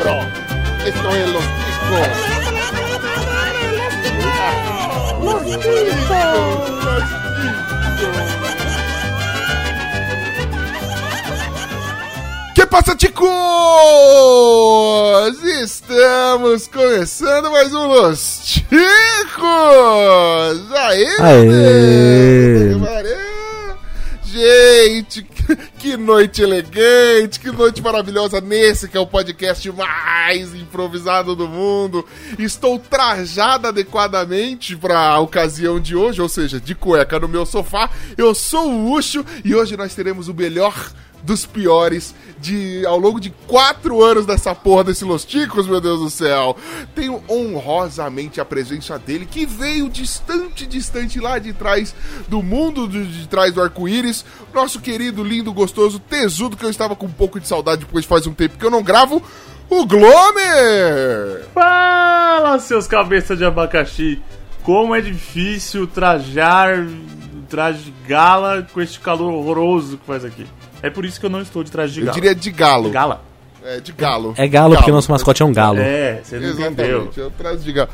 [0.00, 0.26] cerebro.
[0.84, 2.08] Esto es los ticos.
[5.22, 6.70] Los ticos.
[12.54, 13.28] Que passa, ticos?
[15.62, 18.70] Estamos começando mais um Los Ticos!
[20.72, 21.06] Aê!
[21.20, 22.70] Aê!
[24.24, 25.22] Gente,
[25.80, 32.06] que noite elegante, que noite maravilhosa nesse que é o podcast mais improvisado do mundo.
[32.38, 37.88] Estou trajada adequadamente para a ocasião de hoje, ou seja, de cueca no meu sofá.
[38.18, 43.20] Eu sou o Ucho e hoje nós teremos o melhor dos piores de ao longo
[43.20, 46.56] de quatro anos dessa porra desse Los Ticos, meu Deus do céu.
[46.94, 51.94] Tenho honrosamente a presença dele, que veio distante, distante lá de trás
[52.28, 54.24] do mundo de, de trás do arco-íris.
[54.52, 58.26] Nosso querido, lindo, gostoso, tesudo, que eu estava com um pouco de saudade, porque faz
[58.26, 59.22] um tempo que eu não gravo.
[59.68, 61.46] O Glomer!
[61.54, 64.20] Fala, seus cabeças de abacaxi!
[64.62, 66.86] Como é difícil trajar
[67.50, 70.46] traje gala com este calor horroroso que faz aqui.
[70.82, 72.14] É por isso que eu não estou de traje de Eu gala.
[72.14, 72.84] diria de galo.
[72.84, 73.24] De gala?
[73.62, 74.34] É, de galo.
[74.38, 75.78] É galo, porque nosso mascote é um galo.
[75.78, 76.86] É, você não entendeu.
[76.86, 77.90] Exatamente, eu trago de galo.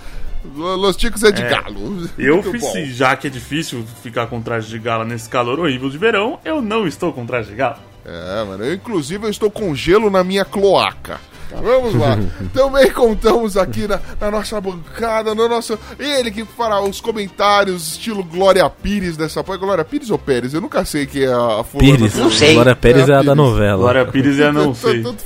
[0.55, 1.49] Los Ticos é de É.
[1.49, 2.09] galo.
[2.17, 2.85] Eu Muito fiz, bom.
[2.95, 6.63] já que é difícil ficar com traje de gala nesse calor horrível de verão, eu
[6.63, 7.79] não estou com traje de gala.
[8.05, 8.65] É, mano.
[8.65, 11.19] Eu, inclusive, eu estou com gelo na minha cloaca.
[11.51, 12.19] Vamos lá.
[12.53, 15.79] Também contamos aqui na, na nossa bancada, no nosso.
[15.99, 19.59] Ele que fará os comentários, estilo Glória Pires dessa porra.
[19.59, 20.55] Glória Pires ou Pérez?
[20.55, 21.97] Eu nunca sei que é a fulana.
[21.99, 22.15] Pires.
[22.15, 23.37] Não Glória Pérez é, a da Pires.
[23.37, 23.73] novela.
[23.75, 25.03] Agora Pires eu não sei.
[25.03, 25.25] Tanto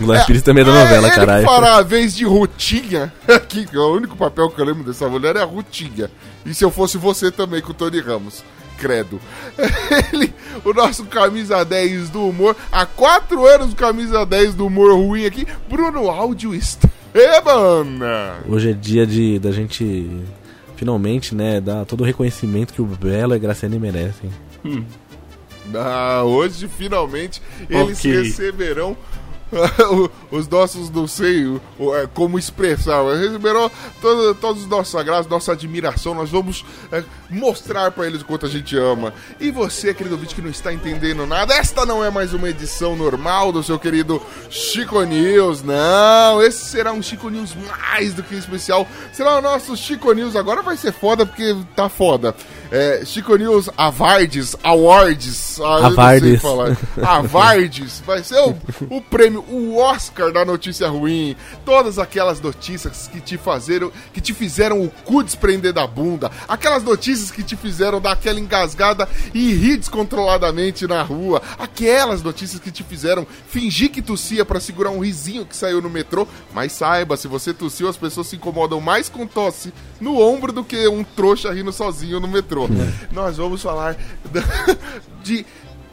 [0.00, 1.46] Glória Pires também é da novela, ele caralho.
[1.46, 3.12] que fará a vez de Rutinha.
[3.48, 6.10] Que é o único papel que eu lembro dessa mulher é a Rutinha.
[6.44, 8.44] E se eu fosse você também com o Tony Ramos?
[8.78, 9.20] Credo.
[10.12, 10.32] Ele,
[10.64, 12.56] o nosso camisa 10 do humor.
[12.70, 15.46] Há quatro anos o camisa 10 do humor ruim aqui.
[15.68, 17.86] Bruno Áudio Esteban.
[18.48, 20.24] Hoje é dia de da gente
[20.76, 24.30] finalmente, né, dar todo o reconhecimento que o Belo e a Graciane merecem.
[25.74, 28.96] Ah, hoje, finalmente, eles receberão
[30.30, 31.44] os nossos, não sei
[31.94, 33.70] é, como expressar, mas receberão
[34.00, 36.14] todo- todos os nossos agrados, nossa admiração.
[36.14, 39.12] Nós vamos é, mostrar pra eles o quanto a gente ama.
[39.38, 42.96] E você, querido ouvinte, que não está entendendo nada, esta não é mais uma edição
[42.96, 44.20] normal do seu querido
[44.50, 46.42] Chico News, não.
[46.42, 48.86] Esse será um Chico News mais do que especial.
[49.12, 50.34] Será o nosso Chico News.
[50.36, 52.34] Agora vai ser foda porque tá foda.
[52.70, 56.42] É, Chico News Avardes, Awards, ah, Avardes.
[57.02, 58.56] Avardes, vai ser o,
[58.90, 61.36] o prêmio, o Oscar da notícia ruim.
[61.64, 66.30] Todas aquelas notícias que te fizeram, que te fizeram o cu desprender da bunda.
[66.48, 71.42] Aquelas notícias que te fizeram dar aquela engasgada e rir descontroladamente na rua.
[71.58, 75.90] Aquelas notícias que te fizeram fingir que tossia pra segurar um risinho que saiu no
[75.90, 76.26] metrô.
[76.52, 80.64] Mas saiba, se você tossiu, as pessoas se incomodam mais com tosse no ombro do
[80.64, 82.68] que um trouxa rindo sozinho no metrô.
[83.10, 83.96] Nós vamos falar
[85.22, 85.44] de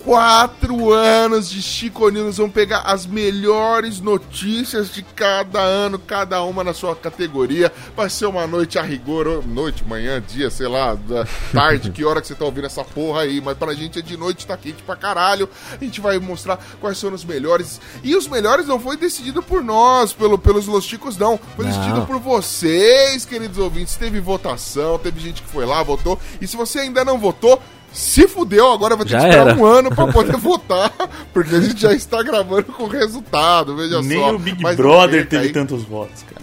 [0.03, 2.37] quatro anos de Chico News.
[2.37, 7.71] Vamos pegar as melhores notícias de cada ano, cada uma na sua categoria.
[7.95, 10.97] Vai ser uma noite a rigor, noite, manhã, dia, sei lá,
[11.53, 13.41] tarde, que hora que você tá ouvindo essa porra aí.
[13.41, 15.49] Mas pra gente é de noite, tá quente pra caralho.
[15.79, 17.79] A gente vai mostrar quais são os melhores.
[18.03, 21.39] E os melhores não foi decidido por nós, pelo, pelos Los Chicos, não.
[21.55, 21.71] Foi Não.
[21.71, 23.95] decidido por vocês, queridos ouvintes.
[23.95, 26.19] Teve votação, teve gente que foi lá, votou.
[26.41, 27.61] E se você ainda não votou,
[27.93, 29.57] se fudeu, agora vai ter Já que esperar era.
[29.57, 30.91] um ano pra poder votar,
[31.33, 34.33] porque a gente já está gravando com o resultado, veja Nem só.
[34.35, 35.53] o Big Mas Brother fica teve aí.
[35.53, 36.41] tantos votos, cara.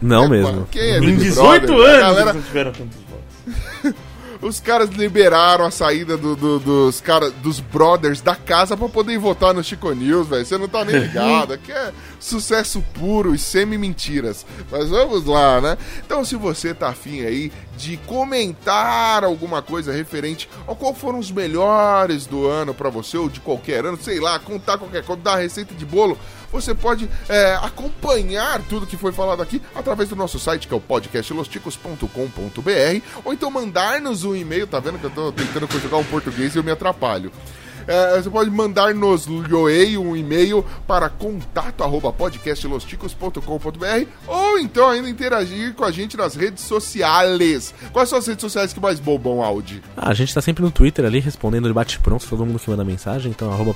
[0.00, 0.66] Não mesmo.
[0.70, 1.86] Quem é Em Big 18 Brother?
[1.88, 3.01] Anos galera- eles não tiveram tantos votos.
[4.42, 9.16] Os caras liberaram a saída do- do- dos cara, dos brothers da casa pra poder
[9.18, 10.44] votar no Chico News, velho.
[10.44, 11.52] Você não tá nem ligado.
[11.54, 14.44] Aqui é sucesso puro e semi-mentiras.
[14.70, 15.78] Mas vamos lá, né?
[16.04, 21.30] Então, se você tá afim aí de comentar alguma coisa referente ao qual foram os
[21.30, 25.36] melhores do ano pra você, ou de qualquer ano, sei lá, contar qualquer coisa, dar
[25.36, 26.18] receita de bolo,
[26.52, 30.76] você pode é, acompanhar tudo que foi falado aqui através do nosso site, que é
[30.76, 36.04] o podcastlosticos.com.br, ou então mandar-nos um e-mail, tá vendo que eu tô tentando conjugar um
[36.04, 37.32] português e eu me atrapalho.
[37.86, 45.74] É, você pode mandar-nos Yoei um e-mail para contato arroba podcastlosticos.com.br ou então ainda interagir
[45.74, 47.74] com a gente nas redes sociais.
[47.92, 49.82] Quais são as redes sociais que mais bombam, Audi?
[49.96, 52.84] Ah, a gente tá sempre no Twitter ali, respondendo de bate-pronto todo mundo que manda
[52.84, 53.72] mensagem, então arroba.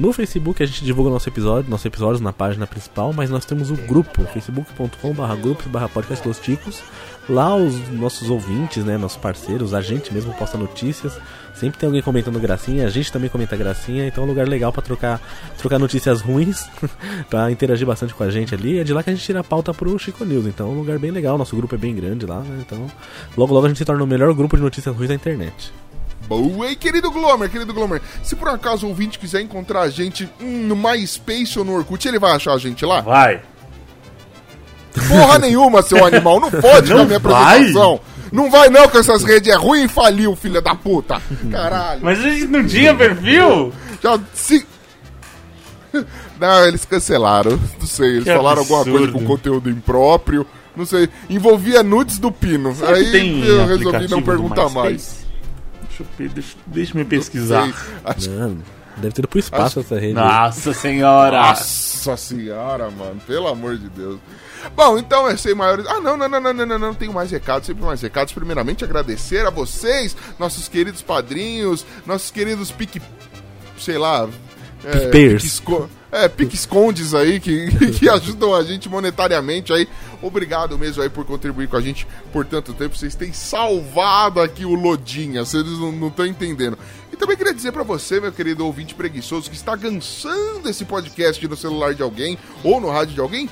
[0.00, 3.70] No Facebook a gente divulga nosso episódio, nossos episódios na página principal, mas nós temos
[3.70, 6.82] o grupo, facebook.com barra grupos podcast Losticos.
[7.28, 11.20] Lá os nossos ouvintes, né, nossos parceiros, a gente mesmo posta notícias.
[11.54, 14.72] Sempre tem alguém comentando gracinha, a gente também comenta gracinha, então é um lugar legal
[14.72, 15.20] pra trocar,
[15.58, 16.66] trocar notícias ruins,
[17.28, 18.78] pra interagir bastante com a gente ali.
[18.78, 20.78] É de lá que a gente tira a pauta pro Chico News, então é um
[20.78, 22.64] lugar bem legal, nosso grupo é bem grande lá, né?
[22.66, 22.90] Então
[23.36, 25.70] logo logo a gente se torna o melhor grupo de notícias ruins da internet.
[26.30, 30.30] Boa, e querido Glomer, querido Glomer, se por acaso o ouvinte quiser encontrar a gente
[30.40, 33.00] hum, no MySpace ou no Orkut, ele vai achar a gente lá?
[33.00, 33.42] Vai.
[35.08, 38.00] Porra nenhuma, seu animal, não pode na minha apresentação.
[38.30, 41.20] Não vai não, que essas redes é ruim e faliu, filha da puta.
[41.50, 42.00] Caralho.
[42.00, 43.72] Mas a gente não tinha perfil?
[44.00, 44.64] Já se...
[46.38, 47.58] Não, eles cancelaram.
[47.78, 49.18] Não sei, eles Que falaram alguma coisa absurdo.
[49.18, 50.46] com conteúdo impróprio.
[50.76, 51.08] Não sei.
[51.28, 52.74] Envolvia nudes do Pino.
[52.74, 55.19] Será Aí eu resolvi não perguntar mais.
[56.16, 57.72] Deixa eu, deixa, deixa eu me pesquisar.
[58.04, 58.62] Acho Mano,
[58.96, 60.14] deve ter ido pro espaço essa rede.
[60.14, 61.40] Nossa senhora!
[61.40, 63.20] Nossa senhora, mano.
[63.26, 64.18] Pelo amor de Deus.
[64.76, 65.86] Bom, então é sem maiores.
[65.86, 66.94] Ah, não, não, não, não, não, não, não.
[66.94, 68.32] Tenho mais recados, sempre mais recados.
[68.32, 73.00] Primeiramente, agradecer a vocês, nossos queridos padrinhos, nossos queridos pique.
[73.78, 74.28] sei lá.
[74.84, 77.68] É, pique-esco- É, pique-escondes aí que,
[77.98, 79.88] que ajudam a gente monetariamente aí.
[80.20, 82.96] Obrigado mesmo aí por contribuir com a gente por tanto tempo.
[82.96, 86.78] Vocês têm salvado aqui o Lodinha, vocês não estão entendendo.
[87.12, 91.46] E também queria dizer pra você, meu querido ouvinte preguiçoso, que está gansando esse podcast
[91.46, 93.48] no celular de alguém ou no rádio de alguém,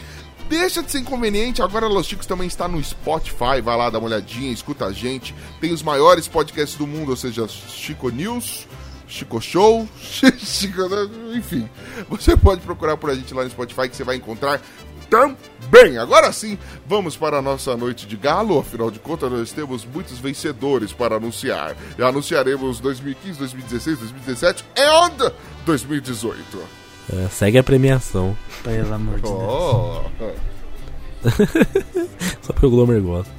[0.49, 4.09] Deixa de ser inconveniente, agora Los Chicos também está no Spotify, vai lá dar uma
[4.09, 5.35] olhadinha, escuta a gente.
[5.61, 8.67] Tem os maiores podcasts do mundo, ou seja, Chico News,
[9.09, 10.83] Chico Show, Chico,
[11.35, 11.69] enfim.
[12.09, 14.61] Você pode procurar por a gente lá no Spotify que você vai encontrar
[15.09, 15.99] também.
[15.99, 18.59] Agora sim, vamos para a nossa noite de galo.
[18.59, 21.77] Afinal de contas, nós temos muitos vencedores para anunciar.
[21.99, 25.33] E anunciaremos 2015, 2016, 2017 e
[25.65, 26.59] 2018.
[27.11, 28.37] É, segue a premiação.
[28.63, 29.35] Pelo amor de Deus.
[29.35, 30.03] Oh.
[32.43, 33.38] Só porque o Glomer gosta.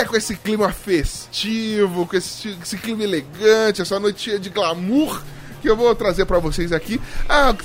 [0.00, 5.20] É com esse clima festivo, com esse, esse clima elegante, essa noite de glamour,
[5.60, 6.98] que eu vou trazer para vocês aqui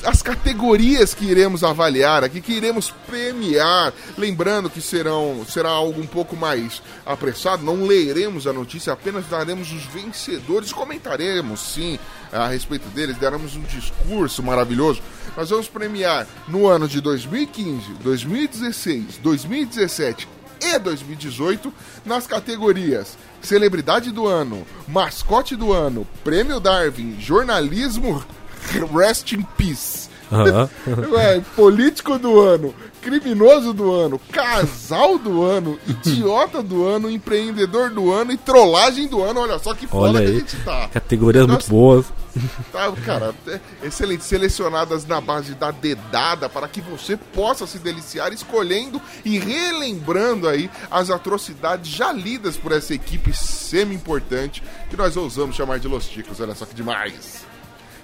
[0.04, 3.94] as categorias que iremos avaliar aqui, que iremos premiar.
[4.18, 9.72] Lembrando que serão, será algo um pouco mais apressado, não leremos a notícia, apenas daremos
[9.72, 11.98] os vencedores, comentaremos sim
[12.34, 15.02] a respeito deles, daremos um discurso maravilhoso.
[15.38, 20.35] Nós vamos premiar no ano de 2015, 2016, 2017
[20.66, 21.74] e 2018
[22.06, 28.24] nas categorias Celebridade do Ano, Mascote do Ano, Prêmio Darwin, Jornalismo
[28.94, 30.10] Rest in Peace.
[31.12, 38.12] Ué, político do ano, criminoso do ano, casal do ano, idiota do ano, empreendedor do
[38.12, 39.42] ano e trollagem do ano.
[39.42, 40.90] Olha só que foda Olha que a gente tá.
[40.92, 41.54] Categorias Nossa.
[41.54, 42.06] muito boas.
[42.72, 44.24] Tá, cara, é excelente.
[44.24, 50.70] Selecionadas na base da dedada para que você possa se deliciar escolhendo e relembrando aí
[50.92, 56.40] as atrocidades já lidas por essa equipe semi-importante que nós ousamos chamar de Los Ticos.
[56.40, 57.46] Olha só que demais.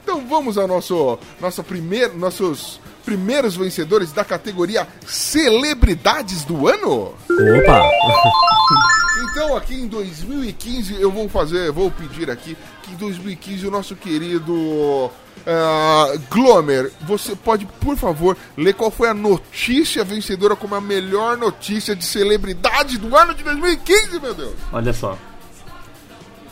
[0.04, 7.14] Então vamos ao nosso, nosso primeiro, nossos primeiros vencedores da categoria Celebridades do Ano.
[7.30, 7.82] Opa!
[9.32, 13.96] Então aqui em 2015 eu vou fazer, vou pedir aqui que em 2015 o nosso
[13.96, 15.10] querido
[15.48, 21.38] ah, Glomer, você pode por favor ler qual foi a notícia vencedora como a melhor
[21.38, 24.56] notícia de celebridade do ano de 2015, meu Deus.
[24.74, 25.18] Olha só.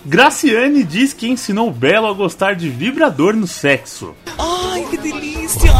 [0.05, 4.15] Graciane diz que ensinou o Belo a gostar de vibrador no sexo.
[4.37, 5.71] Ai, que delícia!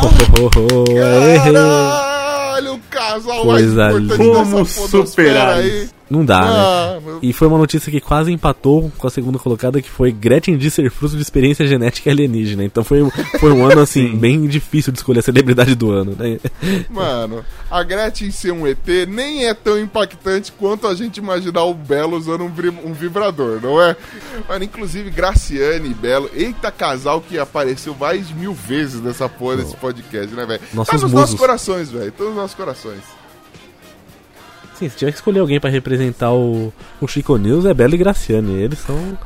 [0.42, 5.90] Oh, oh, oh, Caralho, o casal Coisa mais importante Como superar aí.
[6.10, 6.48] Não dá, né?
[6.50, 10.12] Ah, meu- E foi uma notícia que quase empatou com a segunda colocada, que foi
[10.12, 12.64] Gretchen diz ser fruto de experiência genética alienígena.
[12.64, 16.16] Então foi, um- foi um ano, assim, bem difícil de escolher a celebridade do ano,
[16.18, 16.40] né?
[16.90, 21.74] Mano, a Gretchen ser um ET nem é tão impactante quanto a gente imaginar o
[21.74, 22.52] Belo usando um,
[22.90, 23.96] um vibrador, não é?
[24.48, 29.58] Mano, inclusive Graciane e Belo, eita casal que apareceu mais de mil vezes nessa porra
[29.58, 30.60] desse podcast, né, velho?
[30.60, 31.40] Tá Nossos nos nossos musos.
[31.40, 32.12] corações, velho.
[32.12, 33.19] Tá nos nossos corações.
[34.80, 37.98] Sim, se tiver que escolher alguém pra representar o, o Chico News, é Bela e
[37.98, 38.54] Graciane.
[38.54, 39.18] Eles são,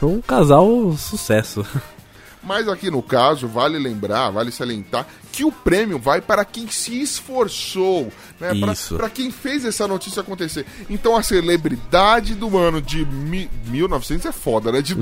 [0.00, 1.64] são um casal sucesso.
[2.42, 7.00] Mas aqui no caso, vale lembrar, vale salientar que o prêmio vai para quem se
[7.02, 8.52] esforçou, né?
[8.96, 10.64] Pra quem fez essa notícia acontecer.
[10.88, 14.80] Então a celebridade do ano de mi 1900 é foda, né?
[14.80, 14.94] De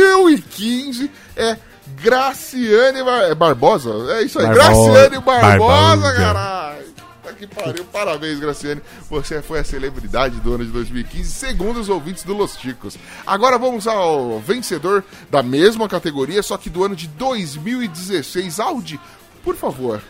[0.00, 1.56] 2015 é
[2.02, 3.90] Graciane Bar- Barbosa.
[4.14, 6.12] É isso aí, Barbo- Graciane Barbosa, Barbosa.
[6.14, 6.91] caralho.
[7.38, 7.84] Que pariu.
[7.86, 8.80] Parabéns, Graciane.
[9.08, 12.96] Você foi a celebridade do ano de 2015, segundo os ouvintes do Los Ticos.
[13.26, 18.60] Agora vamos ao vencedor da mesma categoria, só que do ano de 2016.
[18.60, 19.00] Audi,
[19.44, 20.00] por favor.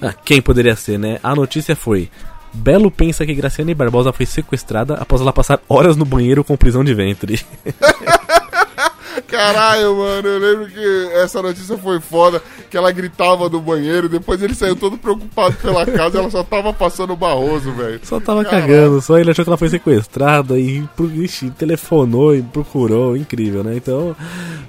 [0.00, 1.18] Ah, quem poderia ser, né?
[1.22, 2.10] A notícia foi:
[2.52, 6.84] Belo pensa que Graciane Barbosa foi sequestrada após ela passar horas no banheiro com prisão
[6.84, 7.40] de ventre.
[9.32, 14.42] Caralho, mano, eu lembro que essa notícia foi foda, que ela gritava no banheiro, depois
[14.42, 18.00] ele saiu todo preocupado pela casa, ela só tava passando barroso, velho.
[18.04, 18.62] Só tava Caralho.
[18.66, 20.84] cagando, só ele achou que ela foi sequestrada e
[21.14, 23.74] ixi, telefonou e procurou, incrível, né?
[23.76, 24.14] Então,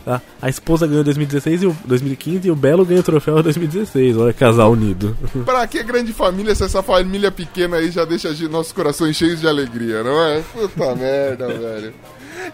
[0.08, 3.40] a, a esposa ganhou em 2016 e o 2015 e o Belo ganhou o troféu
[3.40, 4.18] em 2016.
[4.18, 5.16] Olha, casal unido.
[5.46, 9.40] Pra que grande família se essa família pequena aí já deixa de- nossos corações cheios
[9.42, 10.42] de alegria, não é?
[10.54, 11.94] Puta merda, velho.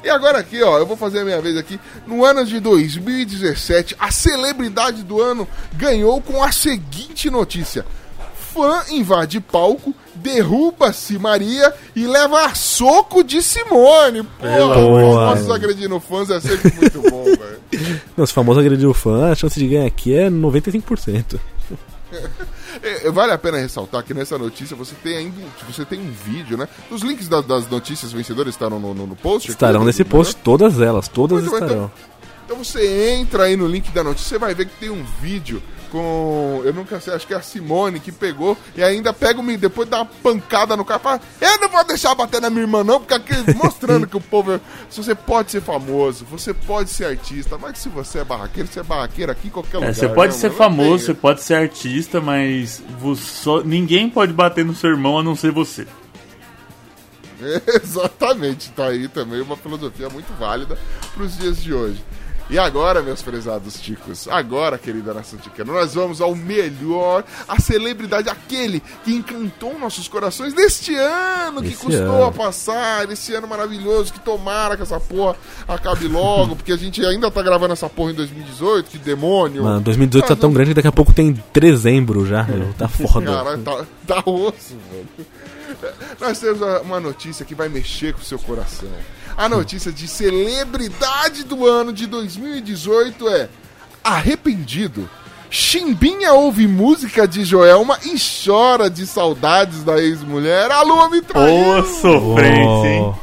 [0.04, 1.80] E agora aqui, ó, eu vou fazer a minha vez aqui.
[2.08, 7.86] No ano de 2017, a celebridade do ano ganhou com a seguinte notícia.
[8.54, 14.24] Fã invade palco, derruba-se Maria e leva a soco de Simone.
[14.24, 15.14] Porra, amor.
[15.14, 17.24] nossos agredindo fãs é sempre muito bom,
[17.72, 18.02] velho.
[18.18, 21.40] Nosso famoso agrediu fã, a chance de ganhar aqui é 95%.
[22.84, 25.36] É, vale a pena ressaltar que nessa notícia você tem ainda
[25.68, 26.68] você tem um vídeo, né?
[26.92, 29.50] Os links da- das notícias vencedoras estarão no, no, no post.
[29.50, 31.92] Estarão né, nesse do- post, todas elas, todas Muito bem, estarão.
[32.46, 35.62] Então você entra aí no link da notícia, você vai ver que tem um vídeo
[35.90, 36.62] com.
[36.64, 39.88] Eu nunca sei, acho que é a Simone que pegou e ainda pega o depois
[39.90, 41.00] dá uma pancada no cara.
[41.00, 44.22] Fala, eu não vou deixar bater na minha irmã, não, porque aqui mostrando que o
[44.22, 44.54] povo.
[44.54, 48.70] é- Se você pode ser famoso, você pode ser artista, mas se você é barraqueiro,
[48.72, 49.94] você é barraqueiro aqui em qualquer É, lugar.
[49.96, 50.58] você pode né, ser mano?
[50.58, 55.24] famoso, você pode ser artista, mas você só- ninguém pode bater no seu irmão a
[55.24, 55.86] não ser você.
[57.84, 60.78] Exatamente, tá aí também uma filosofia muito válida
[61.14, 62.04] para os dias de hoje.
[62.50, 68.28] E agora, meus prezados ticos, agora, querida nação ticana, nós vamos ao melhor, a celebridade,
[68.28, 72.24] aquele que encantou nossos corações neste ano, que Esse custou ano.
[72.26, 75.36] a passar, esse ano maravilhoso, que tomara que essa porra
[75.68, 79.64] acabe logo, porque a gente ainda tá gravando essa porra em 2018, que demônio.
[79.64, 82.74] Mano, 2018 tá Ah, tão grande que daqui a pouco tem dezembro já, meu.
[82.74, 83.32] Tá foda.
[83.32, 85.28] Caralho, tá, tá osso, velho.
[86.20, 88.90] Nós temos uma notícia que vai mexer com o seu coração.
[89.40, 93.48] A notícia de celebridade do ano de 2018 é
[94.04, 95.10] Arrependido.
[95.50, 100.70] Chimbinha ouve música de Joelma e chora de saudades da ex-mulher.
[100.70, 101.80] A lua me traiu!
[101.80, 103.16] Ô, sofrência, hein?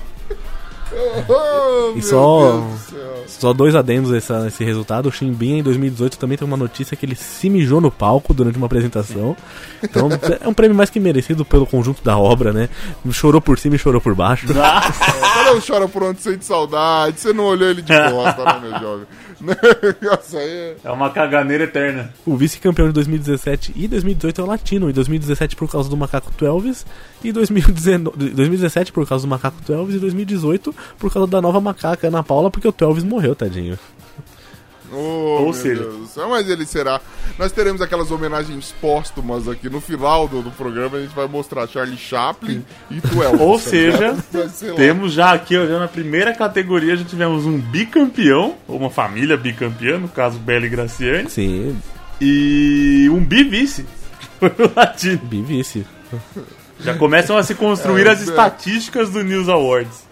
[1.28, 3.26] Oh, E meu só- do.
[3.26, 5.08] Só dois adendos essa, nesse resultado.
[5.08, 8.56] O Chimbinha em 2018 também tem uma notícia que ele se mijou no palco durante
[8.56, 9.36] uma apresentação.
[9.82, 10.08] Então
[10.40, 12.68] é um prêmio mais que merecido pelo conjunto da obra, né?
[13.10, 14.46] Chorou por cima e chorou por baixo.
[14.46, 17.18] Cada um chora por onde sente saudade.
[17.20, 19.06] Você não olhou ele de costa, né, meu jovem?
[20.02, 20.76] Nossa, aí é...
[20.84, 22.12] É uma caganeira eterna.
[22.24, 24.90] O vice-campeão de 2017 e 2018 é o Latino.
[24.90, 26.86] Em 2017 por causa do Macaco Twelves
[27.22, 32.08] e 2019, 2017 por causa do Macaco Twelves e 2018 por causa da nova macaca
[32.08, 33.78] Ana Paula, porque o Twelves morreu, tadinho.
[34.92, 37.00] Oh, Ou seja- céu, mas ele será.
[37.38, 40.96] Nós teremos aquelas homenagens póstumas aqui no final do, do programa.
[40.98, 43.42] A gente vai mostrar Charlie Chaplin e Twelve.
[43.42, 44.16] Ou seja.
[44.76, 49.36] Temos já aqui, ó, já na primeira categoria, já tivemos um bicampeão, ou uma família
[49.36, 51.76] bicampeã, no caso Bela e Graciane, Sim,
[52.20, 53.84] e um bivice.
[54.38, 55.18] Foi o latino.
[55.24, 55.86] bivice.
[56.80, 58.24] Já começam a se construir É, as é.
[58.24, 60.04] estatísticas do News Awards.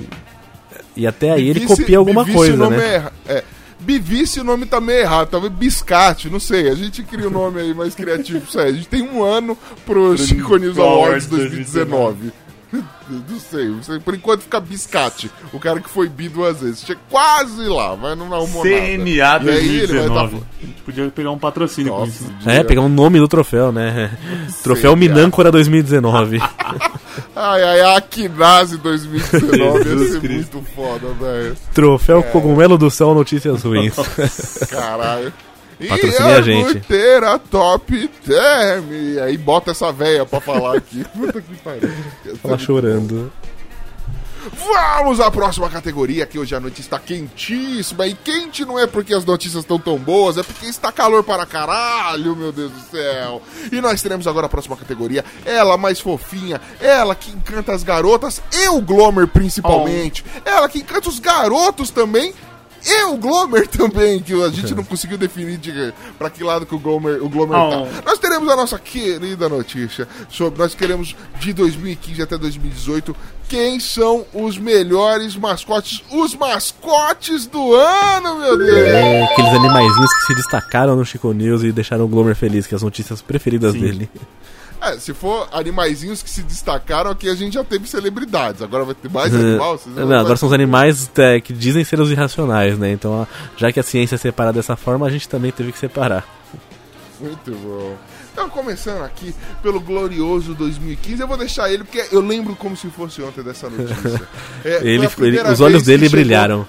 [0.96, 3.10] E até aí ele Bivice- copia alguma coisa, né?
[3.28, 3.44] É, é.
[3.84, 6.68] Bivice o nome tá meio errado, talvez Biscate, não sei.
[6.68, 8.68] A gente cria um nome aí mais criativo aí.
[8.68, 12.32] A gente tem um ano pro Chico News Awards 2019.
[13.28, 16.80] Não sei, não sei, por enquanto fica Biscate, o cara que foi bi duas vezes.
[16.82, 19.50] Tinha quase lá, mas não arrumou CNA nada.
[19.52, 20.36] E aí ele vai 2019.
[20.40, 22.32] tá- A gente podia pegar um patrocínio com Nossa, isso.
[22.46, 24.10] É, pegar o nome do troféu, né?
[24.64, 26.40] Troféu Minâncora 2019.
[27.36, 30.56] Ai, ai, a Aquinase 2019 ia ser Cristo.
[30.58, 31.56] muito foda, velho.
[31.72, 33.94] Troféu Cogumelo do Céu Notícias Ruins.
[34.70, 35.32] Caralho.
[35.80, 36.72] E Patrocine eu a gente.
[36.72, 38.92] vou ter a top term.
[38.92, 41.04] E aí bota essa véia pra falar aqui.
[41.16, 41.90] Puta que pariu.
[42.42, 43.32] Ela chorando.
[44.52, 48.06] Vamos à próxima categoria, que hoje a noite está quentíssima.
[48.06, 51.46] E quente não é porque as notícias estão tão boas, é porque está calor para
[51.46, 53.40] caralho, meu Deus do céu.
[53.72, 55.24] E nós teremos agora a próxima categoria.
[55.46, 60.22] Ela mais fofinha, ela que encanta as garotas e o Glomer principalmente.
[60.44, 62.34] Ela que encanta os garotos também
[62.84, 66.74] e o Glomer também, que a gente não conseguiu definir de, pra que lado que
[66.74, 67.70] o Glomer, o Glomer Oh.
[67.86, 68.02] tá.
[68.04, 70.58] Nós teremos a nossa querida notícia sobre.
[70.58, 73.14] Nós queremos de 2015 até 2018
[73.48, 78.88] quem são os melhores mascotes, os mascotes do ano, meu Deus!
[78.88, 82.74] É, aqueles animaizinhos que se destacaram no Chico News e deixaram o Glomer feliz, que
[82.74, 83.80] é as notícias preferidas Sim.
[83.80, 84.10] dele.
[84.84, 88.60] É, se for animaizinhos que se destacaram, aqui a gente já teve celebridades.
[88.62, 89.78] Agora vai ter mais animal?
[89.78, 92.92] Vocês Não, agora são os animais é, que dizem ser os irracionais, né?
[92.92, 93.26] Então,
[93.56, 96.26] já que a ciência é separada dessa forma, a gente também teve que separar.
[97.20, 97.96] Muito bom.
[98.32, 102.88] Então, começando aqui pelo glorioso 2015, eu vou deixar ele, porque eu lembro como se
[102.88, 104.26] fosse ontem dessa notícia.
[104.64, 106.66] É, Ele, ele- os olhos dele chegou- brilharam.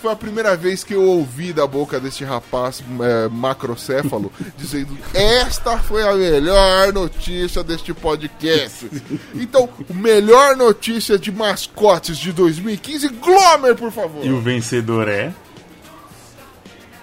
[0.00, 5.78] Foi a primeira vez que eu ouvi da boca deste rapaz é, macrocéfalo dizendo: Esta
[5.78, 8.88] foi a melhor notícia deste podcast.
[9.34, 14.24] Então, o melhor notícia de mascotes de 2015, Glomer, por favor.
[14.24, 15.32] E o vencedor é.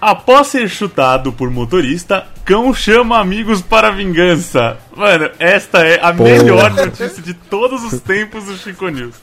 [0.00, 4.76] Após ser chutado por motorista, cão chama amigos para vingança.
[4.96, 9.14] Mano, esta é a melhor notícia de todos os tempos do Chico News.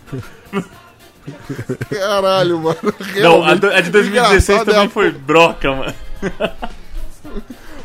[1.89, 2.77] Caralho, mano.
[3.21, 5.93] Não, a, do- a de 2016 engraçado é também a foi broca, mano.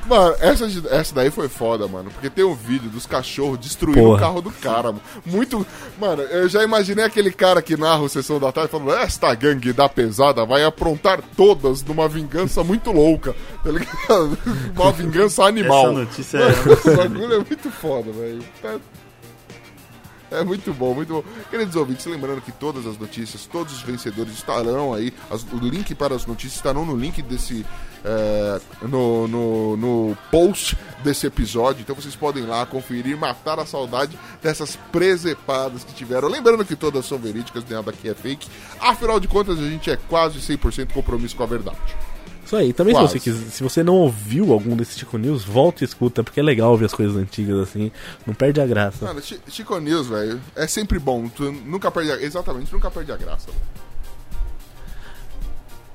[0.07, 2.11] Mano, essa, essa daí foi foda, mano.
[2.11, 4.17] Porque tem um vídeo dos cachorros destruindo Porra.
[4.17, 5.01] o carro do cara, mano.
[5.25, 5.65] Muito.
[6.01, 9.73] Mano, eu já imaginei aquele cara que narra o Sessão da Tarde falando: Esta gangue
[9.73, 13.37] da pesada vai aprontar todas numa vingança muito louca.
[13.63, 14.37] Tá ligado?
[14.75, 15.85] Uma vingança animal.
[15.91, 16.73] Essa notícia é.
[16.73, 18.43] esse bagulho é muito foda, velho.
[18.61, 18.81] Tá-
[20.41, 21.25] É muito bom, muito bom.
[21.51, 25.13] Queridos ouvintes, lembrando que todas as notícias, todos os vencedores estarão aí.
[25.31, 27.67] as- o link para as notícias estarão no link desse.
[28.05, 31.83] é, no, no, no post desse episódio.
[31.83, 36.29] Então vocês podem ir lá conferir, matar a saudade dessas presepadas que tiveram.
[36.29, 38.49] Lembrando que todas são verídicas, nada aqui é fake.
[38.81, 41.79] Afinal de contas, a gente é quase 100% compromisso com a verdade.
[42.51, 42.73] Isso aí.
[42.73, 43.13] Também se Quase.
[43.13, 46.43] você, quiser, se você não ouviu algum desses Chico News, volta e escuta, porque é
[46.43, 47.93] legal ouvir as coisas antigas assim.
[48.27, 49.05] Não perde a graça.
[49.05, 51.29] Mano, Chi- Chico News, velho, é sempre bom.
[51.29, 52.21] Tu nunca perde a...
[52.21, 53.47] Exatamente, nunca perde a graça.
[53.47, 53.59] velho.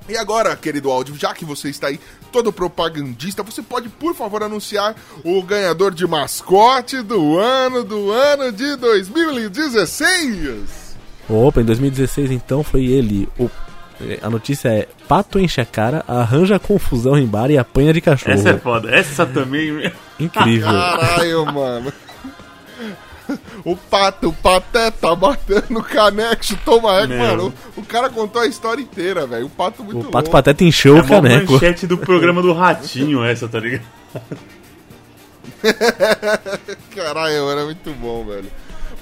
[0.07, 1.99] E agora, querido áudio, já que você está aí
[2.31, 4.95] todo propagandista, você pode, por favor, anunciar
[5.25, 10.95] o ganhador de mascote do ano, do ano de 2016.
[11.27, 13.27] Opa, em 2016 então foi ele.
[13.37, 13.49] O,
[14.21, 18.33] a notícia é: Pato enche a cara, arranja confusão em bar e apanha de cachorro.
[18.33, 18.93] Essa é foda.
[18.93, 19.91] Essa também.
[20.19, 20.67] Incrível.
[20.71, 21.93] Caralho, mano.
[23.63, 27.17] O pato, o pateta batendo o caneco, toma eco, Meu.
[27.17, 27.53] mano.
[27.75, 29.47] O, o cara contou a história inteira, velho.
[29.47, 30.11] O pato muito o louco.
[30.11, 31.53] Pato Pateta encheu É o uma caneco.
[31.53, 33.83] manchete do programa do Ratinho, essa, tá ligado?
[36.95, 38.45] Caralho, era muito bom, velho.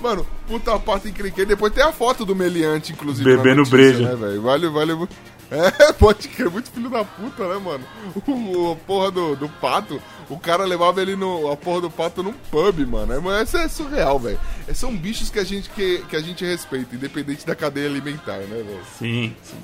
[0.04, 1.48] Mano, puta pato encrenqueiro.
[1.48, 3.24] Depois tem a foto do Meliante, inclusive.
[3.24, 4.10] Bebendo notícia, breja.
[4.10, 4.42] Né, velho?
[4.42, 4.94] Vale, vale.
[5.52, 7.86] É, pode crer, muito filho da puta, né, mano?
[8.26, 11.52] O, a porra do, do pato, o cara levava ele no.
[11.52, 13.14] A porra do pato num pub, mano.
[13.14, 14.40] É, mas Isso é surreal, velho.
[14.68, 18.38] É, São bichos que a, gente, que, que a gente respeita, independente da cadeia alimentar,
[18.38, 18.82] né, velho?
[18.98, 19.58] Sim, sim.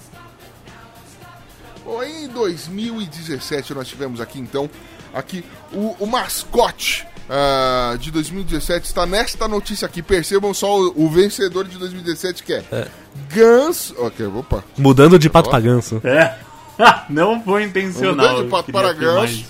[1.83, 4.69] Bom, em 2017 nós tivemos aqui então
[5.11, 10.01] aqui o, o mascote ah, de 2017 está nesta notícia aqui.
[10.01, 12.87] Percebam só o, o vencedor de 2017 que é,
[13.29, 13.93] Gans.
[13.97, 14.63] Ok, opa.
[14.77, 16.01] Mudando de pato pra ganso.
[16.03, 16.35] É.
[17.07, 18.15] Não foi intencional.
[18.15, 19.45] Mudando de pato para ganso.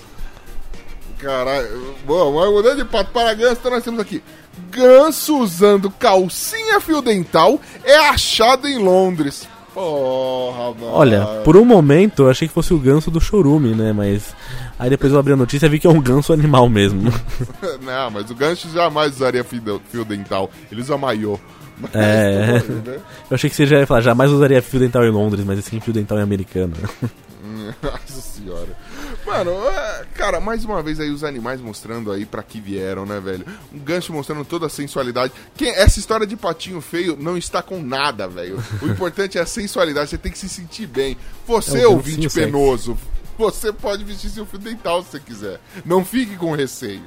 [1.20, 1.96] Caralho.
[2.06, 4.22] Bom, mas mudando de pato para ganso, então nós temos aqui.
[4.72, 9.48] Ganso usando calcinha fio dental é achado em Londres.
[9.74, 10.92] Porra, mano.
[10.94, 13.94] Olha, por um momento eu achei que fosse o ganso do chorume, né?
[13.94, 14.36] Mas
[14.78, 17.12] aí depois eu abri a notícia e vi que é um ganso animal mesmo.
[17.82, 20.50] Não, mas o gancho jamais usaria fio, dental.
[20.72, 21.40] Ele usa maiô.
[21.80, 22.64] Mas, É.
[22.86, 23.00] né?
[23.30, 25.80] Eu achei que você já ia falar, jamais usaria fio dental em Londres, mas esse
[25.80, 26.74] fio dental em americano.
[27.82, 28.68] Nossa senhora.
[29.30, 33.20] Mano, é, cara, mais uma vez aí os animais mostrando aí pra que vieram, né,
[33.20, 33.46] velho?
[33.74, 35.32] Um gancho mostrando toda a sensualidade.
[35.56, 38.62] Quem, essa história de patinho feio não está com nada, velho.
[38.82, 41.16] O importante é a sensualidade, você tem que se sentir bem.
[41.46, 42.98] Você, É o ouvinte penoso,
[43.38, 45.60] você pode vestir seu fio dental se você quiser.
[45.86, 47.04] Não fique com receio.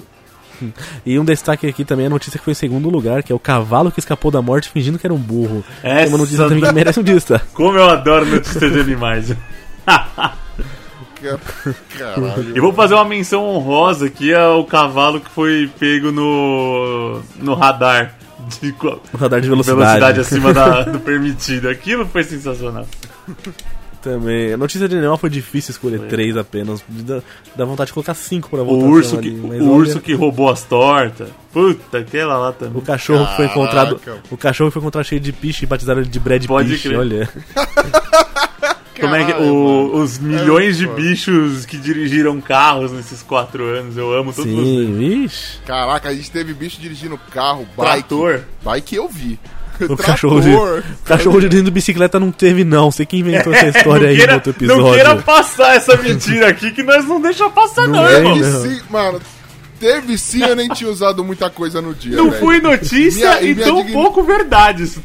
[1.04, 3.34] E um destaque aqui também é a notícia que foi em segundo lugar, que é
[3.34, 5.64] o cavalo que escapou da morte fingindo que era um burro.
[5.82, 7.04] Essa- É uma notícia também que merece um.
[7.52, 9.34] Como eu adoro notícias de animais.
[11.98, 12.52] Caralho.
[12.56, 18.14] Eu vou fazer uma menção honrosa aqui ao cavalo que foi pego no, no radar
[18.60, 18.74] de
[19.14, 19.78] Um radar de velocidade.
[19.80, 21.68] velocidade acima da- do permitido.
[21.68, 22.86] Aquilo foi sensacional.
[24.02, 24.52] Também.
[24.52, 26.82] A notícia de animal foi difícil escolher três apenas.
[26.88, 27.20] Dá,
[27.54, 30.50] dá vontade de colocar cinco pra O votação urso, ali, que, o urso que roubou
[30.50, 31.28] as tortas.
[31.52, 32.76] Puta, aquela lá também.
[32.76, 33.96] O cachorro que foi encontrado.
[34.00, 34.22] Caraca.
[34.28, 36.98] O cachorro foi encontrado cheio de piche e batizaram ele de Brad Pode Piche, crer.
[36.98, 37.28] olha.
[39.02, 44.12] Como é que o- os milhões de bichos que dirigiram carros nesses quatro anos, eu
[44.12, 44.66] amo todos vocês.
[44.66, 45.58] Sim, vixe.
[45.66, 48.08] Caraca, a gente teve bicho dirigindo carro, bike.
[48.08, 48.40] Trator.
[48.64, 49.38] Bike eu vi.
[49.88, 52.90] O cachorro, de, o cachorro dirigindo bicicleta não teve, não.
[52.90, 54.82] Você que inventou essa história aí no queira, outro episódio.
[54.84, 58.62] não queira passar essa mentira aqui que nós não deixa passar, não, Não é, irmão.
[58.62, 59.20] Sim, mano.
[59.80, 62.14] Teve sim, eu nem tinha usado muita coisa no dia.
[62.16, 62.40] Não velho.
[62.40, 65.02] foi notícia Minha- e e tão digni- pouco verdade isso.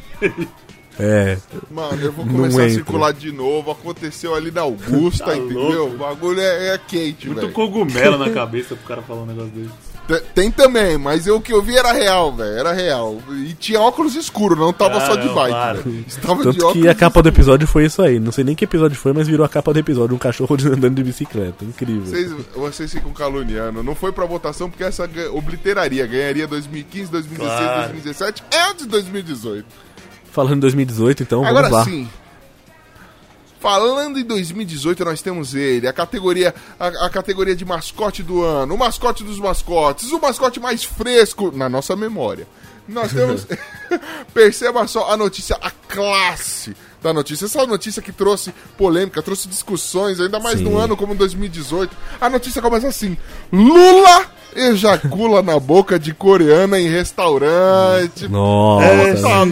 [1.00, 1.38] É,
[1.70, 2.76] Mano, eu vou começar a entra.
[2.76, 3.72] circular de novo.
[3.72, 5.60] Aconteceu ali na Augusta, Tá entendeu?
[5.88, 5.96] louco.
[5.96, 7.54] O bagulho é, é quente, Muito velho.
[7.54, 9.70] cogumelo na cabeça pro cara falar um negócio desse.
[10.08, 12.58] Tem- Tem também, mas eu, o que eu vi era real, velho.
[12.58, 13.18] Era real.
[13.30, 16.06] E tinha óculos escuros, não tava só de Caramba, bike.
[16.08, 18.18] Estava de tanto óculos que a capa do episódio foi isso aí.
[18.18, 20.16] Não sei nem que episódio foi, mas virou a capa do episódio.
[20.16, 21.66] Um cachorro andando de bicicleta.
[21.66, 22.06] Incrível.
[22.06, 23.84] Vocês, vocês ficam caluniando.
[23.84, 26.08] Não foi pra votação porque essa obliteraria.
[26.08, 27.82] Ganharia 2015, 2016, Claro.
[27.92, 29.66] 2017 é de 2018.
[30.38, 31.92] Falando em 2018, então, Agora vamos lá.
[31.92, 32.08] sim.
[33.60, 38.76] Falando em 2018, nós temos ele, a categoria, a, a categoria de mascote do ano,
[38.76, 42.48] o mascote dos mascotes, o mascote mais fresco na nossa memória.
[42.88, 43.48] Nós temos.
[44.32, 47.46] Perceba só a notícia, a classe da notícia.
[47.46, 50.66] Essa notícia que trouxe polêmica, trouxe discussões, ainda mais Sim.
[50.66, 51.98] num ano como 2018.
[52.22, 53.18] A notícia começa assim:
[53.52, 58.28] Lula ejacula na boca de coreana em restaurante.
[58.28, 58.86] Nossa.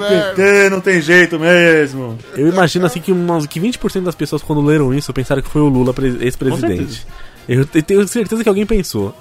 [0.06, 0.32] É.
[0.34, 2.18] PT, não tem jeito mesmo.
[2.36, 5.62] Eu imagino assim que, umas, que 20% das pessoas quando leram isso pensaram que foi
[5.62, 7.06] o Lula ex-presidente.
[7.48, 9.14] Eu te- tenho certeza que alguém pensou.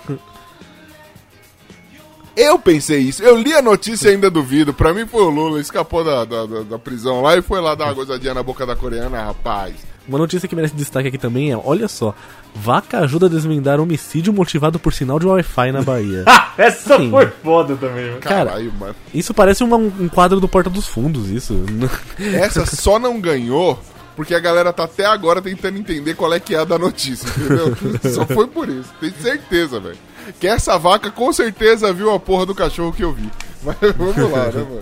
[2.37, 3.23] Eu pensei isso.
[3.23, 4.75] Eu li a notícia e ainda duvido.
[4.75, 7.75] Pra mim foi o Lula, escapou da, da, da- da prisão lá e foi lá
[7.77, 9.75] dar uma gozadinha na boca da coreana, rapaz.
[10.07, 12.15] Uma notícia que merece destaque aqui também é, olha só,
[12.55, 16.25] vaca ajuda a desvendar homicídio motivado por sinal de Wi-Fi na Bahia.
[16.57, 17.11] Ah, essa Sim.
[17.11, 18.21] foi foda também, mano.
[18.21, 18.95] Cara, Caralho, mano.
[19.13, 21.65] Isso parece uma- um quadro do Porta dos Fundos, isso.
[22.19, 23.77] Essa só não ganhou
[24.15, 27.29] porque a galera tá até agora tentando entender qual é que é a da notícia,
[27.29, 27.77] entendeu?
[28.15, 28.89] só foi por isso.
[29.01, 29.97] Tenho certeza, velho.
[30.39, 33.29] Que essa vaca com certeza viu a porra do cachorro que eu vi.
[33.65, 34.81] Mas vamos lá, né, mano?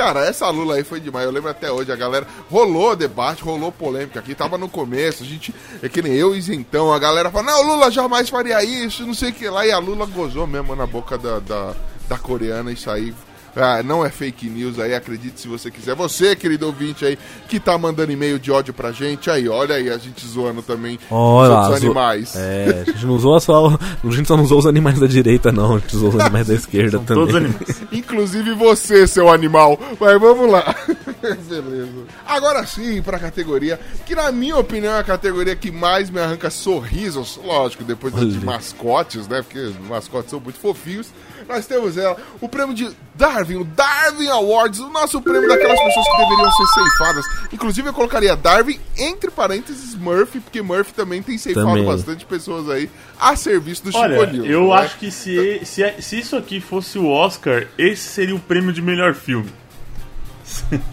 [0.00, 1.26] Cara, essa Lula aí foi demais.
[1.26, 2.26] Eu lembro até hoje, a galera.
[2.50, 4.34] Rolou debate, rolou polêmica aqui.
[4.34, 5.54] Tava no começo, a gente.
[5.82, 6.90] É que nem eu e Isentão.
[6.90, 9.66] A galera fala: Não, Lula jamais faria isso, não sei o que lá.
[9.66, 11.74] E a Lula gozou mesmo na boca da, da,
[12.08, 12.72] da coreana.
[12.72, 13.12] Isso aí.
[13.56, 15.94] Ah, não é fake news aí, acredite se você quiser.
[15.94, 19.90] Você, querido ouvinte aí, que tá mandando e-mail de ódio pra gente, aí, olha aí,
[19.90, 22.36] a gente zoando também Olha os lá, animais.
[22.36, 23.68] É, a gente não usou só.
[23.68, 25.76] A gente só não usou os animais da direita, não.
[25.76, 27.14] A gente usou os animais da esquerda também.
[27.14, 27.82] Todos animais.
[27.92, 29.78] Inclusive você, seu animal.
[29.98, 30.74] Mas vamos lá.
[31.48, 31.90] Beleza.
[32.26, 36.50] Agora sim, pra categoria que, na minha opinião, é a categoria que mais me arranca
[36.50, 37.38] sorrisos.
[37.44, 38.46] Lógico, depois das de Olha.
[38.46, 39.42] mascotes, né?
[39.42, 41.08] Porque mascotes são muito fofinhos.
[41.48, 46.06] Nós temos ela, o prêmio de Darwin, o Darwin Awards, o nosso prêmio daquelas pessoas
[46.06, 47.24] que deveriam ser ceifadas.
[47.52, 51.84] Inclusive, eu colocaria Darwin entre parênteses Murphy, porque Murphy também tem ceifado Também.
[51.84, 54.74] bastante pessoas aí a serviço do Olha, Chico News, eu né?
[54.74, 58.80] acho que se, se, se isso aqui fosse o Oscar, esse seria o prêmio de
[58.82, 59.50] melhor filme.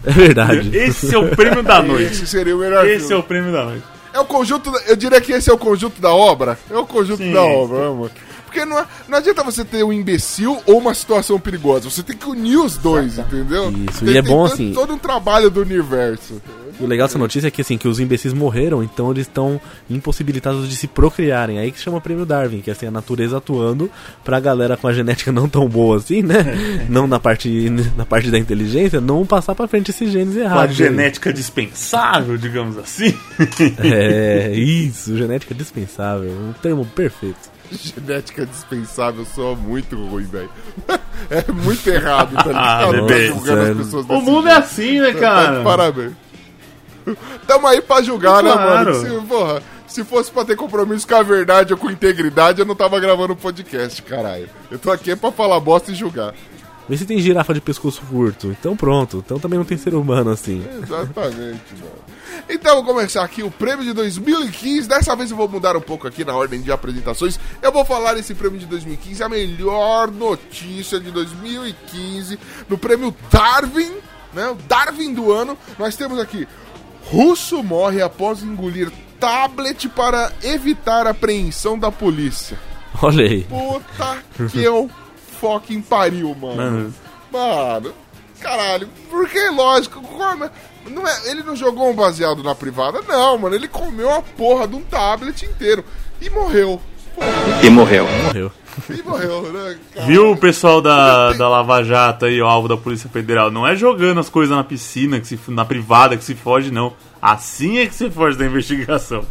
[0.06, 0.76] É verdade.
[0.76, 2.12] Esse é o prêmio da noite.
[2.14, 3.16] Esse seria o melhor Esse é filme.
[3.16, 3.84] o prêmio da noite.
[4.14, 6.58] É o conjunto, da- eu diria que esse é o conjunto da obra.
[6.70, 7.52] É o conjunto Sim, da sim.
[7.56, 8.12] obra, amor.
[8.58, 11.90] Porque não, não adianta você ter um imbecil ou uma situação perigosa.
[11.90, 13.72] Você tem que unir os dois, entendeu?
[13.90, 16.42] Isso, Tem- e é bom todo- assim- Todo um trabalho do universo.
[16.80, 19.60] E o legal dessa notícia é que, assim, que os imbecis morreram, então eles estão
[19.90, 21.58] impossibilitados de se procriarem.
[21.60, 23.90] Aí que chama o prêmio Darwin, que é assim, a natureza atuando
[24.24, 26.36] pra galera com a genética não tão boa assim, né?
[26.90, 30.44] não na parte, na parte da inteligência, não passar pra frente esses genes Com a
[30.44, 30.76] errados.
[30.76, 33.14] genética dispensável, digamos assim.
[33.84, 36.30] É, isso, genética dispensável.
[36.32, 37.38] Um termo perfeito.
[37.72, 40.50] Genética dispensável soa muito ruim, velho.
[41.30, 43.06] É muito errado, tá Ah, ligado?
[43.08, 44.64] bebê, julgando as pessoas O mundo é jeito.
[44.66, 45.64] assim, né, Tá cara?
[45.64, 46.14] Parabéns.
[47.48, 48.94] Tamo aí pra julgar, né, Claro.
[48.94, 48.94] mano?
[49.22, 52.76] Se, porra, se fosse pra ter compromisso com a verdade ou com integridade, eu não
[52.76, 54.48] tava gravando um podcast, caralho.
[54.70, 56.34] Eu tô aqui pra falar bosta e julgar.
[56.88, 58.48] Vê se tem girafa de pescoço curto.
[58.48, 59.18] Então pronto.
[59.26, 60.64] Então também não tem ser humano assim.
[60.82, 62.08] Exatamente, mano.
[62.50, 64.88] Então, vou começar aqui o prêmio de 2015.
[64.88, 67.38] Dessa vez eu vou mudar um pouco aqui na ordem de apresentações.
[67.62, 73.92] Eu vou falar esse prêmio de 2015, a melhor notícia de 2015, no prêmio Darwin,
[74.34, 74.50] né?
[74.50, 75.58] O Darwin do ano.
[75.78, 76.48] Nós temos aqui:
[77.04, 82.58] Russo morre após engolir tablet para evitar apreensão da polícia.
[83.02, 83.44] Olha aí.
[83.44, 84.90] Puta que eu
[85.40, 86.56] fucking pariu, mano.
[86.56, 86.94] Mano.
[87.32, 87.94] Mano,
[88.40, 90.50] caralho, porque lógico, como-
[90.90, 94.68] não é, ele não jogou um baseado na privada, não, mano, ele comeu a porra
[94.68, 95.84] de um tablet inteiro
[96.22, 96.80] e morreu.
[97.64, 98.06] E morreu.
[98.26, 98.52] Morreu.
[98.90, 99.76] E morreu, né?
[99.94, 100.06] cara?
[100.06, 103.50] Viu o pessoal da, da Lava Jato aí, o alvo da Polícia Federal?
[103.50, 106.94] Não é jogando as coisas na piscina, que se, na privada, que se foge, não.
[107.20, 109.26] Assim é que se foge da investigação.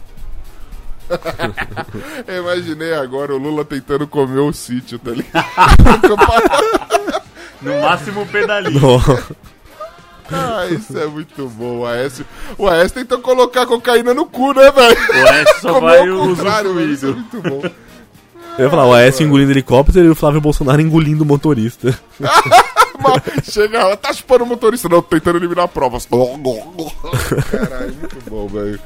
[2.26, 5.46] Eu imaginei agora o Lula tentando comer o sítio, tá ligado?
[7.62, 9.02] No máximo pedalinho.
[10.30, 11.78] ah, isso é muito bom.
[11.78, 12.26] O Aécio,
[12.58, 14.96] o Aécio tentou colocar cocaína no cu, né, velho?
[14.96, 16.92] O Aécio só Comeu vai velho.
[16.92, 17.62] Isso é muito bom.
[18.58, 21.98] Eu ia falar, o Aécio engolindo helicóptero e o Flávio Bolsonaro engolindo o motorista.
[22.98, 26.06] Mas Chega lá, tá chupando o motorista, não, tentando eliminar provas.
[27.50, 28.80] Caralho, muito bom, velho.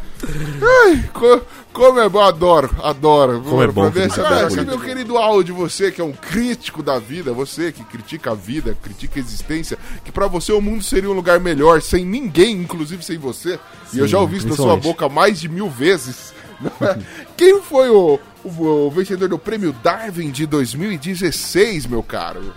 [0.62, 1.40] Ai, co-
[1.72, 3.40] como é bom, adoro, adoro.
[3.40, 4.28] Como é bom ver não esse dá
[4.66, 8.76] meu querido áudio, você que é um crítico da vida, você que critica a vida,
[8.82, 13.02] critica a existência, que pra você o mundo seria um lugar melhor sem ninguém, inclusive
[13.04, 13.58] sem você.
[13.92, 16.34] e eu já ouvi isso da sua boca mais de mil vezes.
[16.82, 16.98] é?
[17.36, 22.52] Quem foi o, o- o vencedor do prêmio Darwin de 2016, meu caro?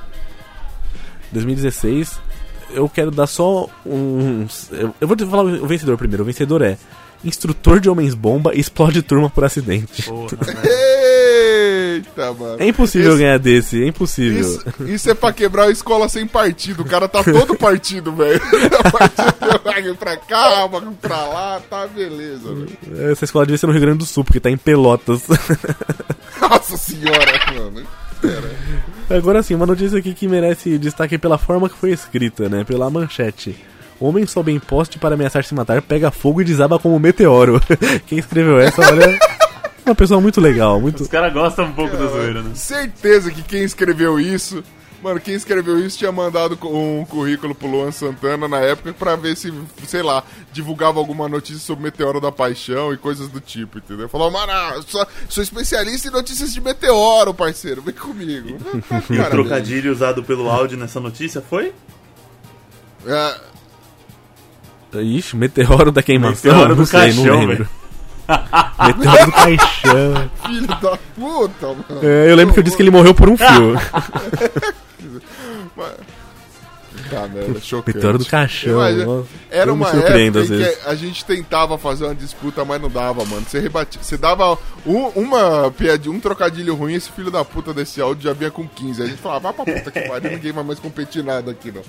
[1.33, 2.19] 2016,
[2.71, 4.45] eu quero dar só um.
[4.71, 6.23] Eu, eu vou te falar o vencedor primeiro.
[6.23, 6.77] O vencedor é
[7.23, 10.03] Instrutor de Homens Bomba explode turma por acidente.
[10.03, 10.27] Porra?
[11.95, 12.57] Eita, mano.
[12.59, 14.41] É impossível Esse- ganhar desse, é impossível.
[14.41, 16.81] Isso, isso é pra quebrar a escola sem partido.
[16.81, 18.39] O cara tá todo partido, velho.
[19.63, 20.67] partido pra cá,
[21.01, 23.11] pra lá, tá beleza, velho.
[23.11, 25.21] Essa escola devia ser no Rio Grande do Sul, porque tá em Pelotas.
[26.41, 27.83] Nossa senhora, mano.
[29.15, 32.63] Agora sim, uma notícia aqui que merece destaque pela forma que foi escrita, né?
[32.63, 33.55] Pela manchete.
[33.99, 37.61] Homem sobe em poste para ameaçar se matar, pega fogo e desaba como um meteoro.
[38.07, 39.19] Quem escreveu essa, olha.
[39.85, 41.03] Uma pessoa muito legal, muito.
[41.03, 42.51] Os caras gostam um pouco da zoeira, né?
[42.55, 44.63] Certeza que quem escreveu isso.
[45.03, 49.35] Mano, quem escreveu isso tinha mandado um currículo pro Luan Santana na época pra ver
[49.35, 49.53] se,
[49.85, 54.07] sei lá, divulgava alguma notícia sobre Meteoro da Paixão e coisas do tipo, entendeu?
[54.07, 58.57] Falou, mano, ah, sou, sou especialista em notícias de meteoro, parceiro, vem comigo.
[59.09, 61.73] E o trocadilho usado pelo áudio nessa notícia foi?
[63.05, 63.35] é,
[65.01, 66.51] Ixi, meteoro da queimação.
[66.51, 67.69] Meteoro não do sei, caixão, não lembro.
[68.87, 70.31] meteoro do caixão.
[70.47, 71.99] filho da puta, mano.
[72.01, 73.75] É, eu lembro que eu disse que ele morreu por um fio.
[75.75, 75.91] my
[77.13, 77.95] Tá, merda, chocante.
[77.95, 78.73] Meteoro do caixão.
[78.73, 79.27] Imagina, nossa.
[79.51, 80.77] Era Eu uma época às em vezes.
[80.79, 83.45] que a gente tentava fazer uma disputa, mas não dava, mano.
[83.47, 88.01] Você rebatia, você dava um, uma piadinha, um trocadilho ruim, esse filho da puta desse
[88.01, 89.01] áudio já vinha com 15.
[89.01, 91.81] A gente falava, vai pra puta que pariu, ninguém vai mais competir nada aqui, não.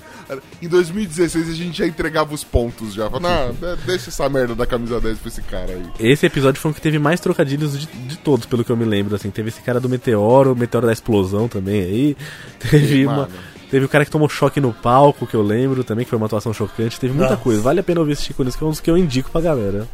[0.61, 3.09] Em 2016 a gente já entregava os pontos já.
[3.09, 3.53] Falava,
[3.85, 5.83] deixa essa merda da camisa 10 pra esse cara aí.
[5.99, 8.85] Esse episódio foi o que teve mais trocadilhos de, de todos, pelo que eu me
[8.85, 9.15] lembro.
[9.15, 12.17] Assim, teve esse cara do meteoro, o meteoro da explosão também aí.
[12.59, 13.15] Teve Sim, uma.
[13.15, 13.29] mano.
[13.75, 16.27] Teve o cara que tomou choque no palco, que eu lembro também, que foi uma
[16.27, 16.97] atuação chocante.
[16.97, 17.43] Teve muita Nossa.
[17.43, 17.61] coisa.
[17.61, 19.85] Vale a pena ouvir esse Chico que é um dos que eu indico pra galera.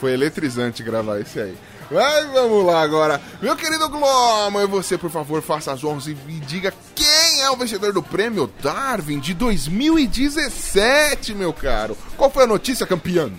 [0.00, 1.54] Foi eletrizante gravar esse aí.
[1.88, 3.20] Mas vamos lá agora.
[3.40, 7.48] Meu querido Glomo, e você, por favor, faça as honras e me diga quem é
[7.52, 11.96] o vencedor do prêmio Darwin de 2017, meu caro.
[12.16, 13.30] Qual foi a notícia, campeão?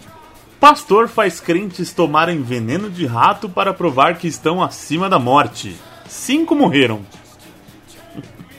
[0.57, 5.75] Pastor faz crentes tomarem veneno de rato para provar que estão acima da morte.
[6.07, 7.01] Cinco morreram.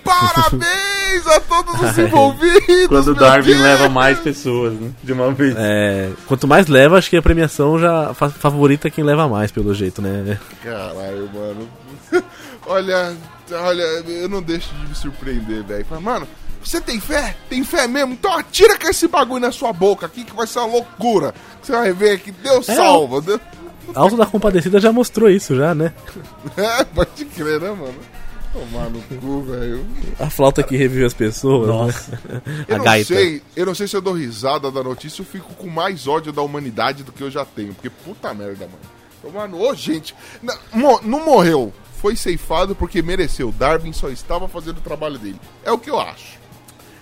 [0.04, 2.88] Parabéns a todos os envolvidos!
[2.88, 3.60] Quando o Darwin Deus!
[3.62, 4.90] leva mais pessoas, né?
[5.02, 5.54] De uma vez.
[5.56, 9.74] É, quanto mais leva, acho que a premiação já fa- favorita quem leva mais, pelo
[9.74, 10.38] jeito, né?
[10.62, 11.68] Caralho, mano.
[12.66, 13.14] olha,
[13.52, 15.86] olha, eu não deixo de me surpreender, velho.
[16.00, 16.26] Mano,
[16.62, 17.36] você tem fé?
[17.48, 18.12] Tem fé mesmo?
[18.12, 21.34] Então atira com esse bagulho na sua boca aqui que vai ser uma loucura.
[21.62, 23.20] Você vai ver que Deus É, salva.
[23.20, 23.40] Deus-
[23.94, 25.92] Alto da Compadecida já mostrou isso, já, né?
[26.56, 27.94] É, pode crer, né, mano?
[28.52, 29.86] Tomar no cu, velho.
[30.18, 31.68] A flauta que revive as pessoas.
[31.68, 32.10] Nossa.
[32.28, 32.42] Né?
[32.68, 33.14] Eu A não gaita.
[33.14, 36.32] sei, eu não sei se eu dou risada da notícia ou fico com mais ódio
[36.32, 37.72] da humanidade do que eu já tenho.
[37.74, 38.78] Porque puta merda, mano.
[39.22, 39.60] Tomar no...
[39.60, 41.72] Ô, gente, não, não morreu.
[41.96, 43.52] Foi ceifado porque mereceu.
[43.52, 45.40] Darwin só estava fazendo o trabalho dele.
[45.64, 46.38] É o que eu acho.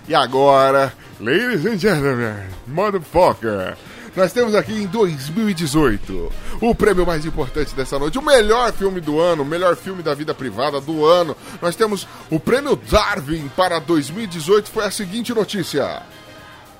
[0.07, 2.35] E agora, ladies and gentlemen,
[2.67, 3.77] motherfucker,
[4.17, 9.21] nós temos aqui em 2018 o prêmio mais importante dessa noite, o melhor filme do
[9.21, 11.37] ano, o melhor filme da vida privada do ano.
[11.63, 14.71] Nós temos o prêmio Darwin para 2018.
[14.71, 16.03] Foi a seguinte notícia: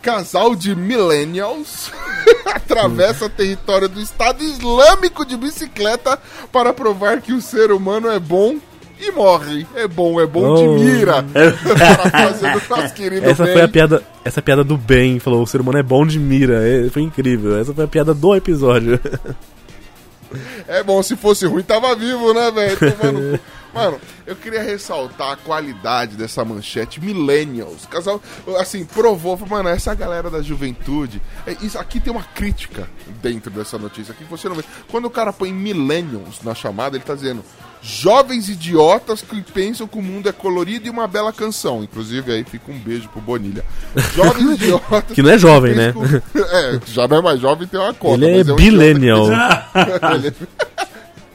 [0.03, 1.93] casal de millennials
[2.47, 6.19] atravessa território do Estado Islâmico de bicicleta
[6.51, 8.59] para provar que o ser humano é bom.
[9.01, 9.67] E morre.
[9.75, 10.79] É bom, é bom de Oh.
[10.79, 11.25] mira.
[11.79, 13.53] Parafraseando nosso querido Essa bem.
[13.55, 16.61] foi a piada, essa piada do bem, falou, o ser humano é bom de mira,
[16.67, 17.59] é, foi incrível.
[17.59, 19.01] Essa foi a piada do episódio.
[20.69, 22.79] É bom, se fosse ruim, tava vivo, né, velho?
[22.97, 23.41] Tomando.
[23.75, 27.01] Mano, eu queria ressaltar a qualidade dessa manchete.
[27.01, 27.87] Millennials.
[27.87, 28.21] Casal,
[28.59, 29.39] assim, provou.
[29.49, 31.21] Mano, essa galera da juventude.
[31.47, 32.89] é, Isso aqui tem uma crítica
[33.23, 34.65] dentro dessa notícia aqui que você não vê.
[34.91, 37.45] Quando o cara põe Millennials na chamada, ele tá dizendo.
[37.83, 41.83] Jovens idiotas que pensam que o mundo é colorido e uma bela canção.
[41.83, 43.65] Inclusive, aí fica um beijo pro Bonilha.
[44.15, 45.15] Jovens idiotas.
[45.15, 45.95] Que não é jovem, né?
[46.31, 48.15] que o- É, já não é mais jovem, tem uma cota.
[48.17, 49.25] Ele é mas um billennial.
[50.15, 50.35] Ele-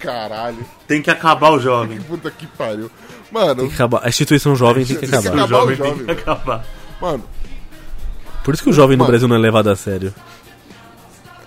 [0.05, 1.99] Caralho, Tem que acabar o jovem.
[2.07, 2.89] puta que pariu.
[3.31, 4.01] Mano, Tem que acabar.
[4.05, 5.35] A instituição jovem tem que Tem que acabar.
[5.35, 6.65] O acabar o jovem tem que acabar.
[7.01, 7.23] mano,
[8.43, 9.11] Por isso que o jovem no Mano.
[9.11, 10.13] Brasil não é levado a sério.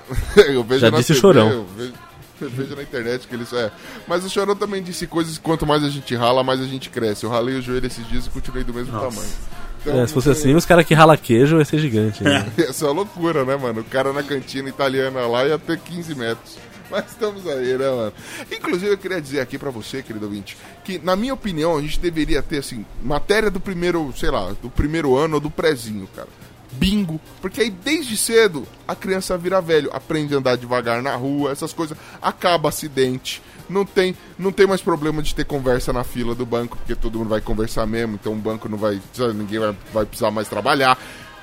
[0.36, 1.50] eu vejo Já na disse o TV, Chorão.
[1.50, 1.92] Eu vejo,
[2.40, 3.52] eu vejo na internet que eles.
[3.52, 3.70] É.
[4.06, 6.88] Mas o Chorão também disse coisas que quanto mais a gente rala, mais a gente
[6.90, 7.24] cresce.
[7.24, 9.08] Eu ralei o joelho esses dias e continuei do mesmo Nossa.
[9.16, 9.32] tamanho.
[9.80, 12.24] Então, É, se fosse assim, os caras que rala queijo ia ser gigante.
[12.24, 12.44] né?
[12.58, 13.80] Essa é uma loucura, né, mano?
[13.80, 16.58] O cara na cantina italiana lá ia ter 15 metros.
[16.90, 18.12] Mas estamos aí, né, mano?
[18.50, 22.00] Inclusive, eu queria dizer aqui pra você, querido ouvinte, que, na minha opinião, a gente
[22.00, 26.28] deveria ter, assim, matéria do primeiro, sei lá, do primeiro ano ou do prezinho, cara.
[26.72, 27.20] Bingo.
[27.40, 31.72] Porque aí, desde cedo, a criança vira velho, aprende a andar devagar na rua, essas
[31.72, 31.96] coisas.
[32.20, 33.42] Acaba acidente.
[33.68, 37.18] Não tem, não tem mais problema de ter conversa na fila do banco, porque todo
[37.18, 39.00] mundo vai conversar mesmo, então o banco não vai.
[39.34, 40.98] Ninguém vai, vai precisar mais trabalhar.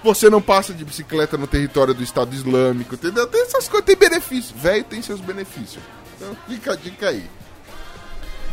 [0.06, 3.26] Você não passa de bicicleta no território do Estado Islâmico, entendeu?
[3.26, 4.56] Tem essas coisas, tem benefício.
[4.56, 5.84] Velho tem seus benefícios.
[6.16, 7.24] Então fica a dica aí.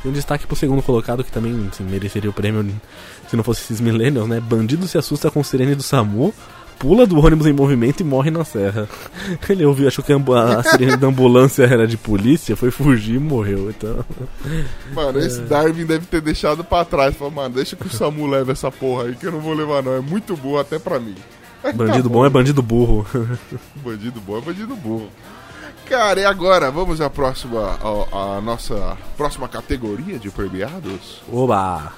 [0.03, 2.75] E um destaque pro segundo colocado, que também assim, mereceria o prêmio
[3.29, 4.41] se não fosse esses millennials, né?
[4.41, 6.33] Bandido se assusta com sirene do SAMU,
[6.79, 8.89] pula do ônibus em movimento e morre na serra.
[9.47, 13.19] Ele ouviu, achou que a a sirene da ambulância era de polícia, foi fugir e
[13.19, 13.69] morreu.
[13.69, 14.03] Então,
[14.95, 17.15] Mano, esse Darwin deve ter deixado pra trás.
[17.15, 19.83] Falou, mano, deixa que o Samu leve essa porra aí que eu não vou levar,
[19.83, 19.93] não.
[19.93, 21.15] É muito boa até pra mim.
[21.75, 23.07] bandido bom é bandido burro.
[23.85, 25.11] Bandido bom é bandido burro.
[25.87, 26.71] Cara, e agora?
[26.71, 31.23] Vamos à próxima, à, à nossa próxima categoria de premiados?
[31.31, 31.93] Oba!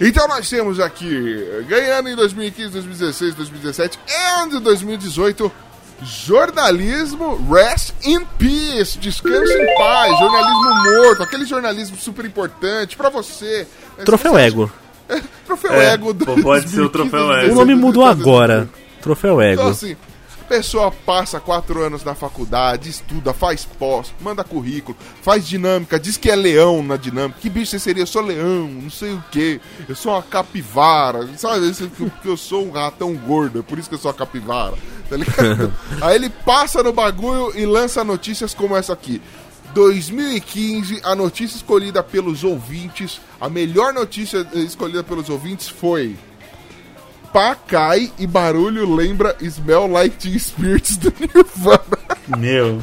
[0.00, 5.52] Então nós temos aqui, ganhando em 2015, 2016, 2017 e 2018,
[6.02, 13.66] jornalismo Rest in Peace, descanse em paz, jornalismo morto, aquele jornalismo super importante pra você.
[14.04, 14.70] Troféu Ego.
[15.46, 17.52] Troféu É, Ego do pode ser o Troféu Ego.
[17.52, 18.68] O nome mudou agora.
[19.00, 19.70] Troféu Então Ego.
[19.70, 19.96] assim,
[20.40, 26.16] a pessoa passa quatro anos na faculdade, estuda, faz pós, manda currículo, faz dinâmica, diz
[26.16, 27.38] que é leão na dinâmica.
[27.40, 28.02] Que bicho você seria?
[28.02, 29.60] Eu sou leão, não sei o que.
[29.88, 31.68] Eu sou uma capivara, sabe?
[31.70, 34.14] Esse, que, que eu sou um ratão gordo, é por isso que eu sou a
[34.14, 34.74] capivara,
[35.08, 35.72] tá ligado?
[36.02, 39.22] Aí ele passa no bagulho e lança notícias como essa aqui.
[39.74, 46.16] 2015, a notícia escolhida pelos ouvintes, a melhor notícia eh, escolhida pelos ouvintes foi
[47.32, 51.98] pá cai e barulho lembra Smell Like Teen Spirits do Nirvana.
[52.38, 52.78] Meu.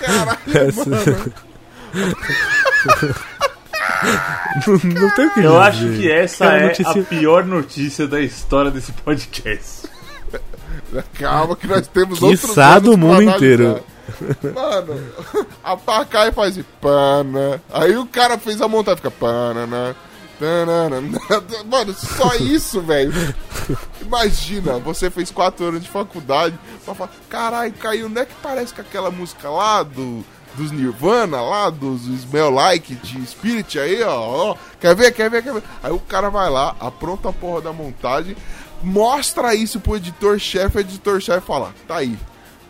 [0.00, 0.38] Caralho,
[0.68, 1.32] Essa- mano.
[4.66, 5.56] não, não tem o que Eu dizer.
[5.58, 9.88] acho que essa Cara, é notícia- a pior notícia da história desse podcast.
[11.14, 13.36] Calma que nós temos outros Quiçá do mundo analisar.
[13.36, 13.80] inteiro.
[14.54, 15.12] Mano,
[15.62, 17.62] a pá e faz pana.
[17.72, 19.94] Aí o cara fez a montagem, fica panana.
[21.66, 23.12] Mano, só isso, velho.
[24.00, 28.74] Imagina, você fez quatro anos de faculdade pra falar, caralho, caiu, não é que parece
[28.74, 34.50] com aquela música lá do, dos Nirvana, lá dos Smell Like de Spirit aí, ó,
[34.50, 34.56] ó.
[34.80, 35.62] Quer ver, quer ver, quer ver?
[35.80, 38.36] Aí o cara vai lá, apronta a porra da montagem,
[38.82, 42.18] mostra isso pro editor-chefe, o editor-chefe fala, tá aí,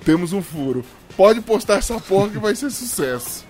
[0.05, 0.85] temos um furo.
[1.17, 3.45] Pode postar essa porra que vai ser sucesso.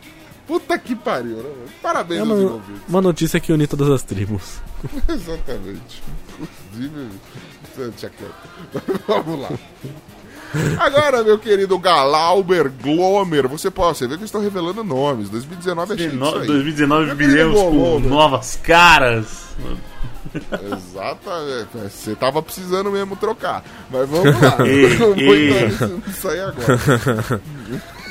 [0.46, 1.42] Puta que pariu, né?
[1.44, 1.55] mano?
[1.81, 2.83] Parabéns É aos uma, envolvidos.
[2.88, 4.61] uma notícia que une todas as tribos.
[5.09, 6.03] Exatamente.
[6.72, 7.09] Inclusive,
[8.11, 9.03] quieto.
[9.07, 9.51] Vamos lá.
[10.79, 15.31] Agora, meu querido Galauber Glomer, você pode você vê que eu estou revelando nomes.
[15.31, 16.46] 2019 é cheio disso aí.
[16.46, 19.44] 2019 Meu viremos querido com novas caras.
[20.34, 21.68] Exatamente.
[21.74, 23.62] Você tava precisando mesmo trocar.
[23.90, 24.56] Mas vamos lá.
[24.58, 27.42] Não vou entrar nisso, aí agora.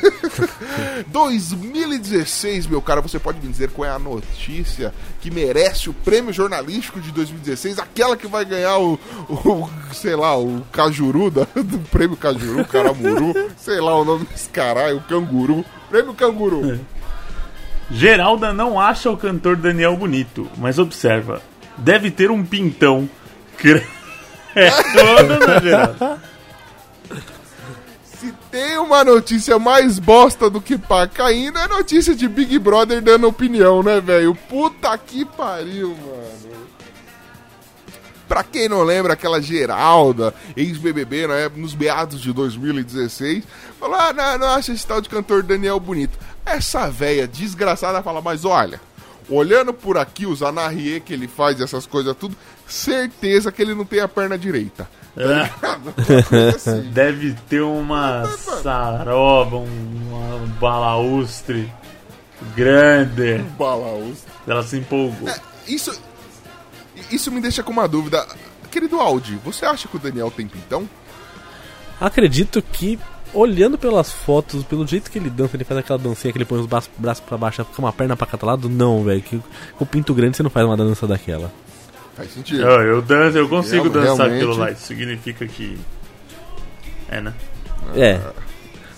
[1.11, 6.33] 2016, meu cara, você pode me dizer qual é a notícia que merece o prêmio
[6.33, 7.77] jornalístico de 2016?
[7.79, 13.33] Aquela que vai ganhar o, o sei lá, o Cajuru da- do prêmio Cajuru, Caramuru,
[13.57, 15.63] sei lá o nome desse caralho, o Canguru.
[15.89, 16.79] Prêmio Canguru.
[17.91, 21.41] Geralda não acha o cantor Daniel bonito, mas observa,
[21.77, 23.09] deve ter um pintão.
[24.53, 26.19] É toda, né?
[28.03, 33.01] Se tem uma notícia mais bosta do que pá caindo, é notícia de Big Brother
[33.01, 34.35] dando opinião, né, velho?
[34.49, 36.51] Puta que pariu, mano.
[38.27, 43.43] Pra quem não lembra, aquela Geralda, ex-BBB, né, nos meados de 2016,
[43.79, 46.17] falou: ah, não, não acho esse tal de cantor Daniel bonito.
[46.45, 48.79] Essa véia desgraçada fala: mas olha,
[49.31, 52.35] olhando por aqui, os anarrie que ele faz, essas coisas tudo,
[52.67, 54.87] certeza que ele não tem a perna direita.
[55.15, 56.89] É, Uma coisa assim.
[56.91, 58.25] deve ter uma
[58.61, 61.71] saroba, um, um balaustre
[62.55, 63.39] grande.
[63.57, 64.19] Balaus.
[64.47, 65.29] Ela se empolgou.
[65.67, 65.99] Isso,
[67.11, 68.25] isso me deixa com uma dúvida.
[68.69, 70.89] Querido Audi, você acha que o Daniel tem pintão?
[71.99, 72.97] Acredito que,
[73.33, 76.59] olhando pelas fotos, pelo jeito que ele dança, ele faz aquela dancinha que ele põe
[76.59, 79.21] os braços, braços pra baixo com uma perna pra cada lado, não, velho.
[79.21, 79.39] Que
[79.77, 81.51] com o pinto grande você não faz uma dança daquela.
[82.15, 82.61] Faz sentido.
[82.61, 84.35] Eu, eu danço, eu consigo Real- dançar realmente.
[84.43, 84.71] aquilo lá.
[84.71, 85.77] Isso significa que.
[87.09, 87.33] É, né?
[87.95, 88.19] É.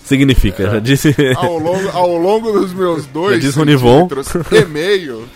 [0.04, 1.16] Significa, já disse.
[1.38, 4.10] Ao longo, ao longo dos meus dois diz Ronivon.
[4.10, 5.28] centímetros e meio,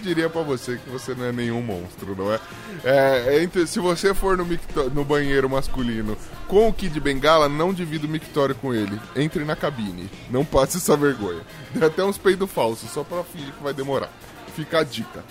[0.00, 2.40] diria pra você que você não é nenhum monstro, não é?
[2.84, 4.46] é entre- se você for no,
[4.94, 6.16] no banheiro masculino
[6.48, 8.98] com o Kid Bengala, não divida o mictório com ele.
[9.14, 10.10] Entre na cabine.
[10.30, 11.40] Não passe essa vergonha.
[11.74, 14.10] Dê até uns peidos falsos, só pra fingir que vai demorar.
[14.56, 15.24] Fica a dica.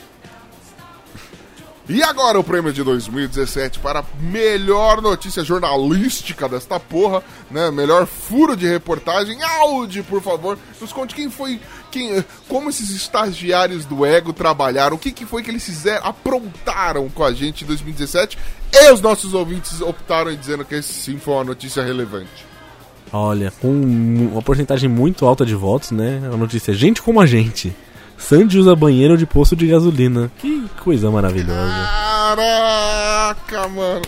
[1.89, 7.71] E agora o prêmio de 2017 para melhor notícia jornalística desta porra, né?
[7.71, 9.41] Melhor furo de reportagem.
[9.41, 11.59] Audi, por favor, nos conte quem foi,
[11.89, 17.09] quem, como esses estagiários do Ego trabalharam, o que, que foi que eles fizeram, aprontaram
[17.09, 18.37] com a gente em 2017
[18.71, 22.45] e os nossos ouvintes optaram em dizendo que esse sim foi uma notícia relevante.
[23.11, 23.67] Olha, com
[24.31, 26.21] uma porcentagem muito alta de votos, né?
[26.31, 27.75] A notícia: gente como a gente.
[28.19, 30.29] Sandy usa banheiro de posto de gasolina.
[30.37, 31.89] Que coisa maravilhosa.
[32.35, 34.01] Caraca, mano.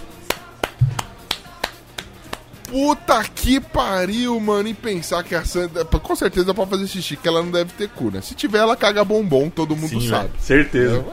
[2.69, 4.67] Puta que pariu, mano.
[4.69, 5.83] E pensar que a Sandra.
[5.85, 8.21] Com certeza pra fazer xixi, que ela não deve ter cura.
[8.21, 10.27] Se tiver, ela caga bombom, todo mundo Sim, sabe.
[10.29, 10.33] velho.
[10.39, 11.05] Certeza.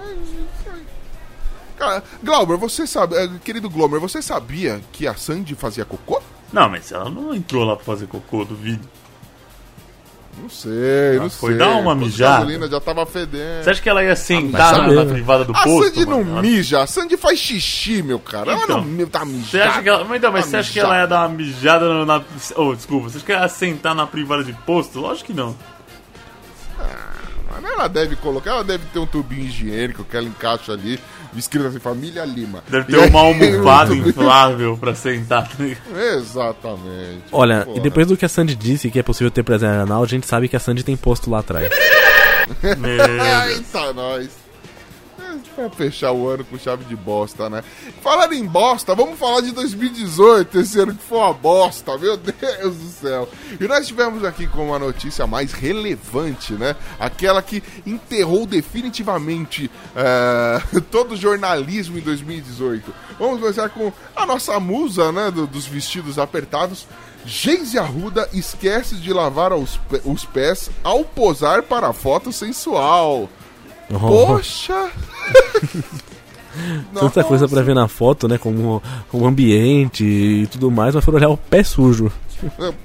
[1.78, 3.14] Cara, Glauber, você sabe.
[3.16, 6.20] eh, Querido Glauber, você sabia que a Sandy fazia cocô?
[6.52, 8.88] Não, mas ela não entrou lá pra fazer cocô do vídeo.
[10.40, 11.58] Não sei, não Ah, foi sei.
[11.58, 12.38] dar uma mijada?
[12.38, 13.64] gasolina já tava fedendo.
[13.64, 15.12] Você acha que ela ia sentar na, saber, na né?
[15.12, 15.84] privada do A posto?
[15.94, 16.30] Sandy não mano?
[16.32, 18.52] Ela- mija, a Sandy faz xixi, meu cara.
[18.52, 18.78] ela Então.
[18.78, 19.48] não mi- tá mijada.
[19.48, 20.04] Você acha que ela.
[20.04, 20.94] Mas, então, mas Tá você acha que mijada.
[20.94, 22.22] ela ia dar uma mijada no- na.
[22.56, 25.00] Oh, desculpa, você acha que ela ia sentar na privada de posto?
[25.00, 25.56] Lógico que não.
[27.50, 31.00] Mas ela deve colocar, ela deve ter um tubinho higiênico que ela encaixa ali,
[31.36, 32.62] escrito assim, família Lima.
[32.68, 35.50] Deve E ter almofada um tubinho- inflável pra sentar.
[36.16, 37.22] Exatamente.
[37.32, 37.76] Olha, Porra.
[37.78, 40.26] e depois do que a Sandy disse que é possível ter prazer anal, a gente
[40.26, 41.70] sabe que a Sandy tem posto lá atrás.
[42.78, 43.04] Meu
[43.56, 44.28] Eita, nós.
[45.76, 47.62] Fechar o ano com chave de bosta, né?
[48.02, 52.76] Falando em bosta, vamos falar de 2018, esse ano que foi uma bosta, meu Deus
[52.76, 53.28] do céu.
[53.60, 56.76] E nós tivemos aqui com uma notícia mais relevante, né?
[56.98, 62.92] Aquela que enterrou definitivamente é, todo o jornalismo em 2018.
[63.18, 65.30] Vamos começar com a nossa musa, né?
[65.30, 66.86] do- dos vestidos apertados.
[67.26, 73.28] Geise Arruda esquece de lavar os, os pés ao posar para a foto sensual.
[73.90, 74.90] Poxa!
[76.94, 78.36] Tanta coisa pra ver na foto, né?
[78.38, 78.82] Como
[79.12, 82.10] o ambiente e tudo mais, mas for olhar o pé sujo.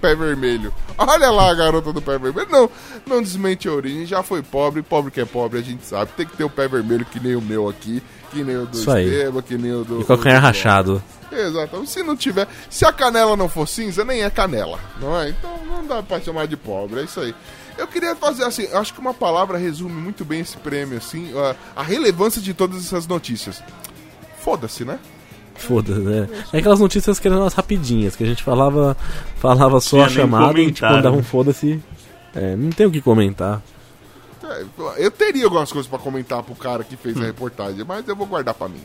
[0.01, 0.73] Pé vermelho.
[0.97, 2.47] Olha lá a garota do pé vermelho.
[2.51, 2.69] Não,
[3.05, 4.05] não desmente a origem.
[4.05, 6.11] Já foi pobre, pobre que é pobre, a gente sabe.
[6.15, 8.01] Tem que ter o pé vermelho que nem o meu aqui,
[8.31, 8.77] que nem o do.
[8.77, 10.01] Esteban, que nem o do.
[10.01, 11.03] E calcanhar do- rachado.
[11.31, 11.89] Exatamente.
[11.89, 12.47] Se não tiver.
[12.69, 14.79] Se a canela não for cinza, nem é canela.
[15.01, 15.29] Não é?
[15.29, 17.01] Então não dá pra chamar de pobre.
[17.01, 17.33] É isso aí.
[17.78, 21.32] Eu queria fazer assim, eu acho que uma palavra resume muito bem esse prêmio, assim,
[21.38, 23.63] a, a relevância de todas essas notícias.
[24.39, 24.99] Foda-se, né?
[25.55, 26.28] Foda-se, né?
[26.51, 28.97] É aquelas notícias que eram umas rapidinhas, que a gente falava,
[29.38, 31.82] falava só Tinha a chamada e tipo, dava um foda-se.
[32.36, 33.61] É, não tem o que comentar.
[34.43, 34.65] É,
[34.97, 38.28] Eu teria algumas coisas pra comentar pro cara que fez a reportagem, mas eu vou
[38.28, 38.82] guardar pra mim.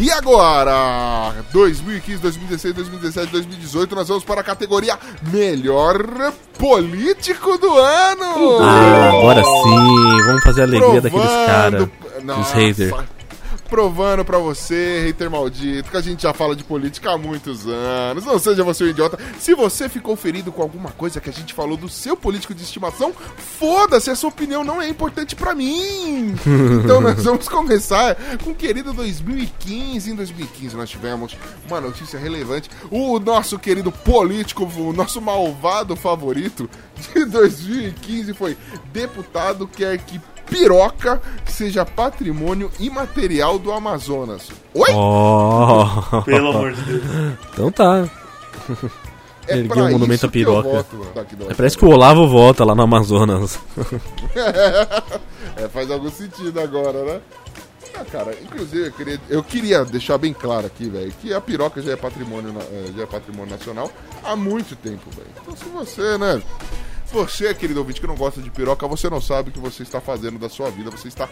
[0.00, 4.98] E agora, 2015, 2016, 2017, 2018, nós vamos para a categoria
[5.30, 8.60] Melhor Político do Ano!
[8.62, 11.88] Ah, agora sim, vamos fazer a alegria daqueles caras,
[12.24, 13.19] dos haters.
[13.70, 18.26] Provando pra você, hater maldito, que a gente já fala de política há muitos anos.
[18.26, 19.16] Não seja você um idiota.
[19.38, 22.64] Se você ficou ferido com alguma coisa que a gente falou do seu político de
[22.64, 26.34] estimação, foda-se, a sua opinião não é importante pra mim.
[26.82, 30.10] Então nós vamos começar com o querido 2015.
[30.10, 31.36] Em 2015 nós tivemos
[31.68, 32.70] uma notícia relevante.
[32.90, 36.68] O nosso querido político, o nosso malvado favorito
[37.14, 38.56] de 2015 foi
[38.92, 40.20] deputado quer que
[40.50, 44.48] piroca seja patrimônio imaterial do Amazonas.
[44.74, 44.90] Oi?
[44.92, 47.02] Oh, Pelo amor de Deus.
[47.52, 48.08] então tá.
[49.46, 50.68] é ergueu um monumento à piroca.
[50.68, 50.96] voto
[51.48, 53.58] É, parece que o Olavo volta lá no Amazonas.
[55.56, 57.20] É, faz algum sentido agora, né?
[57.94, 61.82] Ah, cara, inclusive eu queria, eu queria deixar bem claro aqui, velho, que a piroca
[61.82, 63.90] já é patrimônio, eh, já é patrimônio nacional
[64.22, 65.28] há muito tempo, velho.
[65.42, 66.40] Então se você, né,
[67.12, 70.00] você, querido ouvinte, que não gosta de piroca, você não sabe o que você está
[70.00, 71.28] fazendo da sua vida, você está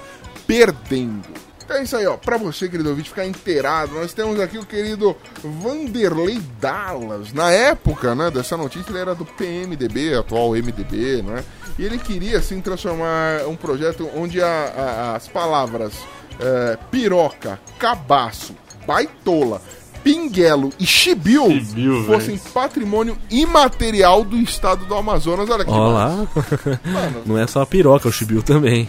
[0.46, 1.28] perdendo.
[1.64, 2.16] Então é isso aí, ó.
[2.16, 7.32] Pra você, querido ouvinte, ficar inteirado, nós temos aqui o querido Vanderlei Dallas.
[7.32, 11.44] Na época, né, dessa notícia, ele era do PMDB, atual MDB, né?
[11.78, 15.92] E ele queria, assim, transformar um projeto onde a- a- as palavras
[16.40, 18.54] é, piroca, cabaço,
[18.86, 19.60] baitola,
[20.02, 22.50] pinguelo e chibiu, Chibiu, fossem velho.
[22.52, 25.48] patrimônio imaterial do estado do Amazonas.
[25.50, 26.16] Olha que Ó massa.
[26.16, 26.80] lá.
[26.84, 28.88] Mano, Não é só a piroca, o chibiu também.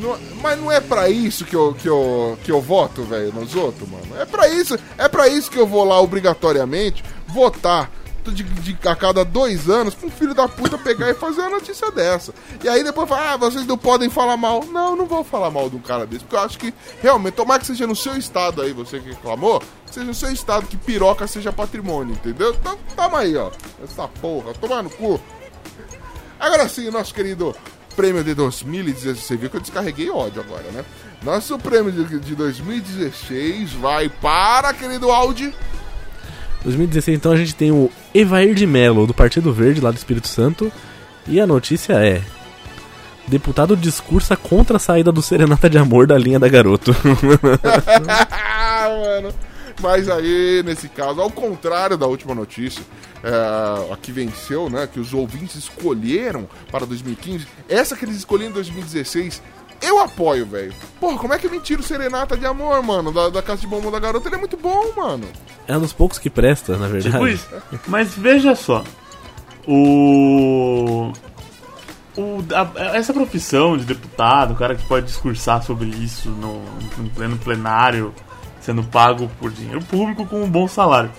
[0.00, 3.54] Não- mas não é pra isso que eu, que eu, que eu voto, velho, nos
[3.54, 4.06] outros, mano.
[4.18, 7.90] É pra isso, é pra isso que eu vou lá obrigatoriamente votar
[8.32, 11.50] de, de- a cada dois anos pra um filho da puta pegar e fazer uma
[11.50, 12.34] notícia dessa.
[12.62, 14.64] E aí depois fala, ah, vocês não podem falar mal.
[14.66, 17.58] Não, não vou falar mal de um cara desse, porque eu acho que realmente, tomar
[17.58, 21.26] que seja no seu estado aí, você que reclamou, seja no seu estado que piroca
[21.26, 22.54] seja patrimônio, entendeu?
[22.60, 23.50] Então toma aí, ó.
[23.82, 25.20] Essa porra, toma no cu.
[26.38, 27.54] Agora sim, nosso querido
[27.94, 29.18] prêmio de 2016.
[29.24, 30.84] Você viu que eu descarreguei ódio agora, né?
[31.22, 35.54] Nosso prêmio de 2016 vai para, querido Audi.
[36.64, 40.28] 2016, então, a gente tem o Evair de Mello, do Partido Verde, lá do Espírito
[40.28, 40.70] Santo.
[41.26, 42.22] E a notícia é...
[43.26, 46.94] Deputado discursa contra a saída do Serenata de Amor da linha da Garoto.
[48.90, 49.32] Mano.
[49.80, 52.82] Mas aí, nesse caso, ao contrário da última notícia,
[53.22, 54.88] é, a que venceu, né?
[54.92, 59.42] Que os ouvintes escolheram para 2015, essa que eles escolheram em 2016,
[59.82, 60.72] eu apoio, velho.
[60.98, 63.12] Porra, como é que me tira o Serenata de Amor, mano?
[63.12, 65.26] Da, da Casa de Bombom da Garota, ele é muito bom, mano.
[65.66, 67.10] é um dos poucos que presta, na verdade.
[67.14, 67.48] Tipo isso.
[67.86, 68.84] Mas veja só.
[69.66, 71.12] O.
[72.16, 76.62] o a- essa profissão de deputado, o cara que pode discursar sobre isso no,
[76.98, 78.12] no pleno plenário,
[78.60, 81.10] sendo pago por dinheiro público com um bom salário.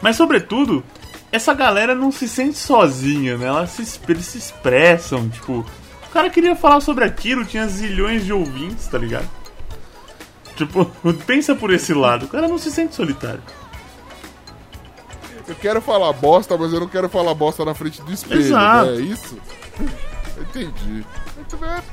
[0.00, 0.82] Mas, sobretudo,
[1.30, 3.46] essa galera não se sente sozinha, né?
[3.46, 5.64] Ela se, eles se expressam, tipo.
[6.10, 9.28] O cara queria falar sobre aquilo, tinha zilhões de ouvintes, tá ligado?
[10.56, 10.84] Tipo,
[11.24, 13.40] pensa por esse lado, o cara não se sente solitário.
[15.46, 18.90] Eu quero falar bosta, mas eu não quero falar bosta na frente do espelho, Exato.
[18.90, 18.96] né?
[18.96, 19.38] É isso?
[20.38, 21.04] Entendi.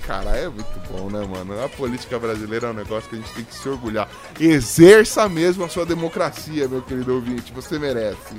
[0.05, 1.63] Cara, é muito bom, né, mano?
[1.63, 4.07] A política brasileira é um negócio que a gente tem que se orgulhar.
[4.39, 8.35] Exerça mesmo a sua democracia, meu querido ouvinte, você merece.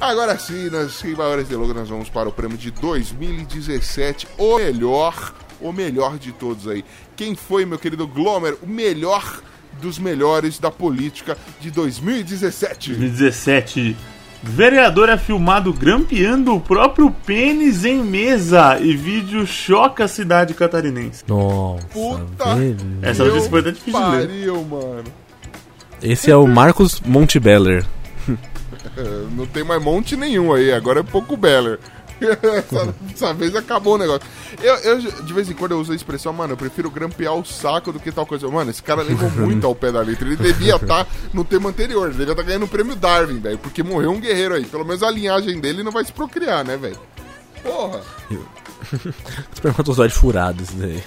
[0.00, 5.34] Agora sim, nós, sem maiores delongas, nós vamos para o prêmio de 2017, o melhor,
[5.60, 6.84] o melhor de todos aí.
[7.16, 9.40] Quem foi, meu querido Glomer, o melhor
[9.80, 12.90] dos melhores da política de 2017?
[12.90, 13.96] 2017.
[14.42, 21.24] Vereador é filmado grampeando o próprio pênis em mesa e vídeo choca a cidade catarinense.
[21.26, 22.44] Nossa, Puta.
[23.00, 24.26] Essa notícia foi até difícil de ler.
[24.26, 25.04] pariu, mano.
[26.02, 27.86] Esse é o Marcos Montebeller.
[29.32, 31.78] Não tem mais monte nenhum aí, agora é pouco Beller.
[32.24, 34.22] Essa, essa vez acabou o negócio.
[34.62, 37.44] Eu, eu, de vez em quando, eu uso a expressão, mano, eu prefiro grampear o
[37.44, 38.48] saco do que tal coisa.
[38.48, 40.26] Mano, esse cara levou muito ao pé da letra.
[40.26, 43.82] Ele devia estar no tema anterior, ele devia estar ganhando o prêmio Darwin, velho, porque
[43.82, 44.64] morreu um guerreiro aí.
[44.64, 46.98] Pelo menos a linhagem dele não vai se procriar, né, velho?
[47.62, 48.00] Porra,
[49.52, 51.02] Espermatozoide furado isso daí.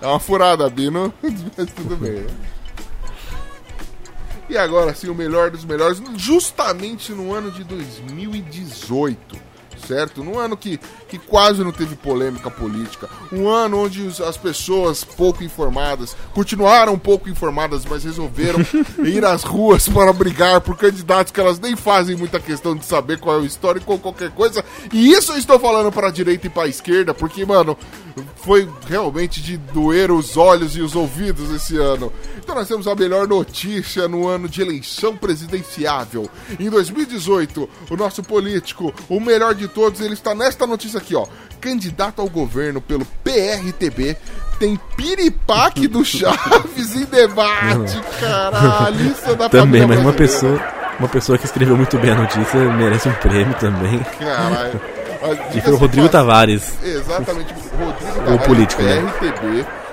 [0.00, 2.26] é uma furada, Bino, mas tudo bem.
[4.52, 9.51] E agora sim, o melhor dos melhores, justamente no ano de 2018.
[9.92, 10.24] Certo?
[10.24, 13.08] Num ano que, que quase não teve polêmica política.
[13.30, 18.58] Um ano onde os- as pessoas pouco informadas continuaram pouco informadas, mas resolveram
[19.04, 23.18] ir às ruas para brigar por candidatos que elas nem fazem muita questão de saber
[23.18, 24.64] qual é o histórico ou qualquer coisa.
[24.92, 27.76] E isso eu estou falando para a direita e para a esquerda, porque, mano,
[28.36, 32.12] foi realmente de doer os olhos e os ouvidos esse ano.
[32.38, 36.28] Então nós temos a melhor notícia no ano de eleição presidenciável.
[36.58, 41.26] Em 2018, o nosso político, o melhor de todos, ele está nesta notícia aqui, ó.
[41.60, 44.16] Candidato ao governo pelo PRTB,
[44.58, 49.06] tem piripaque do Chaves em debate, caralho.
[49.06, 50.60] Isso é da Também, mas uma pessoa,
[50.98, 53.98] uma pessoa que escreveu muito bem a notícia merece um prêmio também.
[54.18, 54.80] Caralho.
[55.54, 56.72] E foi o Rodrigo de passagem, Tavares.
[56.82, 59.02] Exatamente, Rodrigo Tavares, político, né?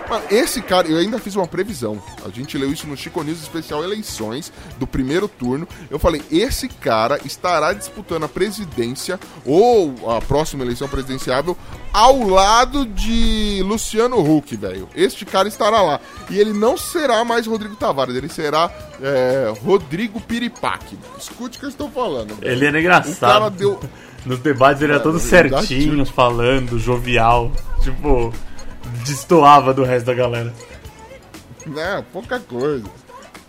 [0.10, 2.02] Mano, esse cara, eu ainda fiz uma previsão.
[2.26, 5.68] A gente leu isso no Chico News Especial Eleições, do primeiro turno.
[5.90, 11.56] Eu falei, esse cara estará disputando a presidência, ou a próxima eleição presidenciável,
[11.94, 14.90] ao lado de Luciano Huck, velho.
[14.96, 16.00] Este cara estará lá.
[16.30, 20.98] E ele não será mais Rodrigo Tavares, ele será é, Rodrigo Piripaque.
[21.20, 22.36] Escute o que eu estou falando.
[22.42, 23.50] Ele era O cara engraçado.
[23.52, 23.80] deu...
[24.26, 27.52] Nos debates ele era É, todo certinho, falando, jovial.
[27.82, 28.34] Tipo,
[29.06, 30.54] destoava do resto da galera.
[31.66, 32.86] Né, pouca coisa.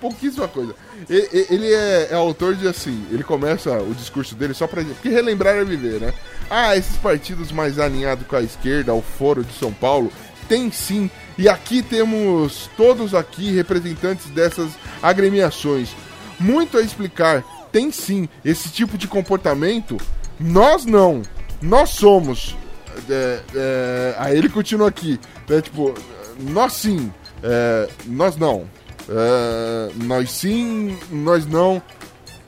[0.01, 0.75] Pouquíssima coisa.
[1.09, 4.83] E- e- Ele é, é autor de assim, ele começa o discurso dele só pra.
[4.83, 6.15] Porque relembrar é viver, né?
[6.49, 10.11] Ah, esses partidos mais alinhados com a esquerda, o Foro de São Paulo,
[10.49, 11.11] tem sim.
[11.37, 14.71] E aqui temos todos aqui representantes dessas
[15.03, 15.91] agremiações.
[16.39, 17.45] Muito a explicar.
[17.71, 18.27] Tem sim.
[18.45, 19.99] Esse tipo de comportamento,
[20.39, 21.23] nós não.
[21.61, 22.57] Nós somos.
[23.09, 25.19] É, é, aí ele continua aqui.
[25.49, 25.95] né, tipo,
[26.39, 27.13] nós sim.
[27.43, 28.69] É, nós não.
[29.09, 31.83] É, nós sim, nós não.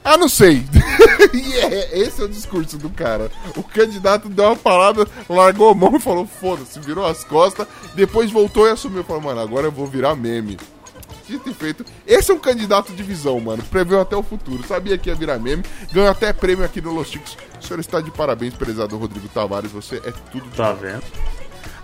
[0.05, 0.64] Ah, não sei.
[1.32, 3.30] e é, esse é o discurso do cara.
[3.57, 7.66] O candidato deu uma parada, largou a mão e falou: foda-se, virou as costas.
[7.95, 9.05] Depois voltou e assumiu.
[9.05, 10.59] Falou, mano, agora eu vou virar meme.
[11.27, 11.85] Dito e feito.
[12.07, 13.62] Esse é um candidato de visão, mano.
[13.64, 14.66] Preveu até o futuro.
[14.66, 15.62] Sabia que ia virar meme.
[15.93, 17.37] Ganhou até prêmio aqui no Los Chicos.
[17.61, 19.70] O senhor está de parabéns, prezado Rodrigo Tavares.
[19.73, 21.03] Você é tudo de Tá vendo?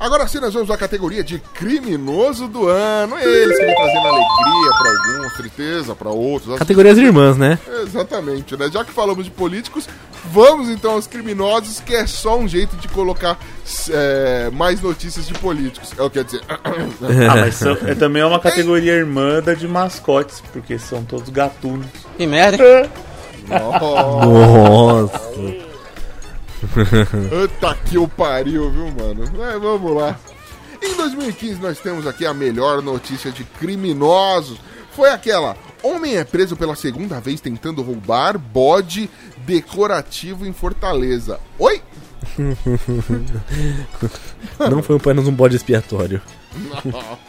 [0.00, 3.18] Agora sim, nós vamos à categoria de criminoso do ano.
[3.18, 6.52] Eles que vem trazendo alegria pra alguns, tristeza pra outros.
[6.52, 7.58] As- Categorias irmãs, né?
[7.82, 8.70] Exatamente, né?
[8.72, 9.88] Já que falamos de políticos,
[10.30, 13.36] vamos então aos criminosos, que é só um jeito de colocar
[13.90, 15.90] é, mais notícias de políticos.
[15.98, 16.42] É o que quer dizer.
[17.30, 21.28] Ah, mas são- é também é uma categoria irmã da de mascotes, porque são todos
[21.28, 21.86] gatunos.
[22.16, 22.88] Que merda.
[23.48, 25.67] Nossa.
[26.58, 29.24] Puta que o pariu, viu, mano?
[29.60, 30.18] Vamos lá.
[30.82, 34.58] Em 2015, nós temos aqui a melhor notícia de criminosos.
[34.92, 41.40] Foi aquela: homem é preso pela segunda vez tentando roubar bode decorativo em Fortaleza.
[41.58, 41.82] Oi?
[44.58, 46.20] Não foi apenas um bode expiatório.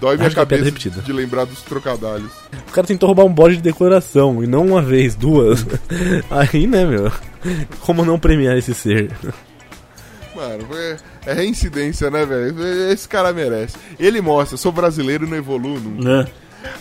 [0.00, 1.02] Dói minha é cabeça repetida.
[1.02, 2.30] de lembrar dos trocadalhos.
[2.68, 5.64] O cara tentou roubar um bode de decoração, e não uma vez, duas.
[6.30, 7.12] Aí, né, meu?
[7.80, 9.10] Como não premiar esse ser?
[10.34, 12.90] Mano, é, é reincidência, né, velho?
[12.90, 13.76] Esse cara merece.
[13.98, 16.02] Ele mostra, sou brasileiro e não evoluo nunca.
[16.02, 16.26] Né?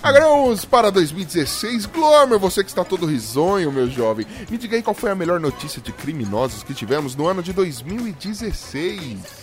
[0.02, 1.88] Agora vamos para 2016.
[1.88, 4.26] Glomer, você que está todo risonho, meu jovem.
[4.49, 7.52] Me diga aí qual foi a melhor notícia de criminosos que tivemos no ano de
[7.54, 9.41] 2016.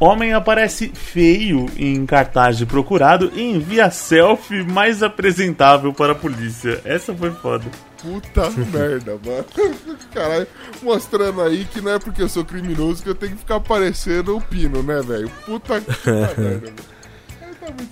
[0.00, 6.80] Homem aparece feio em cartaz de procurado e envia selfie mais apresentável para a polícia.
[6.84, 7.64] Essa foi foda.
[8.00, 9.44] Puta merda, mano.
[10.14, 10.46] Caralho,
[10.82, 14.36] mostrando aí que não é porque eu sou criminoso que eu tenho que ficar parecendo
[14.36, 15.28] o Pino, né, velho?
[15.44, 16.74] Puta que merda, velho.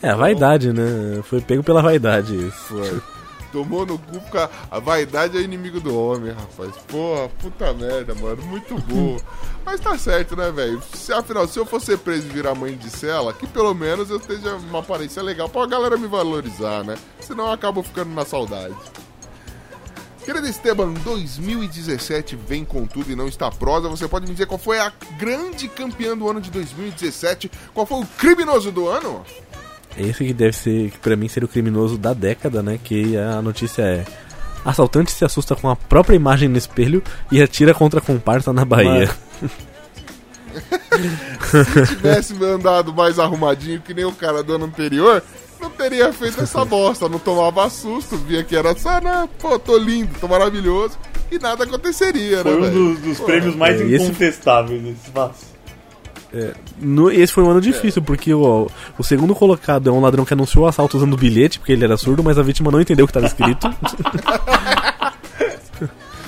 [0.00, 1.20] Tá É vaidade, né?
[1.24, 2.66] Foi pego pela vaidade isso.
[2.68, 3.15] Foi.
[3.56, 6.72] Tomou no cu porque a- vaidade é inimigo do homem, rapaz.
[6.88, 8.42] Porra, puta merda, mano.
[8.44, 9.18] Muito boa.
[9.64, 10.82] Mas tá certo, né, velho?
[10.94, 14.10] Se, afinal, se eu for ser preso e virar mãe de cela, que pelo menos
[14.10, 16.96] eu esteja uma aparência legal pra galera me valorizar, né?
[17.18, 18.74] Senão eu acabo ficando na saudade.
[20.22, 23.88] Querido Esteban, 2017 vem com tudo e não está prosa.
[23.88, 27.50] Você pode me dizer qual foi a grande campeã do ano de 2017?
[27.72, 29.24] Qual foi o criminoso do ano?
[29.98, 32.78] Esse que deve ser, que pra mim, seria o criminoso da década, né?
[32.82, 34.04] Que a notícia é.
[34.64, 38.64] Assaltante se assusta com a própria imagem no espelho e atira contra a comparsa na
[38.64, 39.08] Bahia.
[41.50, 45.22] Se tivesse andado mais arrumadinho que nem o cara do ano anterior,
[45.60, 49.28] não teria feito essa bosta, não tomava susto, via que era só, né?
[49.38, 50.98] Pô, tô lindo, tô maravilhoso,
[51.30, 52.74] e nada aconteceria, Foi né, um velho?
[52.94, 55.10] dos, dos prêmios mais é, esse- incontestáveis desse
[56.38, 56.60] espaço.
[56.80, 58.68] No- esse foi um ano difícil, porque o,
[58.98, 61.96] o segundo colocado é um ladrão que anunciou o assalto usando bilhete, porque ele era
[61.96, 63.68] surdo, mas a vítima não entendeu o que estava escrito.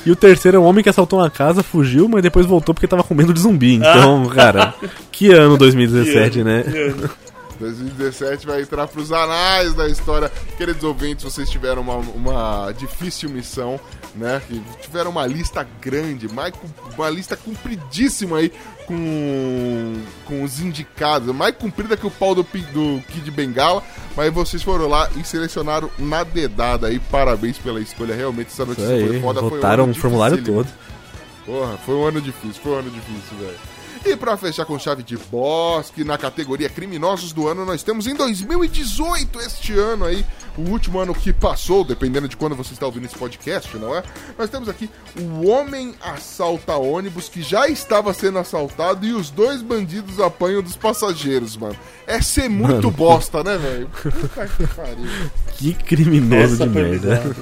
[0.07, 2.87] e o terceiro é um homem que assaltou uma casa, fugiu, mas depois voltou porque
[2.87, 3.75] tava com medo de zumbi.
[3.75, 4.75] Então, cara,
[5.13, 6.65] que ano 2017, né?
[7.59, 10.31] 2017 vai entrar pros anais da história.
[10.57, 13.79] Queridos ouvintes, vocês tiveram uma, uma difícil missão,
[14.15, 14.41] né?
[14.81, 16.53] Tiveram uma lista grande, mais,
[16.97, 18.53] uma lista compridíssima aí
[18.87, 19.95] com,
[20.25, 21.35] com os indicados.
[21.35, 23.83] Mais comprida que o pau do, do Kid Bengala.
[24.17, 26.99] Mas vocês foram lá e selecionaram na dedada aí.
[26.99, 28.15] Parabéns pela escolha.
[28.15, 29.41] Realmente essa notícia foi aí, foda.
[29.41, 30.69] foi um votaram ano o formulário todo.
[31.45, 33.78] Porra, foi um ano difícil, foi um ano difícil, velho.
[34.05, 38.15] E pra fechar com chave de bosque, na categoria Criminosos do Ano, nós temos em
[38.15, 40.25] 2018, este ano aí,
[40.57, 44.03] o último ano que passou, dependendo de quando você está ouvindo esse podcast, não é?
[44.39, 44.89] Nós temos aqui
[45.19, 50.77] o homem assalta ônibus que já estava sendo assaltado e os dois bandidos apanham dos
[50.77, 51.77] passageiros, mano.
[52.07, 52.91] É ser muito Mano.
[52.91, 53.91] bosta, né, velho?
[55.59, 55.75] Que.
[55.75, 57.37] Que criminoso Essa de merda.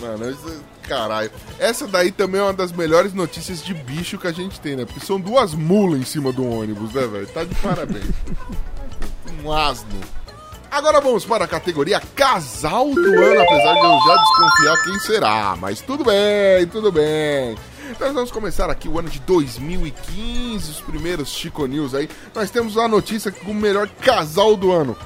[0.00, 1.30] Mano, isso- caralho.
[1.60, 4.84] Essa daí também é uma das melhores notícias de bicho que a gente tem, né?
[4.84, 7.26] Porque são duas mulas em cima do ônibus, né, velho?
[7.28, 8.06] Tá de parabéns.
[9.44, 10.00] um asno.
[10.68, 15.56] Agora vamos para a categoria Casal do Ano, apesar de eu já desconfiar quem será.
[15.56, 17.56] Mas tudo bem, tudo bem.
[17.98, 22.08] Nós vamos começar aqui o ano de 2015, os primeiros Chico News aí.
[22.34, 24.96] Nós temos a notícia com o melhor casal do ano.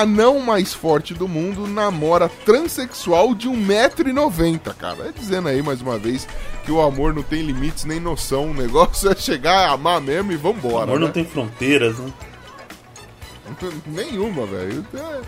[0.00, 5.08] Anão mais forte do mundo namora transexual de 1,90m, cara.
[5.08, 6.26] É dizendo aí mais uma vez
[6.64, 8.50] que o amor não tem limites nem noção.
[8.50, 10.76] O negócio é chegar a amar mesmo e vambora.
[10.76, 11.06] O amor né?
[11.06, 12.10] não tem fronteiras, né?
[13.86, 14.84] Nenhuma, velho.
[14.94, 15.20] É,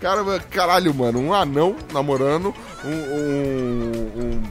[0.00, 2.54] Cara, caralho, mano, um anão namorando
[2.84, 2.88] um.
[2.88, 4.42] um, um-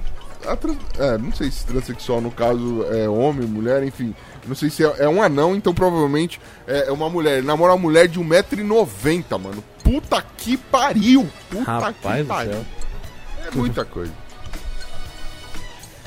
[0.57, 4.13] trans- é, não sei se transexual no caso é homem, mulher, enfim.
[4.47, 7.39] Não sei se é, é um anão, então provavelmente é é uma mulher.
[7.39, 9.63] Ele namora uma mulher de 1,90m, mano.
[9.83, 11.27] Puta que pariu!
[11.49, 12.53] Puta Rapaz que pariu.
[12.53, 12.65] céu.
[13.45, 14.11] É muita coisa.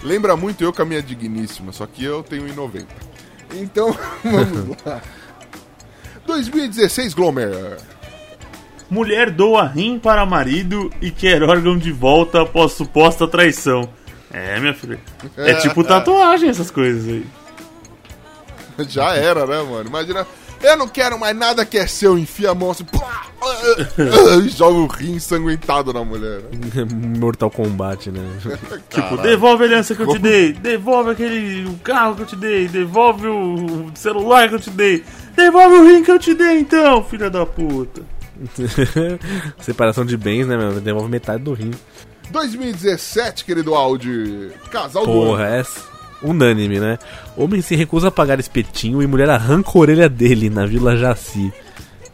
[0.03, 2.87] Lembra muito eu com a minha digníssima, só que eu tenho 1,90.
[3.55, 5.03] Então, vamos lá.
[6.27, 7.77] 2016, Glomer.
[8.89, 13.89] Mulher doa rim para marido e quer órgão de volta após suposta traição.
[14.33, 14.99] É, minha filha.
[15.37, 17.27] É tipo tatuagem essas coisas aí.
[18.89, 19.89] Já era, né, mano?
[19.89, 20.27] Imagina.
[20.63, 23.23] Eu não quero mais nada que é seu, enfia a mão assim, pá,
[24.45, 26.43] e joga o rim ensanguentado na mulher.
[26.43, 26.85] né?
[27.19, 28.21] Mortal Kombat, né?
[28.91, 32.37] Tipo, devolve a aliança que eu te dei, devolve aquele o carro que eu te
[32.37, 35.03] dei, devolve o celular que eu te dei,
[35.35, 38.03] devolve o rim que eu te dei então, filha da puta.
[39.61, 40.79] Separação de bens, né, meu?
[40.79, 41.71] Devolve metade do rim.
[42.31, 44.51] 2017, querido Audi.
[44.71, 45.65] Casal do Porra, ano.
[46.23, 46.99] Unânime, né?
[47.37, 51.53] Homem se recusa a pagar espetinho e mulher arranca a orelha dele na Vila Jaci.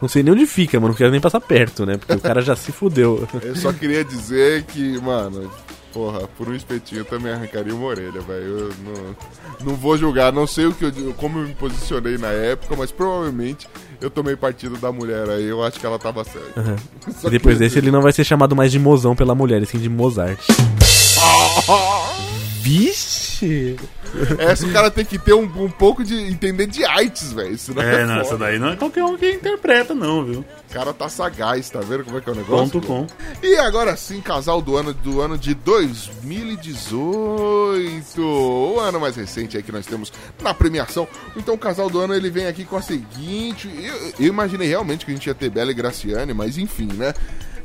[0.01, 0.89] Não sei nem onde fica, mano.
[0.89, 1.97] Não quero nem passar perto, né?
[1.97, 3.27] Porque o cara já se fudeu.
[3.41, 5.49] Eu só queria dizer que, mano,
[5.91, 8.45] porra, por um espetinho eu também arrancaria uma orelha, velho.
[8.45, 9.15] Eu não,
[9.71, 12.91] não vou julgar, não sei o que eu, como eu me posicionei na época, mas
[12.91, 13.67] provavelmente
[13.99, 15.45] eu tomei partido da mulher aí.
[15.45, 16.75] Eu acho que ela tava certa.
[17.19, 19.65] Só E depois desse ele não vai ser chamado mais de mozão pela mulher, e
[19.65, 20.39] sim de Mozart.
[22.67, 23.77] Vixe!
[24.37, 27.55] Essa o cara tem que ter um, um pouco de entender de artes, velho.
[27.77, 30.41] É, é não, essa daí não é qualquer um que interpreta, não, viu?
[30.41, 32.81] O cara tá sagaz, tá vendo como é que é o negócio?
[32.81, 33.07] Ponto com.
[33.41, 38.21] E agora sim, casal do ano do ano de 2018.
[38.21, 40.11] O ano mais recente aí que nós temos
[40.41, 41.07] na premiação.
[41.37, 43.71] Então o casal do ano ele vem aqui com a seguinte.
[43.81, 47.13] Eu, eu imaginei realmente que a gente ia ter Bela e Graciane, mas enfim, né?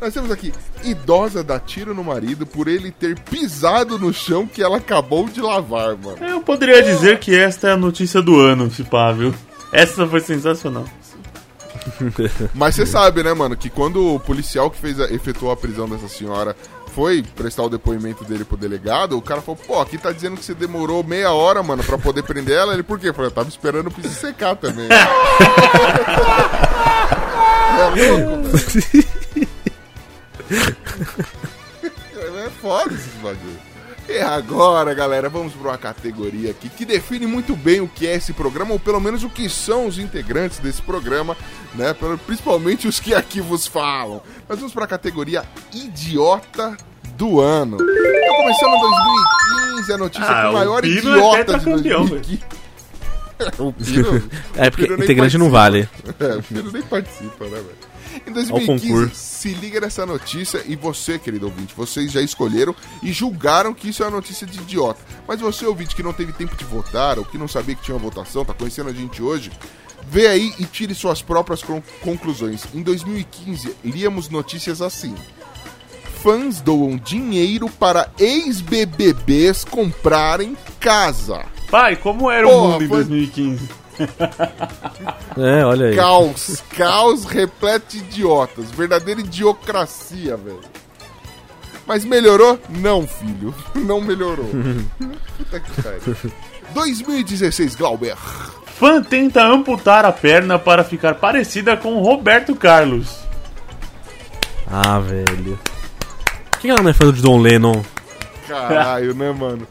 [0.02, 4.60] Nós temos aqui, idosa dá tiro no marido por ele ter pisado no chão que
[4.60, 6.16] ela acabou de lavar, mano.
[6.20, 9.32] Eu poderia dizer que esta é a notícia do ano, se pá, viu?
[9.72, 10.84] Essa foi sensacional.
[12.52, 15.88] Mas você sabe, né, mano, que quando o policial que fez a- efetuou a prisão
[15.88, 16.56] dessa senhora
[16.96, 20.44] foi prestar o depoimento dele pro delegado, o cara falou, pô, aqui tá dizendo que
[20.44, 22.74] você demorou meia hora, mano, pra poder prender ela.
[22.74, 23.10] Ele, por quê?
[23.10, 24.88] Eu falei, eu tava esperando o piso secar também.
[27.78, 29.04] é louco, velho.
[32.62, 33.60] foda esses bagulho.
[34.08, 38.16] E agora, galera, vamos para uma categoria aqui que define muito bem o que é
[38.16, 41.36] esse programa, ou pelo menos o que são os integrantes desse programa,
[41.74, 41.94] né?
[42.26, 44.22] Principalmente os que aqui vos falam.
[44.48, 46.76] Nós vamos para a categoria Idiota
[47.16, 47.76] do Ano.
[47.80, 51.44] Então, começando em 2015, a notícia Ah, com o o maior Pino é idiota de
[51.44, 52.42] tetracampeão, 2015.
[53.58, 55.88] o Pino, É, porque o Pino integrante não vale.
[56.18, 57.91] É, o Pino nem participa, né, velho?
[58.26, 59.14] Em Ao 2015, concurso.
[59.14, 64.02] se liga nessa notícia e você, querido ouvinte, vocês já escolheram e julgaram que isso
[64.02, 65.00] é uma notícia de idiota.
[65.26, 67.96] Mas você, ouvinte, que não teve tempo de votar ou que não sabia que tinha
[67.96, 69.50] uma votação, tá conhecendo a gente hoje,
[70.08, 72.64] vê aí e tire suas próprias con- conclusões.
[72.72, 75.14] Em 2015, líamos notícias assim.
[76.22, 81.44] Fãs doam dinheiro para ex-BBBs comprarem casa.
[81.70, 83.68] Pai, como era Porra, o mundo em foi- 2015?
[85.36, 85.96] É, olha aí.
[85.96, 88.70] Caos, caos repleto de idiotas.
[88.70, 90.60] Verdadeira idiocracia, velho.
[91.86, 92.60] Mas melhorou?
[92.68, 93.54] Não, filho.
[93.74, 94.50] Não melhorou.
[95.38, 96.32] Puta que pariu.
[96.74, 98.16] 2016, Glauber.
[98.16, 103.18] Fã tenta amputar a perna para ficar parecida com o Roberto Carlos.
[104.66, 105.58] Ah, velho.
[106.50, 107.82] Por que ela não é fã de Don Lennon?
[108.46, 109.66] Caralho, né, mano?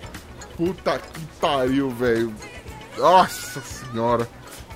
[0.55, 2.33] Puta que pariu, velho.
[2.97, 3.61] Nossa
[3.91, 4.27] senhora.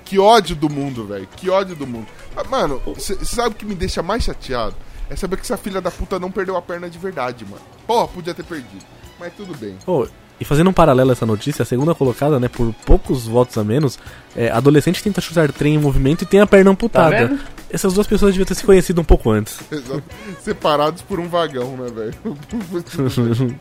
[0.04, 1.28] Que ódio do mundo, velho.
[1.36, 2.08] Que ódio do mundo.
[2.36, 4.76] Ah, Mano, você sabe o que me deixa mais chateado?
[5.10, 7.62] É saber que essa filha da puta não perdeu a perna de verdade, mano.
[7.88, 8.86] Porra, podia ter perdido.
[9.20, 9.78] Mas tudo bem.
[9.86, 10.08] Pô,
[10.40, 13.64] e fazendo um paralelo a essa notícia, a segunda colocada, né, por poucos votos a
[13.64, 13.98] menos,
[14.36, 17.28] é, adolescente tenta chutar trem em movimento e tem a perna amputada.
[17.28, 17.40] vendo?
[17.70, 19.60] Essas duas pessoas deviam ter se conhecido um pouco antes.
[19.72, 20.04] Exato.
[20.42, 22.14] Separados por um vagão, né, velho?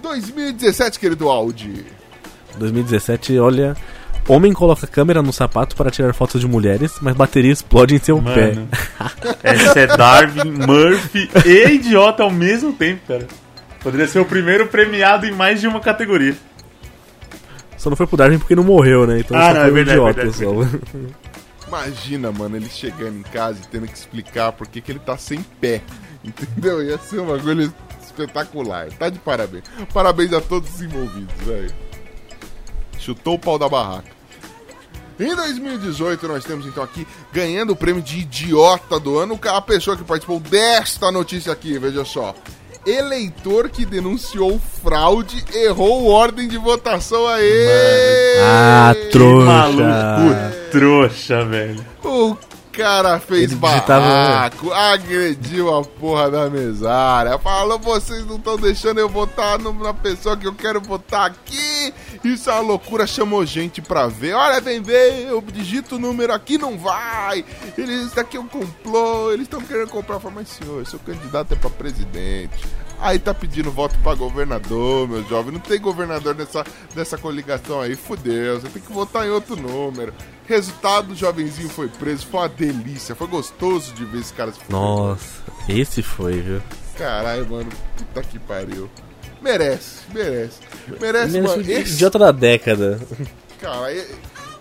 [0.00, 1.84] 2017, querido Audi.
[2.58, 3.76] 2017, olha.
[4.28, 8.20] Homem coloca câmera no sapato para tirar fotos de mulheres, mas bateria explode em seu
[8.20, 8.54] pé.
[8.54, 8.68] Mano.
[9.42, 13.26] Essa é Darwin, Murphy e idiota ao mesmo tempo, cara.
[13.80, 16.34] Poderia ser o primeiro premiado em mais de uma categoria.
[17.76, 19.20] Só não foi pro Darwin porque não morreu, né?
[19.20, 21.68] Então Ah, só não, foi é um verdade, idiota verdade, só.
[21.68, 25.16] Imagina, mano, ele chegando em casa e tendo que explicar por que que ele tá
[25.16, 25.82] sem pé.
[26.24, 26.82] Entendeu?
[26.82, 28.88] Ia ser um bagulho espetacular.
[28.98, 29.64] Tá de parabéns.
[29.92, 31.70] Parabéns a todos os envolvidos, velho.
[33.06, 34.10] Chutou o pau da barraca.
[35.18, 39.96] Em 2018, nós temos então aqui, ganhando o prêmio de idiota do ano, a pessoa
[39.96, 42.34] que participou desta notícia aqui, veja só.
[42.84, 47.66] Eleitor que denunciou fraude errou ordem de votação aí.
[48.42, 49.46] Ah, Que trouxa.
[49.46, 51.86] maluco trouxa, velho.
[52.04, 52.36] O
[52.76, 58.98] cara fez Ele digitava- barraco, agrediu a porra da mesária, falou, vocês não estão deixando
[59.00, 61.94] eu votar na pessoa que eu quero votar aqui.
[62.22, 64.34] Isso é uma loucura, chamou gente pra ver.
[64.34, 67.44] Olha, vem ver, eu digito o número aqui, não vai.
[67.78, 70.20] Eles, isso aqui é um complô, eles estão querendo comprar.
[70.20, 72.64] Falei, mas senhor, seu candidato é pra presidente.
[72.98, 75.52] Aí tá pedindo voto pra governador, meu jovem.
[75.52, 77.94] Não tem governador nessa, nessa coligação aí.
[77.94, 80.14] Fudeu, você tem que votar em outro número.
[80.46, 82.26] Resultado, o jovenzinho foi preso.
[82.26, 83.14] Foi uma delícia.
[83.14, 84.60] Foi gostoso de ver esse cara se.
[84.70, 86.62] Nossa, esse foi, viu?
[86.96, 87.68] Caralho, mano.
[87.96, 88.88] Puta que pariu.
[89.42, 90.58] Merece, merece.
[91.00, 91.62] Merece, Menos mano.
[91.62, 92.98] Esse, idiota da década.
[93.60, 93.92] cara,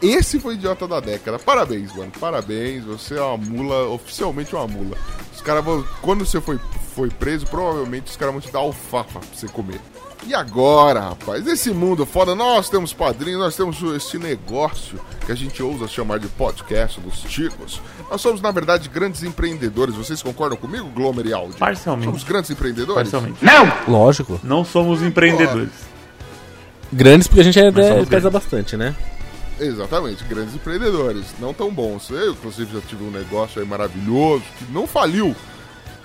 [0.01, 1.39] esse foi o idiota da década.
[1.39, 2.11] Parabéns, mano.
[2.19, 2.83] Parabéns.
[2.85, 4.97] Você é uma mula, oficialmente uma mula.
[5.33, 5.83] Os caras vão.
[6.01, 6.59] Quando você foi,
[6.95, 9.79] foi preso, provavelmente os caras vão te dar alfafa pra você comer.
[10.27, 15.35] E agora, rapaz, esse mundo foda, nós temos padrinhos, nós temos esse negócio que a
[15.35, 17.79] gente ousa chamar de podcast dos Ticos.
[18.09, 19.93] Nós somos, na verdade, grandes empreendedores.
[19.93, 21.57] Vocês concordam comigo, Glomer e Audi?
[21.57, 22.05] Parcialmente.
[22.05, 23.11] Somos grandes empreendedores?
[23.11, 23.37] Parcialmente.
[23.87, 24.39] Lógico.
[24.43, 25.69] Não somos empreendedores.
[26.91, 28.31] Grandes porque a gente é, é, pesa grandes.
[28.31, 28.95] bastante, né?
[29.59, 32.09] Exatamente, grandes empreendedores, não tão bons.
[32.09, 35.35] Eu, inclusive, já tive um negócio aí maravilhoso que não faliu,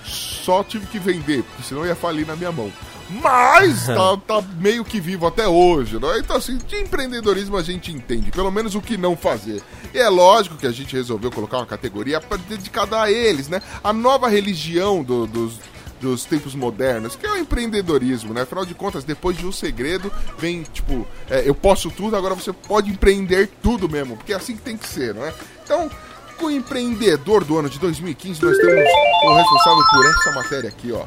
[0.04, 2.72] só tive que vender, porque senão ia falir na minha mão.
[3.10, 6.18] Mas tá, tá meio que vivo até hoje, né?
[6.20, 9.60] Então, assim, de empreendedorismo a gente entende, pelo menos o que não fazer.
[9.92, 13.60] E é lógico que a gente resolveu colocar uma categoria dedicada a eles, né?
[13.82, 15.54] A nova religião do- dos,
[16.00, 18.42] dos tempos modernos, que é o empreendedorismo, né?
[18.42, 22.52] Afinal de contas, depois de um segredo, vem, tipo, é, eu posso tudo, agora você
[22.52, 25.32] pode empreender tudo mesmo, porque é assim que tem que ser, não é?
[25.64, 25.90] Então,
[26.38, 28.90] com o empreendedor do ano de 2015, nós temos
[29.24, 31.04] o responsável por essa matéria aqui, ó.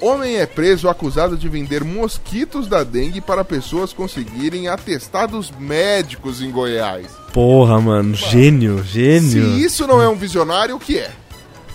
[0.00, 6.50] Homem é preso acusado de vender mosquitos da dengue para pessoas conseguirem atestados médicos em
[6.50, 7.06] Goiás.
[7.34, 9.30] Porra, mano, gênio, gênio.
[9.30, 11.10] Se isso não é um visionário, o que é?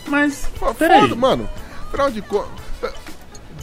[0.08, 1.14] Mas, Foda, peraí.
[1.16, 1.48] mano.
[1.88, 2.94] Afinal de contas.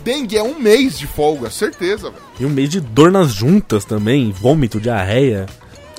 [0.03, 2.23] Dengue é um mês de folga, certeza, velho.
[2.41, 5.47] E um mês de dor nas juntas também, vômito, diarreia.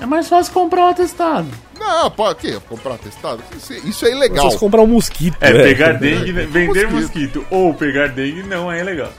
[0.02, 1.48] É mais fácil comprar um atestado.
[1.80, 2.60] Não, pode quê?
[2.68, 3.42] Comprar atestado?
[3.56, 4.52] Isso, isso é É ilegal.
[4.52, 5.38] só comprar um mosquito.
[5.40, 7.40] É, pegar dengue, É, vender mosquito.
[7.40, 7.46] mosquito.
[7.50, 9.12] Ou pegar dengue não é legal.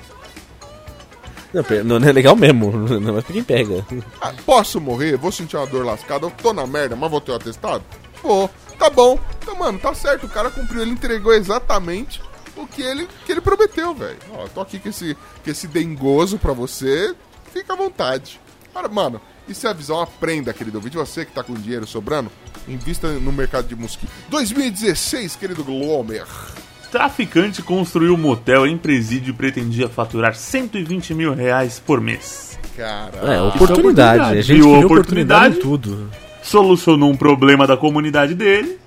[1.85, 3.87] Não, não é legal mesmo, não é pra quem pega.
[4.21, 5.17] Ah, posso morrer?
[5.17, 6.27] Vou sentir uma dor lascada?
[6.27, 7.85] Eu tô na merda, mas vou ter um atestado?
[8.21, 9.19] Pô, tá bom.
[9.41, 10.27] Então, mano, tá certo.
[10.27, 12.21] O cara cumpriu, ele entregou exatamente
[12.57, 14.19] o que ele, que ele prometeu, velho.
[14.33, 17.15] Ó, tô aqui com esse, com esse dengoso pra você.
[17.53, 18.41] Fica à vontade.
[18.73, 20.01] Cara, mano, isso é a visão.
[20.01, 20.97] Aprenda, querido ouvinte.
[20.97, 22.31] Você que tá com dinheiro sobrando,
[22.69, 24.11] invista no mercado de mosquito.
[24.29, 26.27] 2016, querido Glomer.
[26.91, 32.59] Traficante construiu um motel em presídio e pretendia faturar 120 mil reais por mês.
[32.77, 33.51] Cara, É, oportunidade.
[33.63, 34.39] oportunidade.
[34.39, 35.59] A gente Viu oportunidade oportunidade?
[35.59, 36.11] em tudo.
[36.43, 38.79] Solucionou um problema da comunidade dele.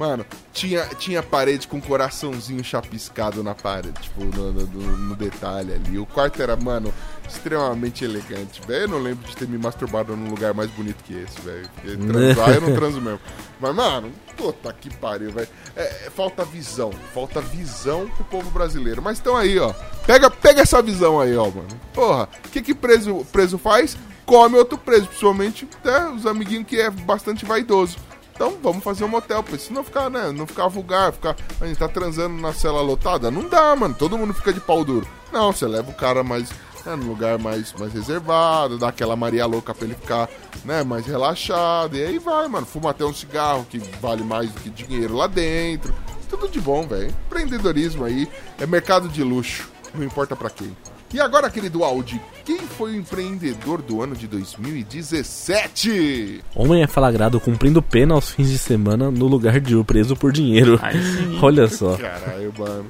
[0.00, 5.98] Mano, tinha, tinha parede com coraçãozinho chapiscado na parede, tipo, no, no- no- detalhe ali.
[5.98, 6.90] O quarto era, mano,
[7.28, 8.84] extremamente elegante, velho.
[8.84, 11.68] Eu não lembro de ter me masturbado num lugar mais bonito que esse, velho.
[11.74, 13.20] Porque Transar eu não transo mesmo.
[13.60, 15.48] Mas, mano, puta que pariu, velho.
[15.76, 19.02] É, é, falta visão, falta visão pro povo brasileiro.
[19.02, 19.74] Mas então aí, ó.
[20.06, 21.68] Pega, pega essa visão aí, ó, mano.
[21.92, 23.98] Porra, o que que preso, preso faz?
[24.24, 27.98] Come outro preso, principalmente né, os amiguinhos que é bastante vaidoso.
[28.40, 30.32] Então vamos fazer um motel, porque se não ficar, né?
[30.32, 31.36] Não ficar vulgar, ficar.
[31.60, 33.94] A gente tá transando na cela lotada, não dá, mano.
[33.94, 35.06] Todo mundo fica de pau duro.
[35.30, 36.48] Não, você leva o cara mais.
[36.86, 40.30] Né, num lugar mais, mais reservado, dá aquela Maria louca pra ele ficar
[40.64, 41.94] né, mais relaxado.
[41.94, 42.64] E aí vai, mano.
[42.64, 45.94] Fuma até um cigarro que vale mais do que dinheiro lá dentro.
[46.30, 47.14] Tudo de bom, velho.
[47.26, 48.26] Empreendedorismo aí
[48.58, 49.68] é mercado de luxo.
[49.92, 50.74] Não importa pra quem.
[51.12, 56.40] E agora, querido Audi, quem foi o empreendedor do ano de 2017?
[56.54, 60.30] Homem é flagrado cumprindo pena aos fins de semana no lugar de o preso por
[60.32, 60.78] dinheiro.
[60.78, 61.38] Sim.
[61.42, 61.96] Olha só.
[61.96, 62.86] Caralho, mano.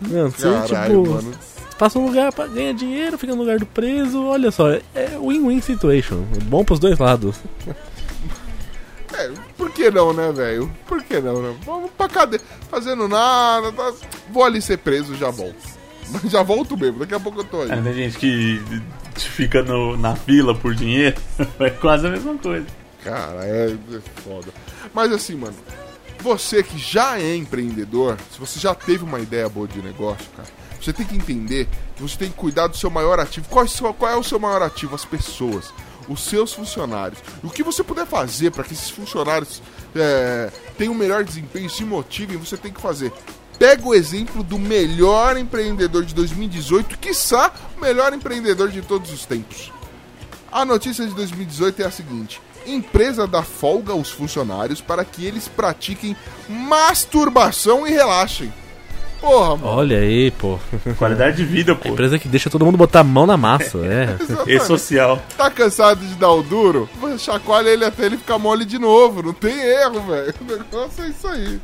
[0.00, 1.32] Mano, você, Caralho, tipo, mano.
[1.78, 4.22] passa um lugar pra ganhar dinheiro, fica no lugar do preso.
[4.26, 4.82] Olha só, é
[5.18, 6.24] win-win situation.
[6.44, 7.36] Bom pros dois lados.
[9.14, 10.70] É, por que não, né, velho?
[10.86, 11.54] Por que não, né?
[11.64, 12.42] Vamos pra cadeia.
[12.70, 13.92] Fazendo nada, tá-
[14.30, 15.50] vou ali ser preso já bom.
[16.10, 17.70] Mas já volto mesmo, daqui a pouco eu tô aí.
[17.70, 18.60] É, tem gente que
[19.16, 21.16] fica no- na fila por dinheiro.
[21.60, 22.66] É quase a mesma coisa.
[23.04, 24.48] Cara, é, é foda.
[24.92, 25.54] Mas assim, mano,
[26.20, 30.48] você que já é empreendedor, se você já teve uma ideia boa de negócio, cara,
[30.80, 33.46] você tem que entender que você tem que cuidar do seu maior ativo.
[33.48, 34.94] Qual, é o seu- qual é o seu maior ativo?
[34.94, 35.72] As pessoas,
[36.08, 37.18] os seus funcionários.
[37.42, 39.62] O que você puder fazer para que esses funcionários
[39.96, 43.12] é, tenham um melhor desempenho se motivem, você tem que fazer.
[43.58, 49.24] Pega o exemplo do melhor empreendedor de 2018, quiçá o melhor empreendedor de todos os
[49.24, 49.72] tempos.
[50.50, 55.48] A notícia de 2018 é a seguinte: empresa dá folga aos funcionários para que eles
[55.48, 56.16] pratiquem
[56.48, 58.52] masturbação e relaxem.
[59.20, 59.66] Porra, mano.
[59.66, 60.60] Olha aí, pô.
[60.96, 61.88] Qualidade de vida, pô.
[61.88, 64.16] Empresa que deixa todo mundo botar a mão na massa, é.
[64.46, 65.20] E social.
[65.36, 66.88] Tá cansado de dar o duro?
[67.18, 69.20] Chacoalha ele até ele ficar mole de novo.
[69.20, 70.34] Não tem erro, velho.
[70.40, 71.60] O negócio é isso aí.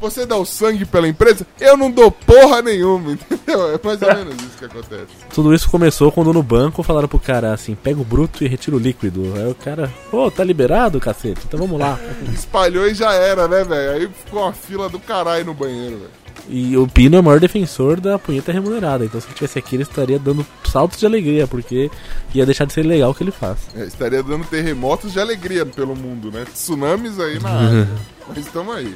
[0.00, 1.46] Você dá o sangue pela empresa?
[1.60, 3.74] Eu não dou porra nenhuma, entendeu?
[3.74, 5.06] É mais ou menos isso que acontece.
[5.34, 8.76] Tudo isso começou quando no banco falaram pro cara assim: pega o bruto e retira
[8.76, 9.32] o líquido.
[9.36, 11.98] Aí o cara, pô, tá liberado, cacete, então vamos lá.
[12.32, 13.90] Espalhou e já era, né, velho?
[13.92, 16.26] Aí ficou uma fila do caralho no banheiro, velho.
[16.48, 19.04] E o Pino é o maior defensor da punheta remunerada.
[19.04, 21.90] Então se ele tivesse aqui, ele estaria dando saltos de alegria, porque
[22.34, 23.58] ia deixar de ser legal o que ele faz.
[23.74, 26.44] É, estaria dando terremotos de alegria pelo mundo, né?
[26.52, 27.88] Tsunamis aí na área.
[28.28, 28.94] Mas estamos aí.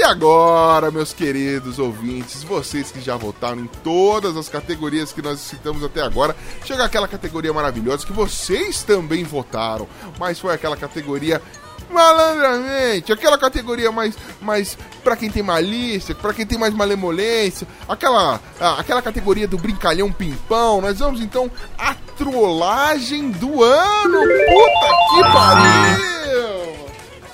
[0.00, 5.38] E agora, meus queridos ouvintes, vocês que já votaram em todas as categorias que nós
[5.40, 6.34] citamos até agora,
[6.64, 9.86] chega aquela categoria maravilhosa que vocês também votaram,
[10.18, 11.42] mas foi aquela categoria
[11.90, 18.40] malandramente, aquela categoria mais, mais para quem tem malícia, para quem tem mais malemolência, aquela,
[18.58, 20.80] aquela categoria do brincalhão pimpão.
[20.80, 24.18] Nós vamos então à trollagem do ano.
[24.18, 26.79] Puta que pariu!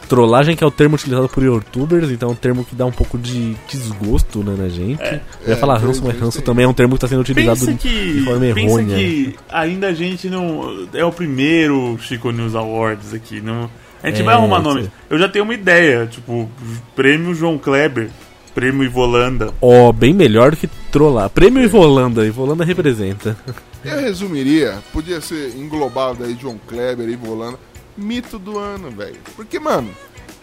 [0.08, 2.92] Trollagem que é o termo utilizado por youtubers, então é um termo que dá um
[2.92, 5.02] pouco de desgosto né, na gente.
[5.02, 7.58] Eu ia É, falar ranço, mas ranço também é um termo que está sendo utilizado
[7.58, 8.96] Pensa de que, forma pensa errônea.
[8.96, 10.86] que ainda a gente não.
[10.94, 13.40] É o primeiro Chico News Awards aqui.
[13.40, 13.70] Não,
[14.02, 14.80] a gente É, vai arrumar isso nome.
[14.82, 14.90] aí.
[15.10, 16.48] Eu já tenho uma ideia, tipo,
[16.94, 18.08] prêmio João Kleber,
[18.54, 19.52] prêmio Ivolanda.
[19.60, 21.28] Ó, bem melhor do que trollar.
[21.30, 23.36] Prêmio Ivolanda, Ivolanda representa.
[23.84, 27.56] Eu resumiria, podia ser englobado aí João Kleber e Volanda,
[27.96, 29.18] mito do ano, velho.
[29.34, 29.90] Porque, mano,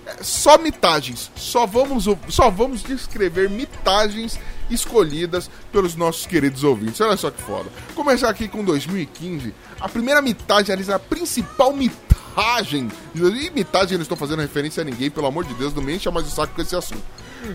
[0.06, 4.40] é só mitagens, só vamos, só vamos descrever mitagens
[4.70, 7.00] escolhidas pelos nossos queridos ouvintes.
[7.02, 7.70] Olha só que foda.
[7.96, 14.04] Começar aqui com 2015, a primeira mitagem, aliás, a principal mitagem, e mitagem eu não
[14.04, 16.54] estou fazendo referência a ninguém, pelo amor de Deus, não me encha mais o saco
[16.56, 17.04] com esse assunto.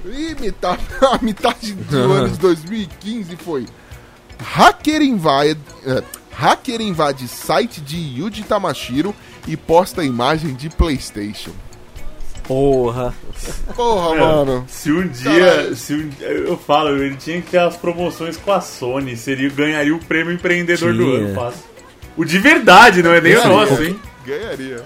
[0.06, 0.78] E mita-
[1.12, 3.66] a mitagem do ano de 2015 foi
[4.40, 9.14] Hacker invade, é, hacker invade site de Yuji Tamashiro
[9.48, 11.50] e posta imagem de PlayStation.
[12.46, 13.12] Porra.
[13.76, 14.64] Porra, É, mano.
[14.68, 15.46] Se um dia.
[15.46, 15.76] Caralho.
[15.76, 19.16] Se um, eu falo, ele tinha que ter as promoções com a Sony.
[19.16, 21.18] Seria, ganharia o prêmio empreendedor do Tinha.
[21.26, 21.60] ano, fácil.
[22.16, 23.98] O de verdade, não é nem o nosso, hein?
[24.26, 24.82] Ganharia.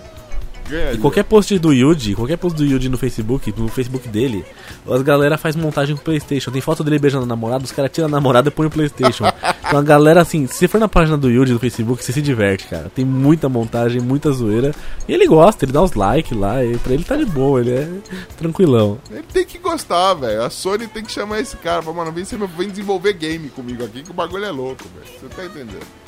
[0.95, 4.45] E qualquer post do Yuji, qualquer post do Yuji no Facebook, no Facebook dele,
[4.89, 6.51] as galera faz montagem com o Playstation.
[6.51, 9.25] Tem foto dele beijando a namorada, os caras tiram a namorada e põem o Playstation.
[9.67, 12.23] então a galera, assim, se você for na página do Yuji do Facebook, você se
[12.23, 12.91] diverte, cara.
[12.95, 14.75] Tem muita montagem, muita zoeira.
[15.09, 17.73] E ele gosta, ele dá os likes lá, e pra ele tá de boa, ele
[17.73, 17.89] é
[18.37, 18.99] tranquilão.
[19.11, 20.43] Ele tem que gostar, velho.
[20.43, 23.85] A Sony tem que chamar esse cara pra, mano, vem, você vem desenvolver game comigo
[23.85, 25.19] aqui, que o bagulho é louco, velho.
[25.21, 26.02] Você tá entendendo?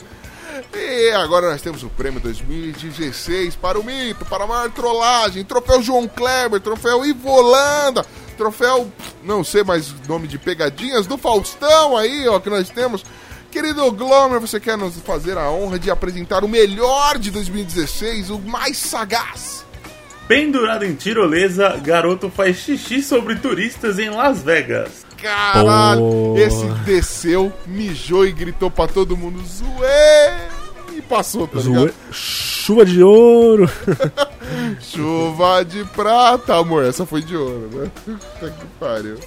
[0.75, 5.83] E agora nós temos o prêmio 2016 para o mito, para a maior trollagem, troféu
[5.83, 8.05] João Kleber, troféu Ivolanda,
[8.37, 8.91] troféu,
[9.23, 13.05] não sei mais nome de pegadinhas, do Faustão aí, ó, que nós temos.
[13.51, 18.39] Querido Glomer, você quer nos fazer a honra de apresentar o melhor de 2016, o
[18.41, 19.65] mais sagaz?
[20.27, 25.04] Pendurado em tirolesa, garoto faz xixi sobre turistas em Las Vegas.
[25.25, 26.41] Caralho, Porra.
[26.41, 30.97] esse desceu, mijou e gritou pra todo mundo, zoê!
[30.97, 31.81] E passou, tá ligado?
[31.81, 31.93] Zoe...
[32.13, 33.69] Chuva de ouro.
[34.81, 36.85] Chuva de prata, amor.
[36.85, 37.91] Essa foi de ouro, né?
[38.05, 39.19] Puta que pariu.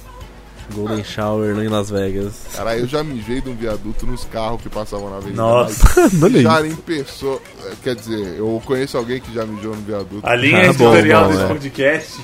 [0.74, 2.34] Golden Shower lá em Las Vegas.
[2.54, 5.40] Cara, eu já mijei de um viaduto nos carros que passavam na avenida.
[5.40, 5.82] Nossa.
[6.12, 7.40] mas Olha Já em pessoa.
[7.82, 10.20] Quer dizer, eu conheço alguém que já mijou no viaduto.
[10.26, 11.46] A linha Ah, bom, editorial bom, desse é.
[11.48, 12.20] podcast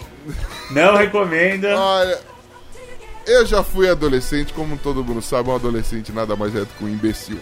[0.71, 1.75] não recomenda.
[1.79, 2.19] Olha,
[3.27, 6.85] eu já fui adolescente, como todo mundo sabe, um adolescente nada mais é do que
[6.85, 7.39] um imbecil.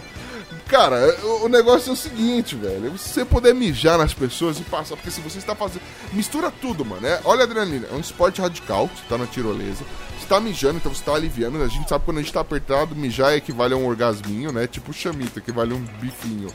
[0.67, 0.97] Cara,
[1.43, 2.91] o- negócio é o seguinte, velho.
[2.97, 5.81] Você puder mijar nas pessoas e passar, porque se você está fazendo.
[6.13, 7.05] Mistura tudo, mano.
[7.05, 7.87] É, olha a adrenalina.
[7.91, 9.83] É um esporte radical, você tá na tirolesa.
[10.19, 11.61] Você tá mijando, então você tá aliviando.
[11.61, 14.65] A gente sabe quando a gente tá apertado, mijar equivale a um orgasminho, né?
[14.65, 16.47] Tipo o chamito, equivale a um bifinho.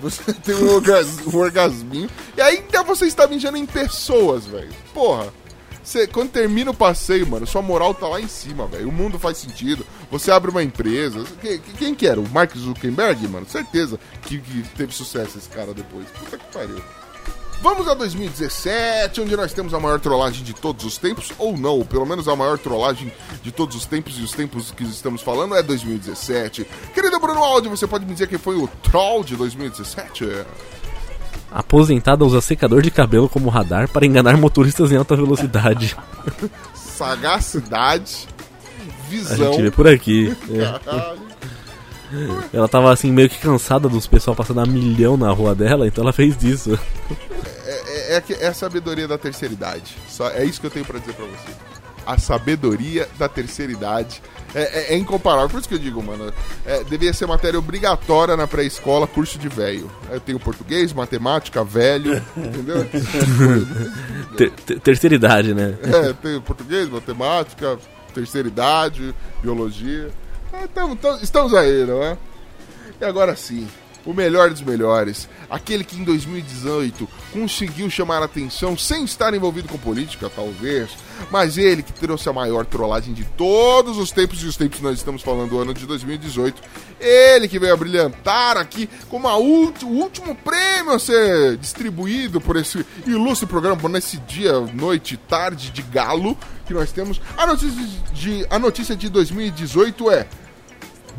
[0.00, 2.08] Você tem um, orgas, um orgasminho.
[2.36, 4.70] E ainda você está mijando em pessoas, velho.
[4.94, 5.28] Porra.
[5.90, 8.88] Cê, quando termina o passeio, mano, sua moral tá lá em cima, velho.
[8.88, 9.84] O mundo faz sentido.
[10.08, 11.24] Você abre uma empresa.
[11.40, 12.20] Que- que- quem que era?
[12.20, 13.44] O Mark Zuckerberg, mano?
[13.48, 16.06] Certeza que, que teve sucesso esse cara depois.
[16.10, 16.80] Puta que pariu.
[17.60, 21.84] Vamos a 2017, onde nós temos a maior trollagem de todos os tempos, ou não,
[21.84, 23.12] pelo menos a maior trollagem
[23.42, 26.64] de todos os tempos, e os tempos que estamos falando é 2017.
[26.94, 30.24] Querido Bruno Aldi, você pode me dizer quem foi o troll de 2017?
[31.50, 35.96] Aposentada usa secador de cabelo como radar para enganar motoristas em alta velocidade.
[36.74, 38.28] Sagacidade,
[38.88, 39.52] A visão.
[39.52, 40.36] gente vê por aqui.
[40.52, 40.80] é.
[42.52, 46.02] Ela tava assim meio que cansada dos pessoal passando a milhão na rua dela, então
[46.02, 46.78] ela fez disso.
[47.66, 49.96] É, é, que- é a sabedoria da terceira idade.
[50.08, 51.52] Só, é isso que eu tenho pra dizer pra você.
[52.12, 54.20] A sabedoria da terceira idade
[54.54, 55.48] é, é- é incomparável.
[55.48, 56.32] Por isso que eu digo, mano,
[56.66, 59.88] é, devia ser matéria obrigatória na pré-escola, curso de velho.
[60.10, 62.84] Eu tenho português, matemática, velho, entendeu?
[64.36, 65.76] Ter- ter- terceira idade, né?
[65.82, 67.78] É, tenho português, matemática,
[68.14, 70.10] terceira idade, biologia.
[70.52, 72.16] É, tamo- tamo- estamos aí, não é?
[73.00, 73.68] E agora sim,
[74.04, 75.28] o melhor dos melhores.
[75.48, 80.90] Aquele que em 2018 conseguiu chamar a atenção sem estar envolvido com política, talvez.
[81.30, 84.96] Mas ele que trouxe a maior trollagem de todos os tempos e os tempos nós
[84.96, 86.62] estamos falando do ano de 2018.
[87.00, 92.56] Ele que veio a brilhantar aqui como a o último prêmio a ser distribuído por
[92.56, 96.36] esse ilustre programa, nesse dia, noite, tarde de galo
[96.66, 97.20] que nós temos.
[97.36, 100.26] A notícia de, a notícia de 2018 é.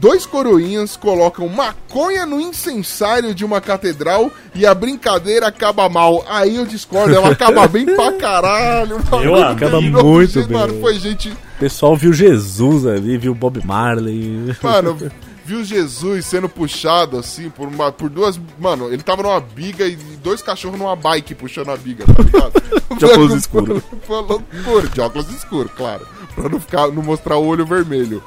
[0.01, 6.25] Dois coroinhas colocam maconha no incensário de uma catedral e a brincadeira acaba mal.
[6.27, 8.97] Aí eu discordo, ela acaba bem pra caralho.
[9.23, 10.57] Eu acaba muito bem.
[10.57, 11.29] Mano, foi gente.
[11.29, 14.55] O pessoal viu Jesus ali, viu Bob Marley.
[14.63, 14.97] Mano,
[15.45, 18.41] viu Jesus sendo puxado assim por, uma, por duas.
[18.57, 22.53] Mano, ele tava numa biga e dois cachorros numa bike puxando a biga, tá ligado?
[22.97, 23.83] De óculos escuros.
[24.07, 26.07] Foi loucura, de óculos escuros, claro.
[26.33, 28.21] Pra não, ficar, não mostrar o olho vermelho.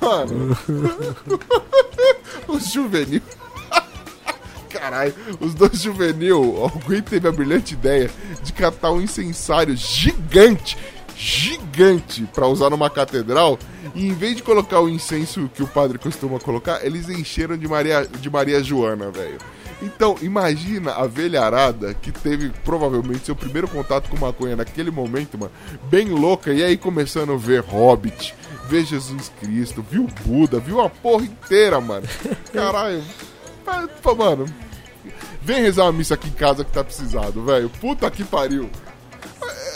[0.00, 0.56] Mano.
[2.48, 3.22] os juvenil.
[4.68, 8.10] Caralho, os dois juvenil, alguém teve a brilhante ideia
[8.42, 10.76] de catar um incensário gigante,
[11.16, 13.58] gigante, pra usar numa catedral,
[13.94, 17.68] e em vez de colocar o incenso que o padre costuma colocar, eles encheram de
[17.68, 19.38] Maria, de Maria Joana, velho.
[19.84, 25.52] Então, imagina a velharada que teve provavelmente seu primeiro contato com maconha naquele momento, mano,
[25.90, 28.34] bem louca, e aí começando a ver Hobbit,
[28.66, 32.06] ver Jesus Cristo, viu Buda, viu a porra inteira, mano.
[32.52, 33.02] Caralho.
[33.66, 34.46] Ah, Mano,
[35.42, 37.70] vem rezar uma missa aqui em casa que tá precisado, velho.
[37.80, 38.70] Puta que pariu.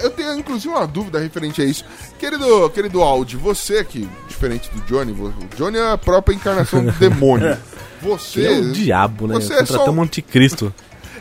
[0.00, 1.84] Eu tenho inclusive uma dúvida referente a isso.
[2.18, 6.92] Querido, querido Aldi, você que, diferente do Johnny, o Johnny é a própria encarnação do
[7.00, 7.56] demônio.
[8.03, 9.34] Você, É o diabo, né?
[9.34, 10.74] Você é Contra só um- um anticristo.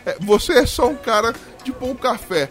[0.06, 2.50] é, você é só um cara de bom café.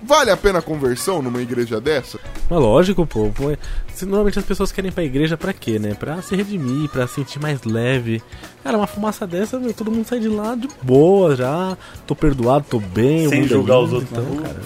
[0.00, 2.20] Vale a pena a conversão numa igreja dessa?
[2.48, 3.30] Mas lógico, pô.
[3.34, 3.56] pô,
[3.92, 5.92] se normalmente as pessoas querem ir pra igreja pra quê, né?
[5.94, 8.22] Pra se redimir, pra se sentir mais leve.
[8.62, 11.76] Cara, uma fumaça dessa, meu, todo mundo sai de lá de boa já.
[12.06, 13.28] Tô perdoado, tô bem.
[13.28, 14.42] Sem mundo é julgar lindo, os outros Então, rua.
[14.42, 14.60] cara.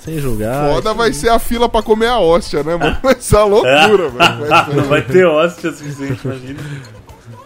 [0.00, 0.72] Sem julgar.
[0.72, 2.96] Foda vai ser a fila pra comer a hóstia, né, mano?
[3.02, 4.38] Vai ser uma loucura, velho.
[4.38, 6.60] Vai ser- Não vai ter hóstia suficiente, imagina.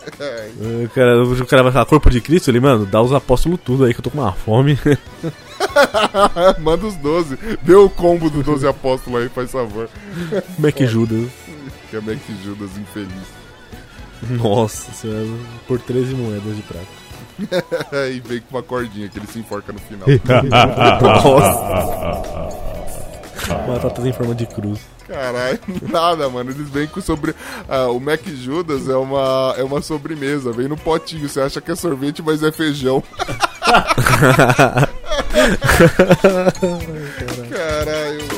[0.84, 3.84] O cara, o cara vai falar, corpo de Cristo, ele, mano, dá os apóstolos tudo
[3.84, 4.78] aí que eu tô com uma fome.
[6.58, 7.38] Manda os 12.
[7.62, 9.88] Vê o combo do 12 apóstolos aí, faz favor.
[10.56, 11.30] Como é que Judas?
[11.90, 13.42] Que é Mac Judas infeliz.
[14.30, 15.26] Nossa senhora,
[15.66, 16.86] por 13 moedas de prata.
[18.08, 20.06] e vem com uma cordinha que ele se enforca no final.
[21.24, 22.62] Nossa!
[23.48, 24.80] Batatas em forma de cruz.
[25.06, 25.58] Caralho,
[25.90, 26.50] nada, mano.
[26.50, 27.34] Eles vêm com sobre.
[27.68, 30.52] ah, o Mac Judas é uma, é uma sobremesa.
[30.52, 31.28] Vem no potinho.
[31.28, 33.02] Você acha que é sorvete, mas é feijão.
[37.50, 38.31] Caralho,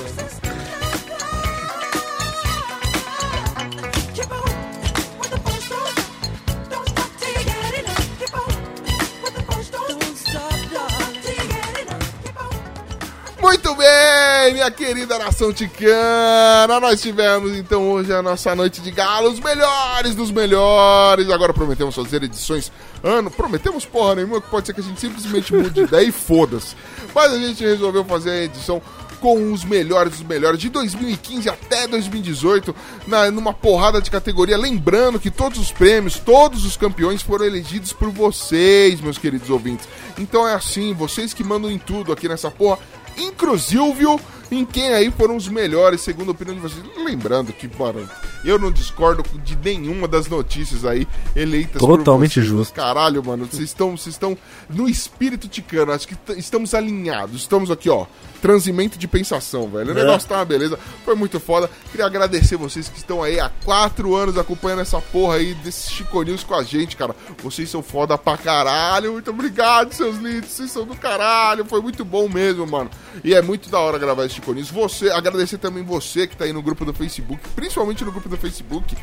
[14.44, 16.78] bem, minha querida nação ticana.
[16.78, 21.30] Nós tivemos então hoje a nossa noite de gala, os melhores dos melhores.
[21.30, 22.70] Agora prometemos fazer edições
[23.02, 23.30] ano.
[23.30, 26.76] Prometemos porra nenhuma, que pode ser que a gente simplesmente mude de ideia e foda-se.
[27.14, 28.82] Mas a gente resolveu fazer a edição
[29.18, 32.76] com os melhores dos melhores de 2015 até 2018,
[33.06, 34.58] na, numa porrada de categoria.
[34.58, 39.88] Lembrando que todos os prêmios, todos os campeões foram elegidos por vocês, meus queridos ouvintes.
[40.18, 42.78] Então é assim, vocês que mandam em tudo aqui nessa porra
[43.16, 44.04] inclusive
[44.50, 46.84] em quem aí foram os melhores, segundo a opinião de vocês.
[47.04, 48.08] Lembrando que, mano,
[48.44, 52.46] Eu não discordo de nenhuma das notícias aí eleitas Totalmente vocês.
[52.46, 52.74] justo.
[52.74, 54.36] Caralho, mano, vocês estão, vocês estão
[54.68, 55.92] no espírito ticano.
[55.92, 57.40] Acho que estamos alinhados.
[57.40, 58.06] Estamos aqui, ó.
[58.44, 59.94] Transimento de pensação, velho.
[59.94, 60.02] O É.
[60.04, 60.78] negócio tá uma beleza.
[61.02, 61.70] Foi muito foda.
[61.90, 66.20] Queria agradecer vocês que estão aí há quatro anos acompanhando essa porra aí desse Chico
[66.22, 67.16] News com a gente, cara.
[67.42, 69.12] Vocês são foda pra caralho.
[69.12, 70.50] Muito obrigado, seus lindos.
[70.50, 71.64] Vocês são do caralho.
[71.64, 72.90] Foi muito bom mesmo, mano.
[73.24, 74.68] E é muito da hora gravar esse Chico News.
[74.68, 78.36] Você, agradecer também você que tá aí no grupo do Facebook, principalmente no grupo do
[78.36, 78.94] Facebook,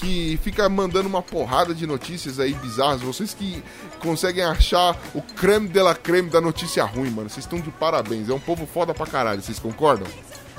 [0.00, 3.00] que fica mandando uma porrada de notícias aí bizarras.
[3.02, 3.62] Vocês que
[4.00, 7.28] conseguem achar o creme de la creme da notícia ruim, mano.
[7.28, 8.28] Vocês estão de parabéns.
[8.28, 9.42] É um povo foda pra caralho.
[9.42, 10.06] Vocês concordam?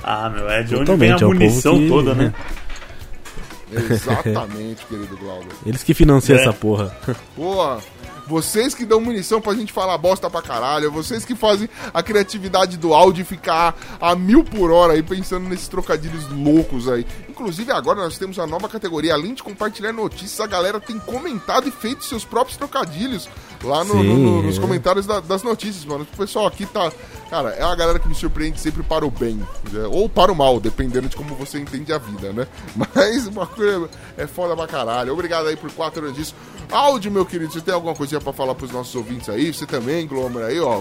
[0.04, 2.34] Ah, meu, é de onde Totalmente, vem é a povo munição que- toda, né?
[3.72, 5.54] Exatamente, querido Glauber.
[5.66, 6.42] Eles que financiam É.
[6.42, 6.96] essa porra.
[7.36, 7.80] Porra,
[8.28, 12.78] vocês que dão munição pra gente falar bosta pra caralho, vocês que fazem a criatividade
[12.78, 17.06] do áudio ficar a mil por hora aí pensando nesses trocadilhos loucos aí.
[17.42, 21.68] Inclusive agora nós temos a nova categoria, além de compartilhar notícias, a galera tem comentado
[21.68, 23.28] e feito seus próprios trocadilhos
[23.64, 26.08] lá no- no- no- nos comentários da- das notícias, mano.
[26.14, 26.92] O pessoal aqui tá.
[27.32, 29.36] Cara, é uma galera que me surpreende sempre para o bem,
[29.72, 29.88] né?
[29.90, 32.46] ou para o mal, dependendo de como você entende a vida, né?
[32.76, 35.14] Mas uma coisa é foda pra caralho.
[35.14, 36.36] Obrigado aí por quatro anos disso.
[36.70, 39.54] Áudio, meu querido, você tem alguma coisinha pra falar pros nossos ouvintes aí?
[39.54, 40.80] Você também, Glomer, aí, ó.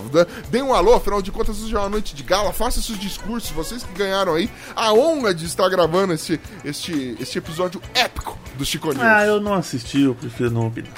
[0.51, 2.53] Dê- um alô, afinal de contas, hoje é uma noite de gala.
[2.53, 7.39] Faça seus discursos, vocês que ganharam aí a honra de estar gravando este, este, este
[7.39, 9.03] episódio épico do Chico News.
[9.03, 10.93] Ah, eu não assisti, eu prefiro não opinar.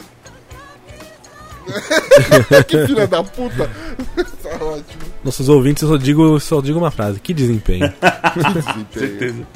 [2.66, 3.70] que filha da puta!
[4.42, 5.02] tá ótimo.
[5.24, 7.92] Nossos ouvintes, eu só digo, só digo uma frase: que desempenho.
[8.32, 9.18] Que desempenho.
[9.18, 9.46] Certeza.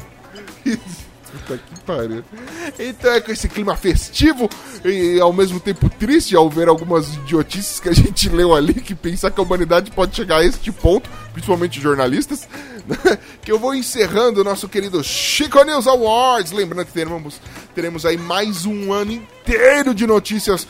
[1.47, 2.24] Puta que pariu.
[2.78, 4.48] Então é com esse clima festivo
[4.85, 8.94] e ao mesmo tempo triste ao ver algumas idiotices que a gente leu ali, que
[8.94, 12.48] pensar que a humanidade pode chegar a este ponto, principalmente jornalistas,
[13.43, 16.51] que eu vou encerrando o nosso querido Chico News Awards.
[16.51, 17.40] Lembrando que teremos,
[17.74, 20.66] teremos aí mais um ano inteiro de notícias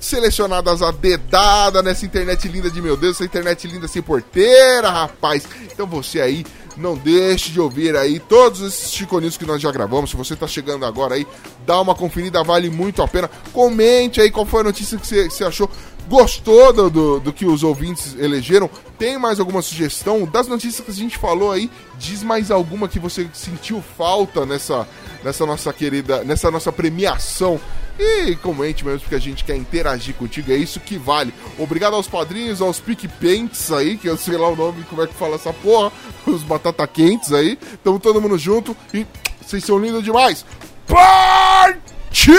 [0.00, 5.44] selecionadas a dedada nessa internet linda de meu Deus, essa internet linda sem porteira, rapaz.
[5.72, 6.44] Então você aí,
[6.76, 10.10] não deixe de ouvir aí todos esses Chico News que nós já gravamos.
[10.10, 11.26] Se você tá chegando agora aí,
[11.66, 13.30] dá uma conferida, vale muito a pena.
[13.52, 15.70] Comente aí qual foi a notícia que você, que você achou.
[16.08, 18.70] Gostou do, do, do que os ouvintes elegeram?
[18.98, 20.24] Tem mais alguma sugestão?
[20.24, 24.88] Das notícias que a gente falou aí, diz mais alguma que você sentiu falta nessa,
[25.24, 27.60] nessa nossa querida, nessa nossa premiação.
[27.98, 31.32] E comente mesmo, porque a gente quer interagir contigo, é isso que vale.
[31.58, 35.14] Obrigado aos padrinhos, aos PicPaints aí, que eu sei lá o nome, como é que
[35.14, 35.90] fala essa porra,
[36.26, 37.58] os batata quentes aí.
[37.82, 39.06] Tamo todo mundo junto e
[39.40, 40.44] vocês são lindos demais.
[40.86, 42.36] Partiu!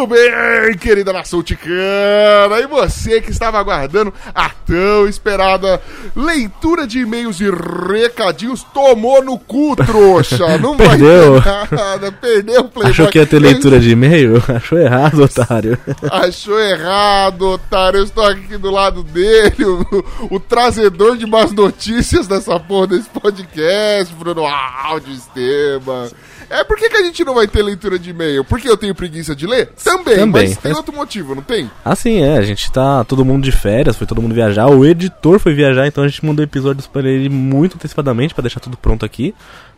[0.00, 2.58] Muito bem, querida nação ticana!
[2.58, 5.78] E você que estava aguardando a tão esperada
[6.16, 10.56] leitura de e-mails e recadinhos, tomou no cu, trouxa!
[10.56, 11.38] Não Perdeu.
[11.42, 12.90] vai ter nada, perdeu o Playboy.
[12.90, 14.42] Achou que ia ter leitura de e-mail?
[14.48, 15.78] Achou errado, otário.
[16.10, 17.98] Achou errado, otário.
[17.98, 23.10] Eu estou aqui do lado dele, o, o trazedor de más notícias dessa porra desse
[23.10, 26.08] podcast, Bruno Áudio Esteban.
[26.50, 28.44] É, por que, que a gente não vai ter leitura de e-mail?
[28.44, 29.68] Porque eu tenho preguiça de ler?
[29.84, 30.48] Também, Também.
[30.48, 31.70] mas tem outro motivo, não tem?
[31.84, 34.66] Assim é, a gente tá todo mundo de férias, foi todo mundo viajar.
[34.66, 38.58] O editor foi viajar, então a gente mandou episódios para ele muito antecipadamente pra deixar
[38.58, 39.32] tudo pronto aqui,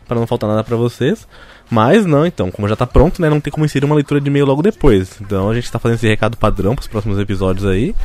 [0.07, 1.27] pra não faltar nada pra vocês.
[1.69, 4.27] Mas não, então, como já tá pronto, né, não tem como inserir uma leitura de
[4.27, 5.17] e-mail logo depois.
[5.21, 7.95] Então a gente tá fazendo esse recado padrão pros próximos episódios aí.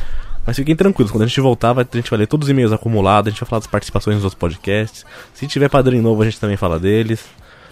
[0.47, 2.73] Mas fiquem tranquilos, quando a gente voltar, vai- a gente vai ler todos os e-mails
[2.73, 5.05] acumulados, a gente vai falar das participações dos outros podcasts.
[5.35, 7.25] Se tiver padrinho novo, a gente também fala deles.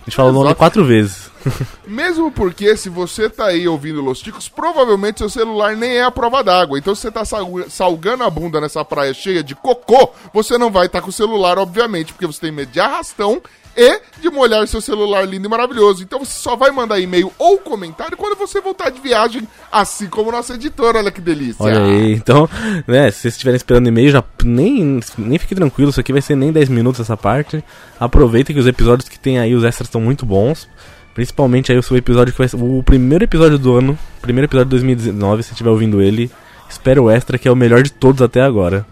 [0.07, 1.31] A gente fala o nome quatro vezes.
[1.87, 6.11] Mesmo porque, se você tá aí ouvindo Los Ticos, provavelmente seu celular nem é a
[6.13, 6.79] prova d'água.
[6.79, 10.71] Então, se você tá salg- salgando a bunda nessa praia cheia de cocô, você não
[10.71, 13.43] vai estar com o celular, obviamente, porque você tem medo de arrastão
[13.77, 16.03] e de molhar seu celular lindo e maravilhoso.
[16.03, 20.33] Então, você só vai mandar e-mail ou comentário quando você voltar de viagem, assim como
[20.33, 20.97] nosso editor.
[20.97, 21.63] Olha que delícia.
[21.63, 22.49] Olha aí, então,
[22.87, 26.37] né, se vocês estiverem esperando e-mail, já nem, nem fique tranquilo, isso aqui vai ser
[26.37, 27.63] nem 10 minutos essa parte.
[28.01, 30.69] Aproveitem que os episódios que tem aí, os extras estão muito bons.
[31.15, 34.67] Principalmente aí o seu episódio que vai ser o primeiro episódio do ano, primeiro episódio
[34.67, 36.31] de 2019, se estiver ouvindo ele.
[36.69, 38.87] Espero o extra, que é o melhor de todos até agora.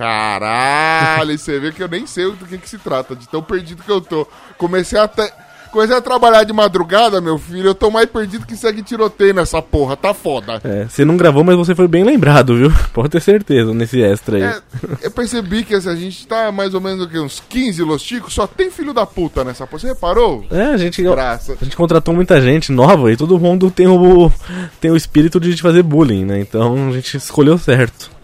[0.00, 3.82] Caralho, você vê que eu nem sei do que, que se trata, de tão perdido
[3.82, 4.26] que eu tô.
[4.56, 5.30] Comecei até.
[5.70, 7.68] Comecei a trabalhar de madrugada, meu filho.
[7.68, 9.96] Eu tô mais perdido que segue tiroteio nessa porra.
[9.96, 10.60] Tá foda.
[10.64, 12.72] É, você não gravou, mas você foi bem lembrado, viu?
[12.94, 14.42] Pode ter certeza nesse extra aí.
[14.42, 14.60] É,
[15.02, 18.46] eu percebi que assim, a gente tá mais ou menos uns 15 Los Chicos, só
[18.46, 19.80] tem filho da puta nessa porra.
[19.80, 20.46] Você reparou?
[20.50, 21.56] É, a gente, Graça.
[21.60, 24.32] a gente contratou muita gente nova e todo mundo tem o,
[24.80, 26.40] tem o espírito de te fazer bullying, né?
[26.40, 28.18] Então a gente escolheu certo.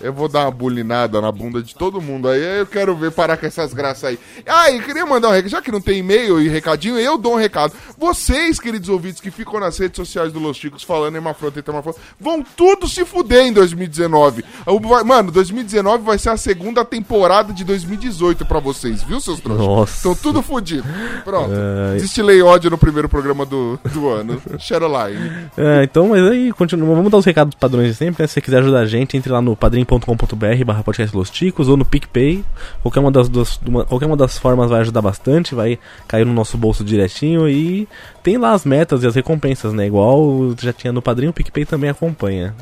[0.00, 2.58] Eu vou dar uma bulinada na bunda de todo mundo aí.
[2.60, 4.18] Eu quero ver parar com essas graças aí.
[4.46, 5.50] Ah, e queria mandar um recado.
[5.50, 7.72] Já que não tem e-mail e recadinho, eu dou um recado.
[7.98, 11.98] Vocês, queridos ouvintes, que ficam nas redes sociais do Los Chicos falando Emafronta e Tamafronta,
[12.20, 14.44] vão tudo se fuder em 2019.
[14.66, 19.40] O- vai- Mano, 2019 vai ser a segunda temporada de 2018 pra vocês, viu, seus
[19.40, 19.66] trouxas?
[19.66, 19.96] Nossa.
[19.96, 20.84] Estão tudo fudido.
[21.24, 21.50] Pronto.
[21.92, 21.98] Ai.
[21.98, 24.40] Destilei ódio no primeiro programa do, do ano.
[24.58, 25.30] Shareline.
[25.56, 28.26] É, então, mas aí, continua, vamos dar os recados padrões de sempre, né?
[28.26, 29.56] Se você quiser ajudar a gente, entre lá no
[29.86, 32.44] padrim.com.br barra podcast Los Ticos ou no PicPay.
[32.82, 36.32] Qualquer uma, das duas, uma- qualquer uma das formas vai ajudar bastante, vai cair no
[36.32, 37.88] nosso bolso direitinho e
[38.22, 39.86] tem lá as metas e as recompensas, né?
[39.86, 42.54] Igual já tinha no Padrim, o PicPay também acompanha.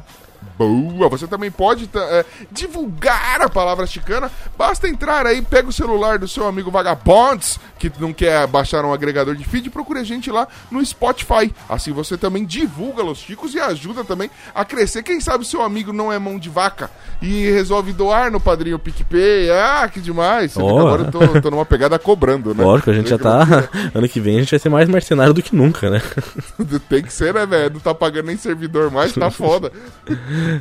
[0.56, 1.08] Boa!
[1.08, 4.30] Você também pode é, divulgar a palavra chicana.
[4.56, 7.58] Basta entrar aí, pega o celular do seu amigo Vagabonds,
[7.90, 11.52] que não quer baixar um agregador de feed, procure a gente lá no Spotify.
[11.68, 15.02] Assim você também divulga Los Chicos e ajuda também a crescer.
[15.02, 16.90] Quem sabe seu amigo não é mão de vaca
[17.20, 19.50] e resolve doar no padrinho PicPay.
[19.50, 20.52] Ah, que demais!
[20.52, 20.78] Você vê que Oh.
[20.78, 22.64] agora eu tô, tô numa pegada cobrando, né?
[22.64, 23.44] Lógico, a gente já tá.
[23.94, 26.02] ano que vem a gente vai ser mais mercenário do que nunca, né?
[26.88, 27.74] Tem que ser, né, velho?
[27.74, 29.70] Não tá pagando nem servidor mais, tá foda.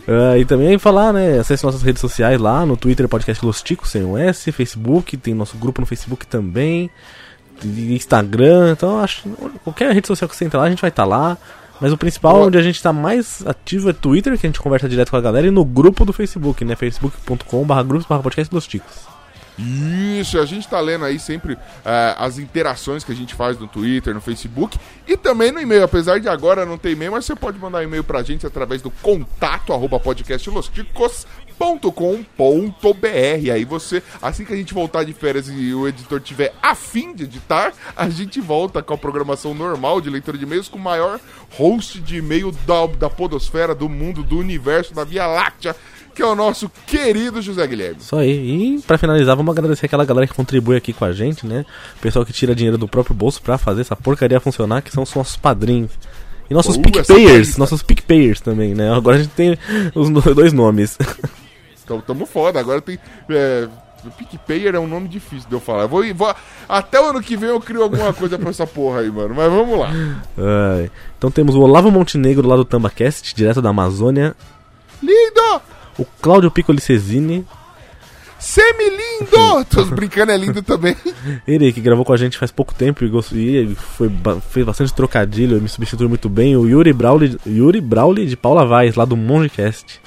[0.08, 1.40] Ah, e também falar, né?
[1.40, 5.34] Acesse nossas redes sociais lá no Twitter, podcast Los Ticos, sem um S, Facebook, tem
[5.34, 6.90] nosso grupo no Facebook também,
[7.68, 9.28] Instagram, então acho
[9.64, 11.38] qualquer rede social que você entrar lá, a gente vai estar lá.
[11.82, 12.48] Mas o principal, Boa.
[12.48, 15.22] onde a gente tá mais ativo é Twitter, que a gente conversa direto com a
[15.22, 16.76] galera, e no grupo do Facebook, né?
[16.76, 19.14] facebook.com.br grupos podcast Los Ticos.
[19.58, 23.68] Isso, a gente tá lendo aí sempre eh, as interações que a gente faz no
[23.68, 25.84] Twitter, no Facebook e também no e-mail.
[25.84, 28.90] Apesar de agora não ter e-mail, mas você pode mandar e-mail pra gente através do
[28.90, 30.00] contato arroba
[31.58, 33.52] podcastlosticos.com.br.
[33.54, 37.24] Aí você, assim que a gente voltar de férias e o editor tiver afim de
[37.24, 41.20] editar, a gente volta com a programação normal de leitura de e-mails com o maior
[41.52, 45.76] host de e-mail da, da podosfera, do mundo, do universo, da Via Láctea,
[46.16, 48.02] que é o nosso querido José Guilherme.
[48.02, 48.76] Só aí.
[48.78, 51.66] E pra finalizar, vamos agradecer aquela galera que contribui aqui com a gente, né?
[51.98, 55.04] O pessoal que tira dinheiro do próprio bolso pra fazer essa porcaria funcionar, que são
[55.04, 55.92] os nossos padrinhos.
[56.50, 58.94] E nossos essa PicPayers, nossos PicPayers também, né?
[58.94, 59.58] Agora a gente tem
[59.96, 60.98] os dois nomes.
[62.06, 62.60] Tamo foda.
[62.60, 62.98] Agora tem.
[63.30, 63.68] É,
[64.18, 65.86] PicPayer é um nome difícil de eu falar.
[65.88, 66.36] Vou, vou-
[66.68, 69.34] até o ano que vem eu crio alguma coisa pra essa porra aí, mano.
[69.34, 69.90] Mas vamos lá.
[70.38, 70.92] Ai.
[71.18, 74.36] Então temos o Olavo Montenegro lá do TambaCast, direto da Amazônia.
[75.02, 75.62] Lindo!
[75.98, 77.46] O Cláudio Piccoli Cesini,
[78.40, 79.66] Semi-lindo!
[79.72, 80.96] Tô brincando, é lindo também.
[81.48, 84.12] ele que gravou com a gente faz pouco tempo e, gost- e foi,
[84.50, 86.56] fez bastante trocadilho, me substituiu muito bem.
[86.58, 90.02] O Yuri Brauli, Yuri Brauli de Paula Vaz, lá do Mongecast.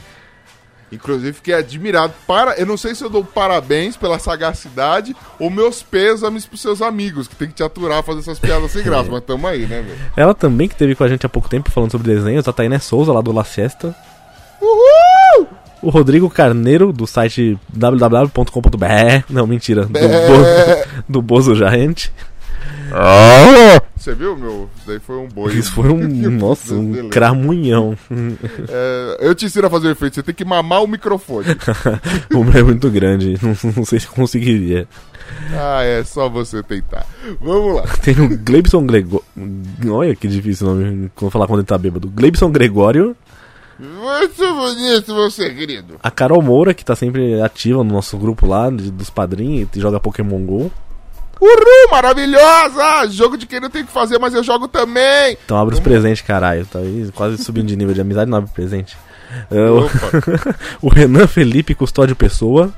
[0.96, 2.12] Inclusive, fiquei admirado.
[2.26, 6.82] Para, eu não sei se eu dou parabéns pela sagacidade ou meus pêsames pros seus
[6.82, 9.08] amigos, que tem que te aturar fazer essas piadas sem graça.
[9.10, 9.98] Mas tamo aí, né, velho?
[10.16, 12.78] Ela também que teve com a gente há pouco tempo falando sobre desenhos, a Tainé
[12.78, 13.94] Souza lá do La Siesta.
[14.60, 15.46] Uhul!
[15.82, 19.24] O Rodrigo Carneiro, do site www.com.br.
[19.30, 19.84] Não, mentira.
[19.86, 20.26] Do, É.
[20.26, 22.08] Bo- do Bozo Giant.
[23.96, 24.70] Você viu, meu?
[24.76, 25.54] Isso daí foi um boi.
[25.54, 26.06] Isso foi um.
[26.30, 27.96] Nossa, um cramunhão.
[28.68, 30.14] É, eu te ensino a fazer o efeito.
[30.14, 31.46] Você tem que mamar o microfone.
[32.32, 33.38] o meu é muito grande.
[33.42, 34.86] Não, não sei se conseguiria.
[35.52, 37.06] ah, é só você tentar.
[37.40, 37.82] Vamos lá.
[38.02, 39.24] Tem o Gleibson Gregório.
[39.88, 41.10] Olha que difícil o nome.
[41.14, 42.08] Como falar quando ele tá bêbado.
[42.08, 43.16] Gleibson Gregório.
[43.78, 45.96] Muito bonito você, querido.
[46.02, 50.00] A Carol Moura, que tá sempre ativa no nosso grupo lá, dos padrinhos, e joga
[50.00, 50.72] Pokémon GO.
[51.40, 53.08] Uhul, maravilhosa!
[53.10, 55.36] Jogo de quem não tem o que fazer, mas eu jogo também.
[55.44, 56.64] Então abre os presentes, caralho.
[56.66, 58.96] Tá aí quase subindo de nível de amizade, não abre presente.
[59.50, 59.68] É,
[60.80, 62.72] o Renan Felipe Custódio Pessoa.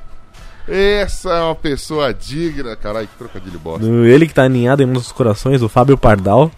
[0.67, 2.75] essa é uma pessoa digna.
[2.75, 3.85] Caralho, que trocadilho bosta.
[3.85, 6.51] Ele que tá aninhado em um dos corações, o Fábio Pardal.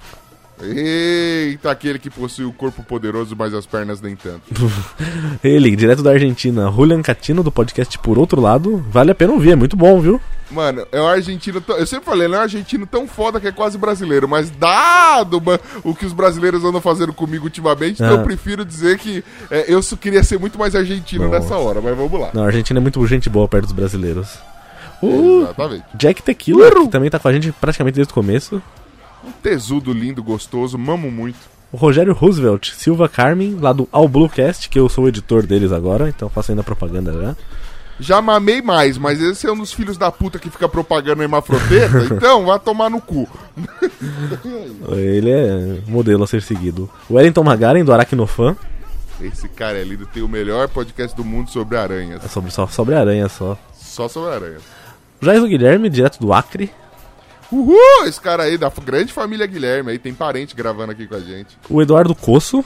[0.63, 4.43] Eita, aquele que possui o corpo poderoso, mas as pernas nem tanto.
[5.43, 8.83] Ele, direto da Argentina, Julian Catino, do podcast Por Outro Lado.
[8.89, 10.21] Vale a pena ouvir, é muito bom, viu?
[10.51, 11.63] Mano, é um argentino.
[11.69, 14.27] Eu sempre falei, ele é um argentino tão foda que é quase brasileiro.
[14.27, 15.41] Mas dado
[15.83, 18.19] o que os brasileiros andam fazendo comigo ultimamente, então Ah.
[18.19, 21.39] eu prefiro dizer que é, eu queria ser muito mais argentino Nossa.
[21.39, 21.81] nessa hora.
[21.81, 22.29] Mas vamos lá.
[22.33, 24.37] Não, a Argentina é muito gente boa perto dos brasileiros.
[25.01, 25.83] O Exatamente.
[25.95, 28.61] Jack Tequila, que também tá com a gente praticamente desde o começo.
[29.25, 31.37] Um tesudo lindo, gostoso, mamo muito.
[31.71, 35.71] O Rogério Roosevelt, Silva Carmen, lá do All Bluecast, que eu sou o editor deles
[35.71, 37.35] agora, então faço ainda propaganda já.
[38.01, 42.03] Já mamei mais, mas esse é um dos filhos da puta que fica propagando hermafrodeta,
[42.15, 43.29] então vai tomar no cu.
[44.89, 46.89] Ele é modelo a ser seguido.
[47.09, 48.57] Wellington Magaren, do Aracnofan.
[49.21, 52.25] Esse cara é lindo, tem o melhor podcast do mundo sobre aranhas.
[52.25, 53.55] É sobre, só sobre aranha só.
[53.71, 54.63] Só sobre aranhas.
[55.21, 56.71] Jaiso Guilherme, direto do Acre.
[57.51, 58.07] Uhul!
[58.07, 61.55] Esse cara aí da grande família Guilherme aí, tem parente gravando aqui com a gente.
[61.69, 62.65] O Eduardo Coço,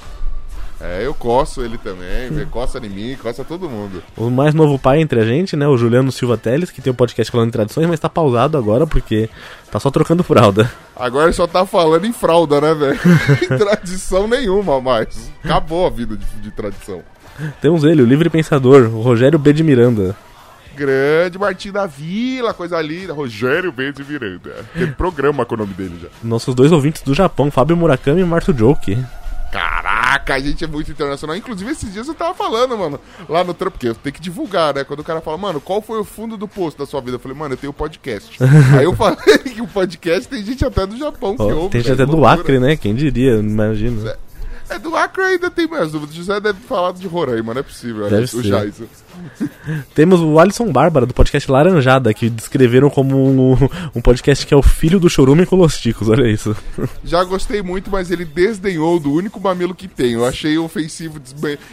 [0.86, 4.04] É, eu coço ele também, vê, coça em mim, coça todo mundo.
[4.16, 5.68] o mais novo pai entre a gente, né?
[5.68, 8.86] O Juliano Silva Teles, que tem o podcast falando de tradições, mas tá pausado agora
[8.86, 9.28] porque
[9.72, 10.72] tá só trocando fralda.
[10.96, 13.00] Agora ele só tá falando em fralda, né, velho?
[13.42, 15.32] Em tradição nenhuma mais.
[15.44, 17.02] Acabou a vida de, de tradição.
[17.60, 19.52] Temos ele, o livre pensador, o Rogério B.
[19.54, 20.16] de Miranda.
[20.76, 23.14] Grande Martim da Vila, coisa linda.
[23.14, 23.92] Rogério B.
[23.92, 24.66] de Miranda.
[24.74, 26.10] Tem programa com o nome dele já.
[26.24, 28.98] Nossos dois ouvintes do Japão, Fábio Murakami e Marto Joke.
[30.16, 31.36] Caraca, a gente é muito internacional.
[31.36, 34.74] Inclusive, esses dias eu tava falando, mano, lá no trampo, porque eu tenho que divulgar,
[34.74, 34.84] né?
[34.84, 37.16] Quando o cara fala, mano, qual foi o fundo do poço da sua vida?
[37.16, 38.38] Eu falei, mano, eu tenho podcast.
[38.78, 41.70] Aí eu falei que o podcast tem gente até do Japão que Ó, ouve.
[41.72, 42.26] tem gente até do.
[42.26, 42.76] Acre, né?
[42.76, 44.18] Quem diria, imagina.
[44.70, 46.16] É do Acre ainda tem mais dúvidas.
[46.16, 48.10] O José deve falar de Roraima, não é possível.
[48.10, 48.44] Deve o.
[48.44, 48.88] Jaiso.
[49.94, 53.58] Temos o Alisson Bárbara, do podcast Laranjada, que descreveram como um,
[53.96, 56.56] um podcast que é o filho do Chorume com Los Ticos, olha isso.
[57.04, 60.14] Já gostei muito, mas ele desdenhou do único mamilo que tem.
[60.14, 61.22] Eu achei ofensivo.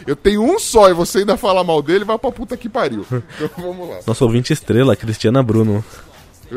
[0.05, 3.05] Eu tenho um só e você ainda fala mal dele, vai pra puta que pariu.
[3.33, 3.99] Então vamos lá.
[4.05, 5.83] Nosso ouvinte estrela, Cristiana Bruno.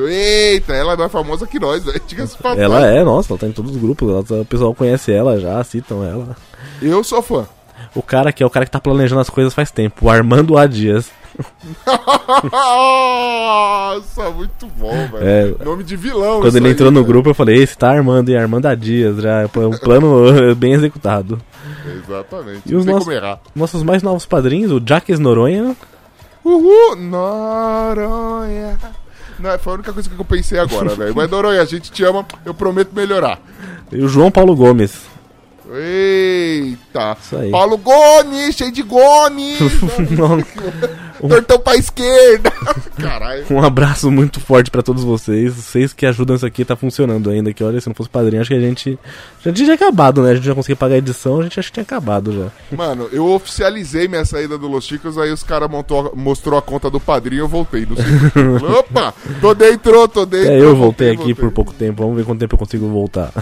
[0.07, 2.01] Eita, ela é mais famosa que nós, velho.
[2.07, 2.65] Diga-se passagem.
[2.65, 5.39] Ela é, nossa, ela tá em todos os grupos, ela tá- o pessoal conhece ela
[5.41, 6.37] já, citam ela.
[6.83, 7.47] Eu sou fã.
[7.95, 10.59] O cara que é o cara que tá planejando as coisas faz tempo, o Armando
[10.59, 10.67] A.
[10.67, 11.11] Dias.
[12.97, 15.57] Nossa, muito bom, velho.
[15.61, 15.65] É.
[15.65, 16.41] Nome de vilão.
[16.41, 17.07] Quando ele aí, entrou no velho.
[17.13, 18.75] grupo, eu falei, esse tá Armando e Armando A.
[18.75, 20.25] Dias, já é um plano
[20.57, 21.41] bem executado.
[22.05, 22.63] Exatamente.
[22.67, 23.09] E os nossos,
[23.55, 25.77] nossos mais novos padrinhos, o Jaques Noronha,
[26.45, 28.79] Uhul, Noronha.
[29.39, 31.15] Não, foi a única coisa que eu pensei agora, velho.
[31.15, 33.39] Mas, Noronha, a gente te ama, eu prometo melhorar.
[33.93, 35.16] e o João Paulo Gomes.
[35.73, 37.17] Eita.
[37.21, 37.51] Isso aí.
[37.51, 39.59] Paulo Gomes, cheio de Gomes.
[41.21, 42.53] Tortão pra esquerda.
[43.01, 43.45] Caralho.
[43.51, 45.55] Um abraço muito forte pra todos vocês.
[45.55, 47.53] Vocês que ajudam isso aqui, tá funcionando ainda.
[47.53, 48.99] Que olha, se não fosse padrinho, acho que a gente.
[49.45, 50.33] Já tinha acabado, né?
[50.33, 52.77] A gente já conseguiu pagar a edição, a gente acha que tinha acabado já.
[52.77, 55.71] Mano, eu oficializei minha saída do Los Chicos, aí os caras
[56.15, 57.87] mostrou a conta do padrinho eu voltei.
[57.87, 57.97] No.
[58.79, 59.15] Opa!
[59.41, 60.51] Tô dentro, tô dentro.
[60.51, 62.03] É, eu voltei aqui por pouco tempo.
[62.03, 63.33] Vamos ver quanto tempo eu consigo voltar.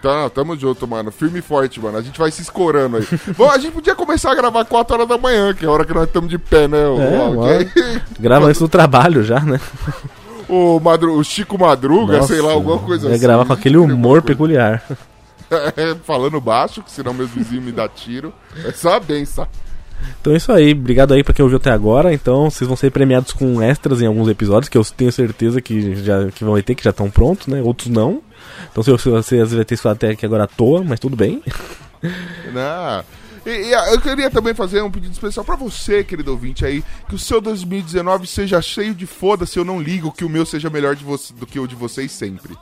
[0.00, 1.10] Tá, tamo junto, mano.
[1.10, 1.98] Firme e forte, mano.
[1.98, 3.06] A gente vai se escorando aí.
[3.36, 5.84] Bom, a gente podia começar a gravar 4 horas da manhã, que é a hora
[5.84, 6.86] que nós estamos de pé, né?
[6.86, 8.02] O, É, aí.
[8.18, 9.60] Grava isso no trabalho já, né?
[10.48, 11.14] o, Madru...
[11.14, 13.20] o Chico Madruga, sei lá, alguma coisa assim.
[13.20, 14.82] gravar com aquele humor peculiar.
[15.50, 18.32] É, falando baixo, que senão meus vizinhos me dão tiro.
[18.64, 19.48] É só a benção.
[20.20, 22.12] Então é isso aí, obrigado aí pra quem ouviu até agora.
[22.12, 25.96] Então vocês vão ser premiados com extras em alguns episódios, que eu tenho certeza que
[25.96, 27.62] já que vão ter, que já estão prontos, né?
[27.62, 28.22] Outros não.
[28.70, 31.16] Então se você às vezes vai ter isso até aqui agora à toa, mas tudo
[31.16, 31.42] bem.
[32.52, 33.04] Não.
[33.46, 36.84] E, e, ah, eu queria também fazer um pedido especial pra você, querido ouvinte aí,
[37.08, 40.68] que o seu 2019 seja cheio de foda-se, eu não ligo que o meu seja
[40.68, 42.54] melhor você, do que o de vocês sempre.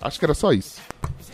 [0.00, 0.80] Acho que era só isso.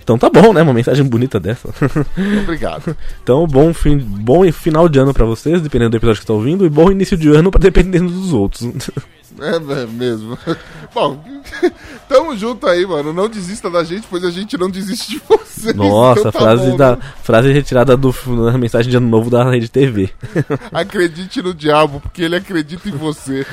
[0.02, 0.62] Então tá bom, né?
[0.62, 1.68] Uma mensagem bonita dessa.
[2.42, 2.96] Obrigado.
[3.22, 6.34] então bom, fim, bom final de ano pra vocês, dependendo do episódio que você tá
[6.34, 8.68] ouvindo, e bom início de ano pra dependendo dos outros.
[9.50, 10.38] É, é mesmo.
[10.94, 11.22] Bom,
[12.08, 13.12] tamo junto aí, mano.
[13.12, 15.72] Não desista da gente, pois a gente não desiste de você.
[15.72, 17.02] Nossa, Então tá frase, bom, da, né?
[17.22, 18.14] frase retirada do,
[18.44, 20.10] da mensagem de ano novo da Rede TV.
[20.72, 23.46] Acredite no diabo, porque ele acredita em você.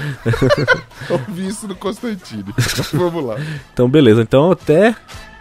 [1.10, 2.46] Ouvi isso no Constantine.
[2.94, 3.36] Vamos lá.
[3.74, 4.96] Então beleza, então até,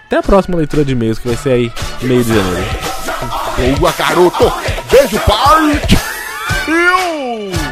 [0.06, 2.68] até a próxima leitura de e-mails, que vai ser aí meio de janeiro.
[3.78, 4.52] Boa, garoto!
[4.90, 5.96] Beijo, parte!
[6.68, 7.65] Eu!